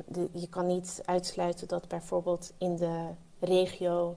de, 0.05 0.29
je 0.31 0.47
kan 0.49 0.67
niet 0.67 1.01
uitsluiten 1.05 1.67
dat 1.67 1.87
bijvoorbeeld 1.87 2.53
in 2.57 2.75
de 2.75 3.05
regio 3.39 4.15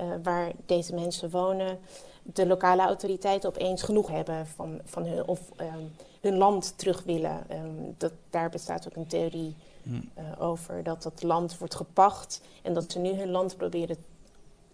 uh, 0.00 0.06
waar 0.22 0.52
deze 0.66 0.94
mensen 0.94 1.30
wonen, 1.30 1.78
de 2.22 2.46
lokale 2.46 2.82
autoriteiten 2.82 3.48
opeens 3.48 3.82
genoeg 3.82 4.08
hebben 4.08 4.46
van, 4.46 4.80
van 4.84 5.06
hun, 5.06 5.26
of 5.26 5.40
um, 5.60 5.92
hun 6.22 6.36
land 6.36 6.78
terug 6.78 7.02
willen. 7.02 7.46
Um, 7.50 7.94
dat, 7.98 8.12
daar 8.30 8.50
bestaat 8.50 8.86
ook 8.86 8.96
een 8.96 9.06
theorie 9.06 9.54
uh, 9.84 9.98
over 10.38 10.82
dat 10.82 11.02
dat 11.02 11.22
land 11.22 11.58
wordt 11.58 11.74
gepacht 11.74 12.40
en 12.62 12.74
dat 12.74 12.92
ze 12.92 12.98
nu 12.98 13.12
hun 13.12 13.30
land 13.30 13.56
proberen 13.56 13.96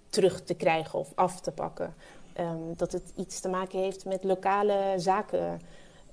terug 0.09 0.43
te 0.43 0.55
krijgen 0.55 0.99
of 0.99 1.13
af 1.15 1.41
te 1.41 1.51
pakken. 1.51 1.95
Um, 2.41 2.75
dat 2.77 2.93
het 2.93 3.13
iets 3.17 3.41
te 3.41 3.49
maken 3.49 3.79
heeft 3.79 4.05
met 4.05 4.25
lokale 4.25 4.95
zaken, 4.97 5.61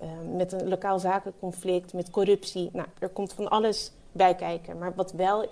um, 0.01 0.35
met 0.35 0.51
een 0.51 0.67
lokaal 0.67 0.99
zakenconflict, 0.99 1.93
met 1.93 2.09
corruptie. 2.09 2.69
Nou, 2.73 2.87
er 2.99 3.09
komt 3.09 3.33
van 3.33 3.49
alles 3.49 3.91
bij 4.11 4.35
kijken. 4.35 4.77
Maar 4.77 4.95
wat 4.95 5.11
wel 5.11 5.49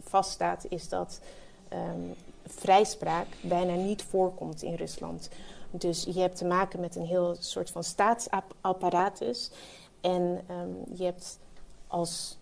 vaststaat 0.00 0.66
is 0.68 0.88
dat 0.88 1.20
vrijspraak 2.46 3.26
bijna 3.40 3.74
niet 3.74 4.02
voorkomt 4.02 4.62
in 4.62 4.74
Rusland. 4.74 5.28
Dus 5.70 6.04
je 6.04 6.20
hebt 6.20 6.36
te 6.36 6.44
maken 6.44 6.80
met 6.80 6.96
een 6.96 7.06
heel 7.06 7.36
soort 7.38 7.70
van 7.70 7.84
staatsapparatus. 7.84 9.50
En 10.00 10.40
je 10.94 11.04
hebt 11.04 11.38
als 11.86 12.38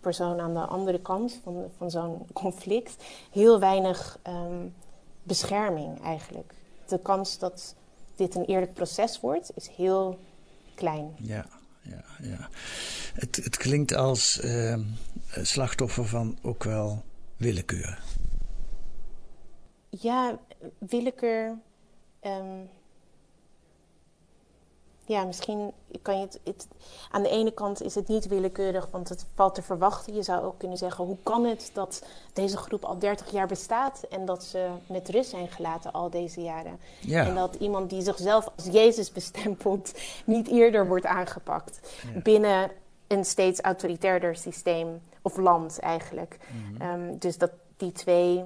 persoon 0.00 0.40
aan 0.40 0.54
de 0.54 0.60
andere 0.60 1.00
kant 1.00 1.40
van, 1.42 1.70
van 1.76 1.90
zo'n 1.90 2.26
conflict 2.32 3.04
heel 3.30 3.60
weinig 3.60 4.18
um, 4.26 4.74
bescherming 5.22 6.02
eigenlijk. 6.02 6.54
De 6.86 6.98
kans 6.98 7.38
dat 7.38 7.74
dit 8.16 8.34
een 8.34 8.44
eerlijk 8.44 8.74
proces 8.74 9.20
wordt 9.20 9.50
is 9.54 9.68
heel 9.68 10.18
klein. 10.74 11.14
Ja, 11.16 11.46
ja, 11.82 12.04
ja. 12.22 12.48
Het, 13.14 13.36
het 13.36 13.56
klinkt 13.56 13.94
als 13.94 14.40
uh, 14.44 14.78
slachtoffer 15.42 16.04
van 16.04 16.38
ook 16.42 16.64
wel 16.64 17.02
willekeur. 17.36 18.02
Ja, 19.88 20.38
willekeur. 20.78 21.58
Um, 22.26 22.68
ja, 25.06 25.24
misschien 25.24 25.72
kan 26.02 26.18
je 26.18 26.24
het, 26.24 26.40
het, 26.44 26.68
Aan 27.10 27.22
de 27.22 27.28
ene 27.28 27.50
kant 27.50 27.82
is 27.82 27.94
het 27.94 28.08
niet 28.08 28.26
willekeurig, 28.26 28.88
want 28.90 29.08
het 29.08 29.26
valt 29.34 29.54
te 29.54 29.62
verwachten. 29.62 30.14
Je 30.14 30.22
zou 30.22 30.44
ook 30.44 30.58
kunnen 30.58 30.78
zeggen: 30.78 31.04
hoe 31.04 31.16
kan 31.22 31.44
het 31.44 31.70
dat 31.72 32.02
deze 32.32 32.56
groep 32.56 32.84
al 32.84 32.98
30 32.98 33.30
jaar 33.30 33.46
bestaat 33.46 34.02
en 34.10 34.24
dat 34.24 34.44
ze 34.44 34.68
met 34.86 35.08
rust 35.08 35.30
zijn 35.30 35.48
gelaten 35.48 35.92
al 35.92 36.10
deze 36.10 36.40
jaren? 36.42 36.78
Ja. 37.00 37.26
En 37.26 37.34
dat 37.34 37.54
iemand 37.54 37.90
die 37.90 38.02
zichzelf 38.02 38.48
als 38.56 38.66
Jezus 38.66 39.12
bestempelt 39.12 39.92
niet 40.24 40.48
eerder 40.48 40.86
wordt 40.86 41.06
aangepakt 41.06 41.80
ja. 42.14 42.20
binnen 42.20 42.70
een 43.06 43.24
steeds 43.24 43.60
autoritairder 43.60 44.36
systeem 44.36 45.02
of 45.22 45.36
land 45.36 45.78
eigenlijk. 45.78 46.38
Mm 46.50 46.76
-hmm. 46.78 47.08
um, 47.08 47.18
dus 47.18 47.38
dat 47.38 47.50
die 47.76 47.92
twee 47.92 48.44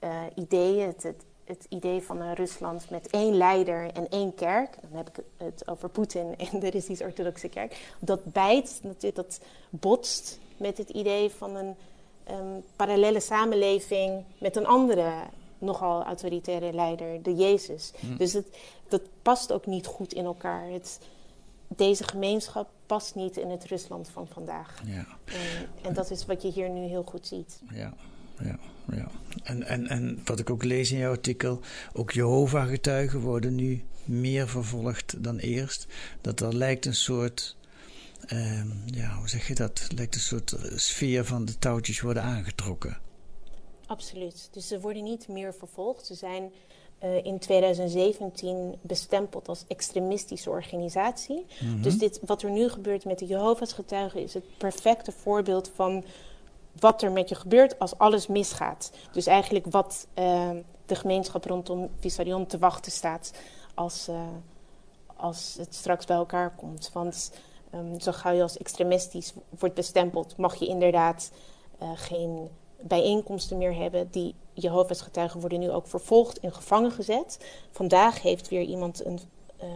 uh, 0.00 0.10
ideeën, 0.34 0.86
het, 0.86 1.02
het 1.02 1.24
het 1.48 1.66
idee 1.68 2.02
van 2.02 2.20
een 2.20 2.34
Rusland 2.34 2.90
met 2.90 3.10
één 3.10 3.36
leider 3.36 3.90
en 3.92 4.08
één 4.08 4.34
kerk, 4.34 4.78
dan 4.80 4.96
heb 4.96 5.08
ik 5.08 5.24
het 5.36 5.68
over 5.68 5.88
Poetin 5.88 6.34
en 6.36 6.60
de 6.60 6.70
Russisch-Orthodoxe 6.70 7.48
kerk, 7.48 7.94
dat 7.98 8.24
bijt, 8.24 8.80
dat, 8.82 9.14
dat 9.14 9.40
botst 9.70 10.38
met 10.56 10.78
het 10.78 10.88
idee 10.88 11.30
van 11.30 11.56
een 11.56 11.74
um, 12.30 12.64
parallele 12.76 13.20
samenleving 13.20 14.24
met 14.38 14.56
een 14.56 14.66
andere 14.66 15.12
nogal 15.58 16.02
autoritaire 16.02 16.72
leider, 16.72 17.22
de 17.22 17.34
Jezus. 17.34 17.92
Hm. 18.00 18.16
Dus 18.16 18.32
het, 18.32 18.58
dat 18.88 19.02
past 19.22 19.52
ook 19.52 19.66
niet 19.66 19.86
goed 19.86 20.12
in 20.12 20.24
elkaar. 20.24 20.68
Het, 20.70 20.98
deze 21.68 22.04
gemeenschap 22.04 22.68
past 22.86 23.14
niet 23.14 23.36
in 23.36 23.50
het 23.50 23.64
Rusland 23.64 24.08
van 24.08 24.26
vandaag. 24.26 24.82
Ja. 24.84 25.06
En, 25.24 25.68
en 25.82 25.94
dat 25.94 26.10
is 26.10 26.26
wat 26.26 26.42
je 26.42 26.48
hier 26.48 26.70
nu 26.70 26.80
heel 26.80 27.02
goed 27.02 27.26
ziet. 27.26 27.60
Ja, 27.72 27.94
ja 28.42 28.58
ja. 28.96 29.10
En, 29.42 29.62
en, 29.62 29.86
en 29.86 30.20
wat 30.24 30.38
ik 30.38 30.50
ook 30.50 30.64
lees 30.64 30.90
in 30.90 30.98
jouw 30.98 31.10
artikel, 31.10 31.60
ook 31.92 32.10
Jehovah-getuigen 32.10 33.20
worden 33.20 33.54
nu 33.54 33.84
meer 34.04 34.48
vervolgd 34.48 35.24
dan 35.24 35.38
eerst. 35.38 35.86
Dat 36.20 36.40
er 36.40 36.54
lijkt 36.54 36.86
een 36.86 36.94
soort, 36.94 37.56
uh, 38.32 38.62
ja, 38.86 39.16
hoe 39.16 39.28
zeg 39.28 39.48
je 39.48 39.54
dat? 39.54 39.88
Lijkt 39.94 40.14
een 40.14 40.20
soort 40.20 40.56
sfeer 40.74 41.24
van 41.24 41.44
de 41.44 41.58
touwtjes 41.58 42.00
worden 42.00 42.22
aangetrokken. 42.22 42.98
Absoluut. 43.86 44.48
Dus 44.52 44.68
ze 44.68 44.80
worden 44.80 45.04
niet 45.04 45.28
meer 45.28 45.54
vervolgd. 45.54 46.06
Ze 46.06 46.14
zijn 46.14 46.52
uh, 47.04 47.24
in 47.24 47.38
2017 47.38 48.74
bestempeld 48.80 49.48
als 49.48 49.64
extremistische 49.68 50.50
organisatie. 50.50 51.46
Mm 51.60 51.68
-hmm. 51.68 51.82
Dus 51.82 51.98
dit, 51.98 52.20
wat 52.26 52.42
er 52.42 52.50
nu 52.50 52.68
gebeurt 52.68 53.04
met 53.04 53.18
de 53.18 53.26
Jehovah's 53.26 53.72
getuigen 53.72 54.22
is 54.22 54.34
het 54.34 54.58
perfecte 54.58 55.12
voorbeeld 55.12 55.70
van 55.74 56.04
wat 56.72 57.02
er 57.02 57.12
met 57.12 57.28
je 57.28 57.34
gebeurt 57.34 57.78
als 57.78 57.98
alles 57.98 58.26
misgaat. 58.26 58.90
Dus 59.12 59.26
eigenlijk 59.26 59.66
wat 59.70 60.06
uh, 60.14 60.50
de 60.86 60.94
gemeenschap 60.94 61.44
rondom 61.44 61.90
Vissarion 61.98 62.46
te 62.46 62.58
wachten 62.58 62.92
staat 62.92 63.32
als, 63.74 64.08
uh, 64.08 64.20
als 65.16 65.56
het 65.58 65.74
straks 65.74 66.06
bij 66.06 66.16
elkaar 66.16 66.54
komt. 66.54 66.90
Want 66.92 67.32
um, 67.74 68.00
zo 68.00 68.12
gauw 68.12 68.32
je 68.32 68.42
als 68.42 68.58
extremistisch 68.58 69.32
wordt 69.58 69.74
bestempeld, 69.74 70.36
mag 70.36 70.54
je 70.54 70.66
inderdaad 70.66 71.30
uh, 71.82 71.90
geen 71.94 72.48
bijeenkomsten 72.80 73.58
meer 73.58 73.74
hebben. 73.74 74.10
Die 74.10 74.34
Jehovah's 74.52 75.00
getuigen 75.00 75.40
worden 75.40 75.60
nu 75.60 75.70
ook 75.70 75.86
vervolgd 75.86 76.40
en 76.40 76.52
gevangen 76.52 76.90
gezet. 76.90 77.46
Vandaag 77.70 78.22
heeft 78.22 78.48
weer 78.48 78.62
iemand 78.62 79.04
een 79.04 79.20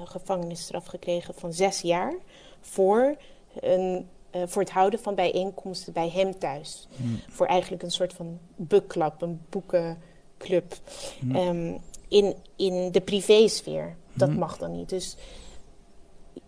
gevangenisstraf 0.05 0.87
gekregen 0.87 1.35
van 1.35 1.53
zes 1.53 1.81
jaar 1.81 2.15
voor 2.61 3.17
een 3.61 4.09
uh, 4.33 4.43
voor 4.47 4.63
het 4.63 4.71
houden 4.71 5.01
van 5.01 5.15
bijeenkomsten 5.15 5.93
bij 5.93 6.09
hem 6.09 6.39
thuis. 6.39 6.89
Hmm. 6.97 7.21
Voor 7.29 7.47
eigenlijk 7.47 7.83
een 7.83 7.91
soort 7.91 8.13
van 8.13 8.39
boekklap, 8.57 9.23
een 9.23 9.41
boekenclub. 9.49 10.75
Hmm. 11.19 11.37
Um, 11.37 11.81
in, 12.09 12.37
in 12.57 12.93
de 12.93 13.01
privésfeer. 13.01 13.97
Dat 14.13 14.29
hmm. 14.29 14.39
mag 14.39 14.59
dan 14.59 14.73
niet. 14.73 14.89
Dus 14.89 15.17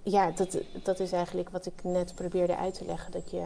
ja, 0.02 0.30
dat, 0.30 0.58
dat 0.82 1.00
is 1.00 1.12
eigenlijk 1.12 1.50
wat 1.50 1.66
ik 1.66 1.84
net 1.84 2.14
probeerde 2.14 2.56
uit 2.56 2.74
te 2.74 2.84
leggen. 2.84 3.12
Dat 3.12 3.30
je 3.30 3.44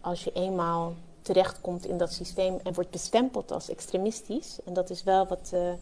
als 0.00 0.24
je 0.24 0.32
eenmaal 0.32 0.94
terechtkomt 1.22 1.86
in 1.86 1.98
dat 1.98 2.12
systeem 2.12 2.58
en 2.62 2.74
wordt 2.74 2.90
bestempeld 2.90 3.52
als 3.52 3.68
extremistisch, 3.68 4.58
en 4.64 4.72
dat 4.72 4.90
is 4.90 5.02
wel 5.02 5.26
wat 5.26 5.46
de 5.46 5.74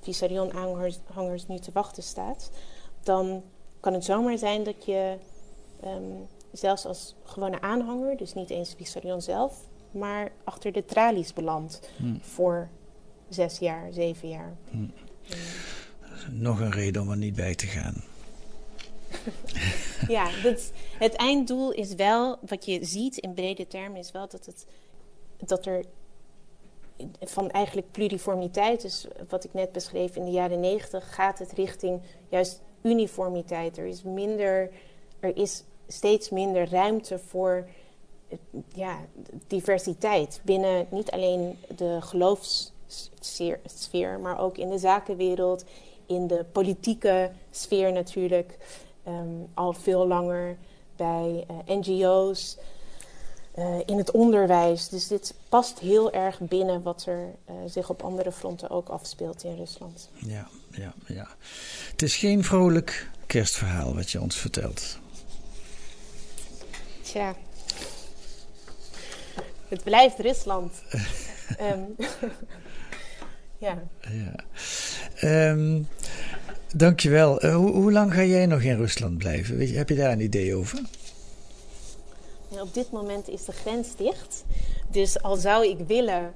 Visarion-aanhangers 0.00 1.46
nu 1.46 1.58
te 1.58 1.70
wachten 1.72 2.02
staat, 2.02 2.50
dan 3.02 3.42
kan 3.80 3.92
het 3.92 4.04
zomaar 4.04 4.38
zijn 4.38 4.64
dat 4.64 4.84
je 4.84 5.16
um, 5.84 6.28
zelfs 6.54 6.86
als 6.86 7.14
gewone 7.24 7.60
aanhanger, 7.60 8.16
dus 8.16 8.34
niet 8.34 8.50
eens 8.50 8.74
Vissarion 8.76 9.22
zelf, 9.22 9.68
maar 9.90 10.32
achter 10.44 10.72
de 10.72 10.84
tralies 10.84 11.32
belandt 11.32 11.90
hmm. 11.96 12.18
voor 12.22 12.68
zes 13.28 13.58
jaar, 13.58 13.92
zeven 13.92 14.28
jaar. 14.28 14.56
Hmm. 14.70 14.92
Nog 16.30 16.60
een 16.60 16.70
reden 16.70 17.02
om 17.02 17.10
er 17.10 17.16
niet 17.16 17.34
bij 17.34 17.54
te 17.54 17.66
gaan. 17.66 18.04
ja, 20.16 20.30
dat, 20.42 20.72
het 20.98 21.14
einddoel 21.14 21.72
is 21.72 21.94
wel, 21.94 22.38
wat 22.46 22.64
je 22.64 22.84
ziet 22.84 23.16
in 23.16 23.34
brede 23.34 23.66
termen, 23.66 23.98
is 23.98 24.12
wel 24.12 24.28
dat, 24.28 24.46
het, 24.46 24.66
dat 25.36 25.66
er 25.66 25.84
van 27.20 27.50
eigenlijk 27.50 27.90
pluriformiteit, 27.90 28.82
dus 28.82 29.06
wat 29.28 29.44
ik 29.44 29.52
net 29.52 29.72
beschreef 29.72 30.16
in 30.16 30.24
de 30.24 30.30
jaren 30.30 30.60
negentig, 30.60 31.14
gaat 31.14 31.38
het 31.38 31.52
richting 31.52 32.00
juist 32.28 32.62
uniformiteit. 32.82 33.78
Er 33.78 33.86
is 33.86 34.02
minder, 34.02 34.70
er 35.20 35.36
is 35.36 35.64
steeds 35.88 36.30
minder 36.30 36.68
ruimte 36.68 37.18
voor 37.18 37.66
ja, 38.72 38.98
diversiteit 39.46 40.40
binnen 40.42 40.86
niet 40.90 41.10
alleen 41.10 41.58
de 41.76 41.98
geloofssfeer, 42.00 44.18
maar 44.22 44.40
ook 44.40 44.58
in 44.58 44.68
de 44.68 44.78
zakenwereld, 44.78 45.64
in 46.06 46.26
de 46.26 46.44
politieke 46.52 47.30
sfeer 47.50 47.92
natuurlijk, 47.92 48.58
um, 49.08 49.46
al 49.54 49.72
veel 49.72 50.06
langer 50.06 50.56
bij 50.96 51.46
uh, 51.50 51.76
NGO's. 51.76 52.56
Uh, 53.58 53.78
in 53.86 53.98
het 53.98 54.10
onderwijs. 54.10 54.88
Dus 54.88 55.08
dit 55.08 55.34
past 55.48 55.78
heel 55.78 56.12
erg 56.12 56.40
binnen 56.40 56.82
wat 56.82 57.04
er 57.06 57.34
uh, 57.50 57.54
zich 57.66 57.90
op 57.90 58.02
andere 58.02 58.32
fronten 58.32 58.70
ook 58.70 58.88
afspeelt 58.88 59.44
in 59.44 59.56
Rusland. 59.56 60.08
Ja, 60.14 60.48
ja, 60.70 60.94
ja. 61.06 61.28
Het 61.90 62.02
is 62.02 62.16
geen 62.16 62.44
vrolijk 62.44 63.10
kerstverhaal 63.26 63.94
wat 63.94 64.10
je 64.10 64.20
ons 64.20 64.36
vertelt? 64.36 64.98
Tja. 67.14 67.34
Het 69.68 69.84
blijft 69.84 70.18
Rusland. 70.18 70.72
um, 71.60 71.96
ja. 73.66 73.82
ja. 74.00 75.50
Um, 75.50 75.88
dankjewel. 76.74 77.44
Uh, 77.44 77.54
hoe, 77.54 77.70
hoe 77.70 77.92
lang 77.92 78.14
ga 78.14 78.22
jij 78.22 78.46
nog 78.46 78.60
in 78.60 78.76
Rusland 78.76 79.18
blijven? 79.18 79.56
Weet 79.56 79.68
je, 79.68 79.76
heb 79.76 79.88
je 79.88 79.94
daar 79.94 80.12
een 80.12 80.20
idee 80.20 80.54
over? 80.54 80.80
Ja, 82.48 82.62
op 82.62 82.74
dit 82.74 82.90
moment 82.90 83.28
is 83.28 83.44
de 83.44 83.52
grens 83.52 83.96
dicht. 83.96 84.44
Dus 84.90 85.22
al 85.22 85.36
zou 85.36 85.66
ik 85.68 85.78
willen, 85.86 86.32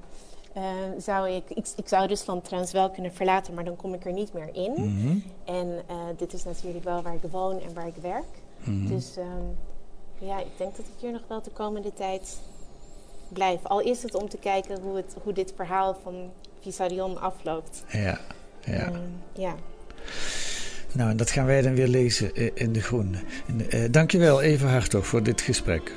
uh, 0.57 0.63
zou 0.97 1.29
ik, 1.29 1.49
ik, 1.49 1.67
ik, 1.75 1.87
zou 1.87 2.07
Rusland 2.07 2.43
trouwens 2.43 2.71
wel 2.71 2.89
kunnen 2.89 3.13
verlaten, 3.13 3.53
maar 3.53 3.65
dan 3.65 3.75
kom 3.75 3.93
ik 3.93 4.05
er 4.05 4.13
niet 4.13 4.33
meer 4.33 4.49
in. 4.53 4.73
Mm 4.77 4.99
-hmm. 5.01 5.23
En 5.45 5.67
uh, 5.67 5.95
dit 6.17 6.33
is 6.33 6.43
natuurlijk 6.43 6.83
wel 6.83 7.01
waar 7.01 7.15
ik 7.15 7.31
woon 7.31 7.61
en 7.61 7.73
waar 7.73 7.87
ik 7.87 8.01
werk. 8.01 8.41
Mm 8.63 8.79
-hmm. 8.79 8.87
Dus 8.87 9.17
um, 9.17 9.57
ja, 10.19 10.39
ik 10.39 10.57
denk 10.57 10.75
dat 10.75 10.85
ik 10.85 10.93
hier 10.99 11.11
nog 11.11 11.21
wel 11.27 11.41
de 11.41 11.49
komende 11.49 11.93
tijd 11.93 12.37
blijf. 13.29 13.63
Al 13.63 13.79
is 13.79 14.03
het 14.03 14.15
om 14.15 14.29
te 14.29 14.37
kijken 14.37 14.81
hoe, 14.81 14.95
het, 14.95 15.15
hoe 15.23 15.33
dit 15.33 15.53
verhaal 15.55 15.97
van 16.03 16.31
Vissarion 16.61 17.21
afloopt. 17.21 17.83
Ja, 17.87 18.19
ja. 18.65 18.87
Um, 18.87 19.21
ja. 19.33 19.55
Nou, 20.91 21.09
en 21.09 21.17
dat 21.17 21.29
gaan 21.29 21.45
wij 21.45 21.61
dan 21.61 21.75
weer 21.75 21.87
lezen 21.87 22.55
in 22.55 22.73
De 22.73 22.81
Groene. 22.81 23.17
Uh, 23.69 23.85
dankjewel, 23.91 24.41
Eva 24.41 24.67
Hartog, 24.67 25.07
voor 25.07 25.23
dit 25.23 25.41
gesprek. 25.41 25.93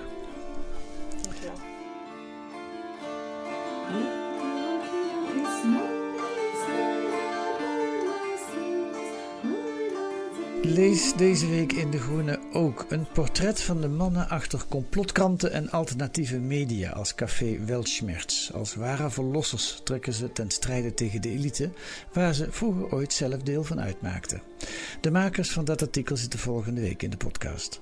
Lees 10.64 11.14
deze 11.16 11.48
week 11.48 11.72
in 11.72 11.90
De 11.90 11.98
Groene 11.98 12.40
ook 12.52 12.86
een 12.88 13.06
portret 13.12 13.60
van 13.60 13.80
de 13.80 13.88
mannen 13.88 14.28
achter 14.28 14.64
complotkranten 14.68 15.52
en 15.52 15.70
alternatieve 15.70 16.38
media 16.38 16.90
als 16.90 17.14
Café 17.14 17.58
Weltschmerz. 17.64 18.50
Als 18.50 18.74
ware 18.74 19.10
verlossers 19.10 19.80
trekken 19.84 20.12
ze 20.12 20.32
ten 20.32 20.50
strijde 20.50 20.94
tegen 20.94 21.22
de 21.22 21.30
elite, 21.30 21.70
waar 22.12 22.34
ze 22.34 22.46
vroeger 22.50 22.92
ooit 22.92 23.12
zelf 23.12 23.42
deel 23.42 23.64
van 23.64 23.80
uitmaakten. 23.80 24.42
De 25.00 25.10
makers 25.10 25.50
van 25.50 25.64
dat 25.64 25.82
artikel 25.82 26.16
zitten 26.16 26.38
volgende 26.38 26.80
week 26.80 27.02
in 27.02 27.10
de 27.10 27.16
podcast. 27.16 27.80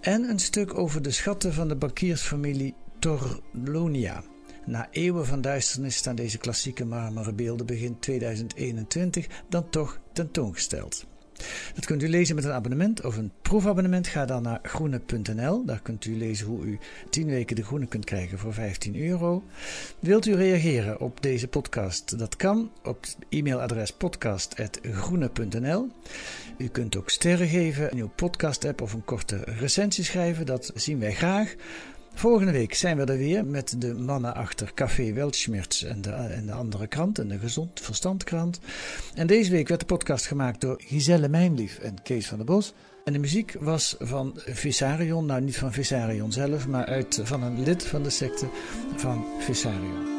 En 0.00 0.28
een 0.28 0.38
stuk 0.38 0.78
over 0.78 1.02
de 1.02 1.10
schatten 1.10 1.52
van 1.52 1.68
de 1.68 1.76
bankiersfamilie 1.76 2.74
Torlonia. 2.98 4.22
Na 4.66 4.88
eeuwen 4.90 5.26
van 5.26 5.40
duisternis 5.40 5.96
staan 5.96 6.14
deze 6.14 6.38
klassieke 6.38 6.84
marmeren 6.84 7.36
beelden 7.36 7.66
begin 7.66 7.98
2021 7.98 9.26
dan 9.48 9.70
toch 9.70 9.98
tentoongesteld. 10.12 11.06
Dat 11.74 11.84
kunt 11.84 12.02
u 12.02 12.08
lezen 12.08 12.34
met 12.34 12.44
een 12.44 12.52
abonnement 12.52 13.04
of 13.04 13.16
een 13.16 13.32
proefabonnement. 13.42 14.06
Ga 14.06 14.26
dan 14.26 14.42
naar 14.42 14.58
groene.nl. 14.62 15.64
Daar 15.64 15.80
kunt 15.82 16.04
u 16.04 16.16
lezen 16.16 16.46
hoe 16.46 16.64
u 16.64 16.78
10 17.10 17.26
weken 17.26 17.56
de 17.56 17.64
groene 17.64 17.86
kunt 17.86 18.04
krijgen 18.04 18.38
voor 18.38 18.54
15 18.54 18.96
euro. 18.96 19.42
Wilt 19.98 20.26
u 20.26 20.34
reageren 20.34 21.00
op 21.00 21.22
deze 21.22 21.48
podcast? 21.48 22.18
Dat 22.18 22.36
kan 22.36 22.70
op 22.82 23.06
e-mailadres 23.28 23.92
podcast.groene.nl. 23.92 25.88
U 26.58 26.68
kunt 26.68 26.96
ook 26.96 27.10
sterren 27.10 27.48
geven 27.48 27.90
in 27.90 27.98
uw 27.98 28.10
podcast-app 28.14 28.80
of 28.80 28.92
een 28.92 29.04
korte 29.04 29.36
recensie 29.44 30.04
schrijven. 30.04 30.46
Dat 30.46 30.72
zien 30.74 30.98
wij 30.98 31.14
graag. 31.14 31.54
Volgende 32.18 32.52
week 32.52 32.74
zijn 32.74 32.96
we 32.96 33.04
er 33.04 33.18
weer 33.18 33.44
met 33.44 33.80
de 33.80 33.94
mannen 33.94 34.34
achter 34.34 34.70
Café 34.74 35.12
Weltschmerz 35.12 35.82
en 35.82 36.02
de, 36.02 36.10
en 36.10 36.46
de 36.46 36.52
andere 36.52 36.86
krant 36.86 37.18
en 37.18 37.28
de 37.28 37.38
Gezond 37.38 37.80
verstandkrant. 37.80 38.60
En 39.14 39.26
deze 39.26 39.50
week 39.50 39.68
werd 39.68 39.80
de 39.80 39.86
podcast 39.86 40.26
gemaakt 40.26 40.60
door 40.60 40.80
Giselle 40.86 41.28
Mijnlief 41.28 41.78
en 41.78 42.02
Kees 42.02 42.26
van 42.26 42.36
der 42.36 42.46
Bos. 42.46 42.74
En 43.04 43.12
de 43.12 43.18
muziek 43.18 43.56
was 43.60 43.96
van 43.98 44.32
Vissarion, 44.36 45.26
nou 45.26 45.40
niet 45.40 45.58
van 45.58 45.72
Vissarion 45.72 46.32
zelf, 46.32 46.66
maar 46.68 46.86
uit, 46.86 47.20
van 47.22 47.42
een 47.42 47.62
lid 47.62 47.86
van 47.86 48.02
de 48.02 48.10
secte 48.10 48.48
van 48.96 49.24
Vissarion. 49.38 50.16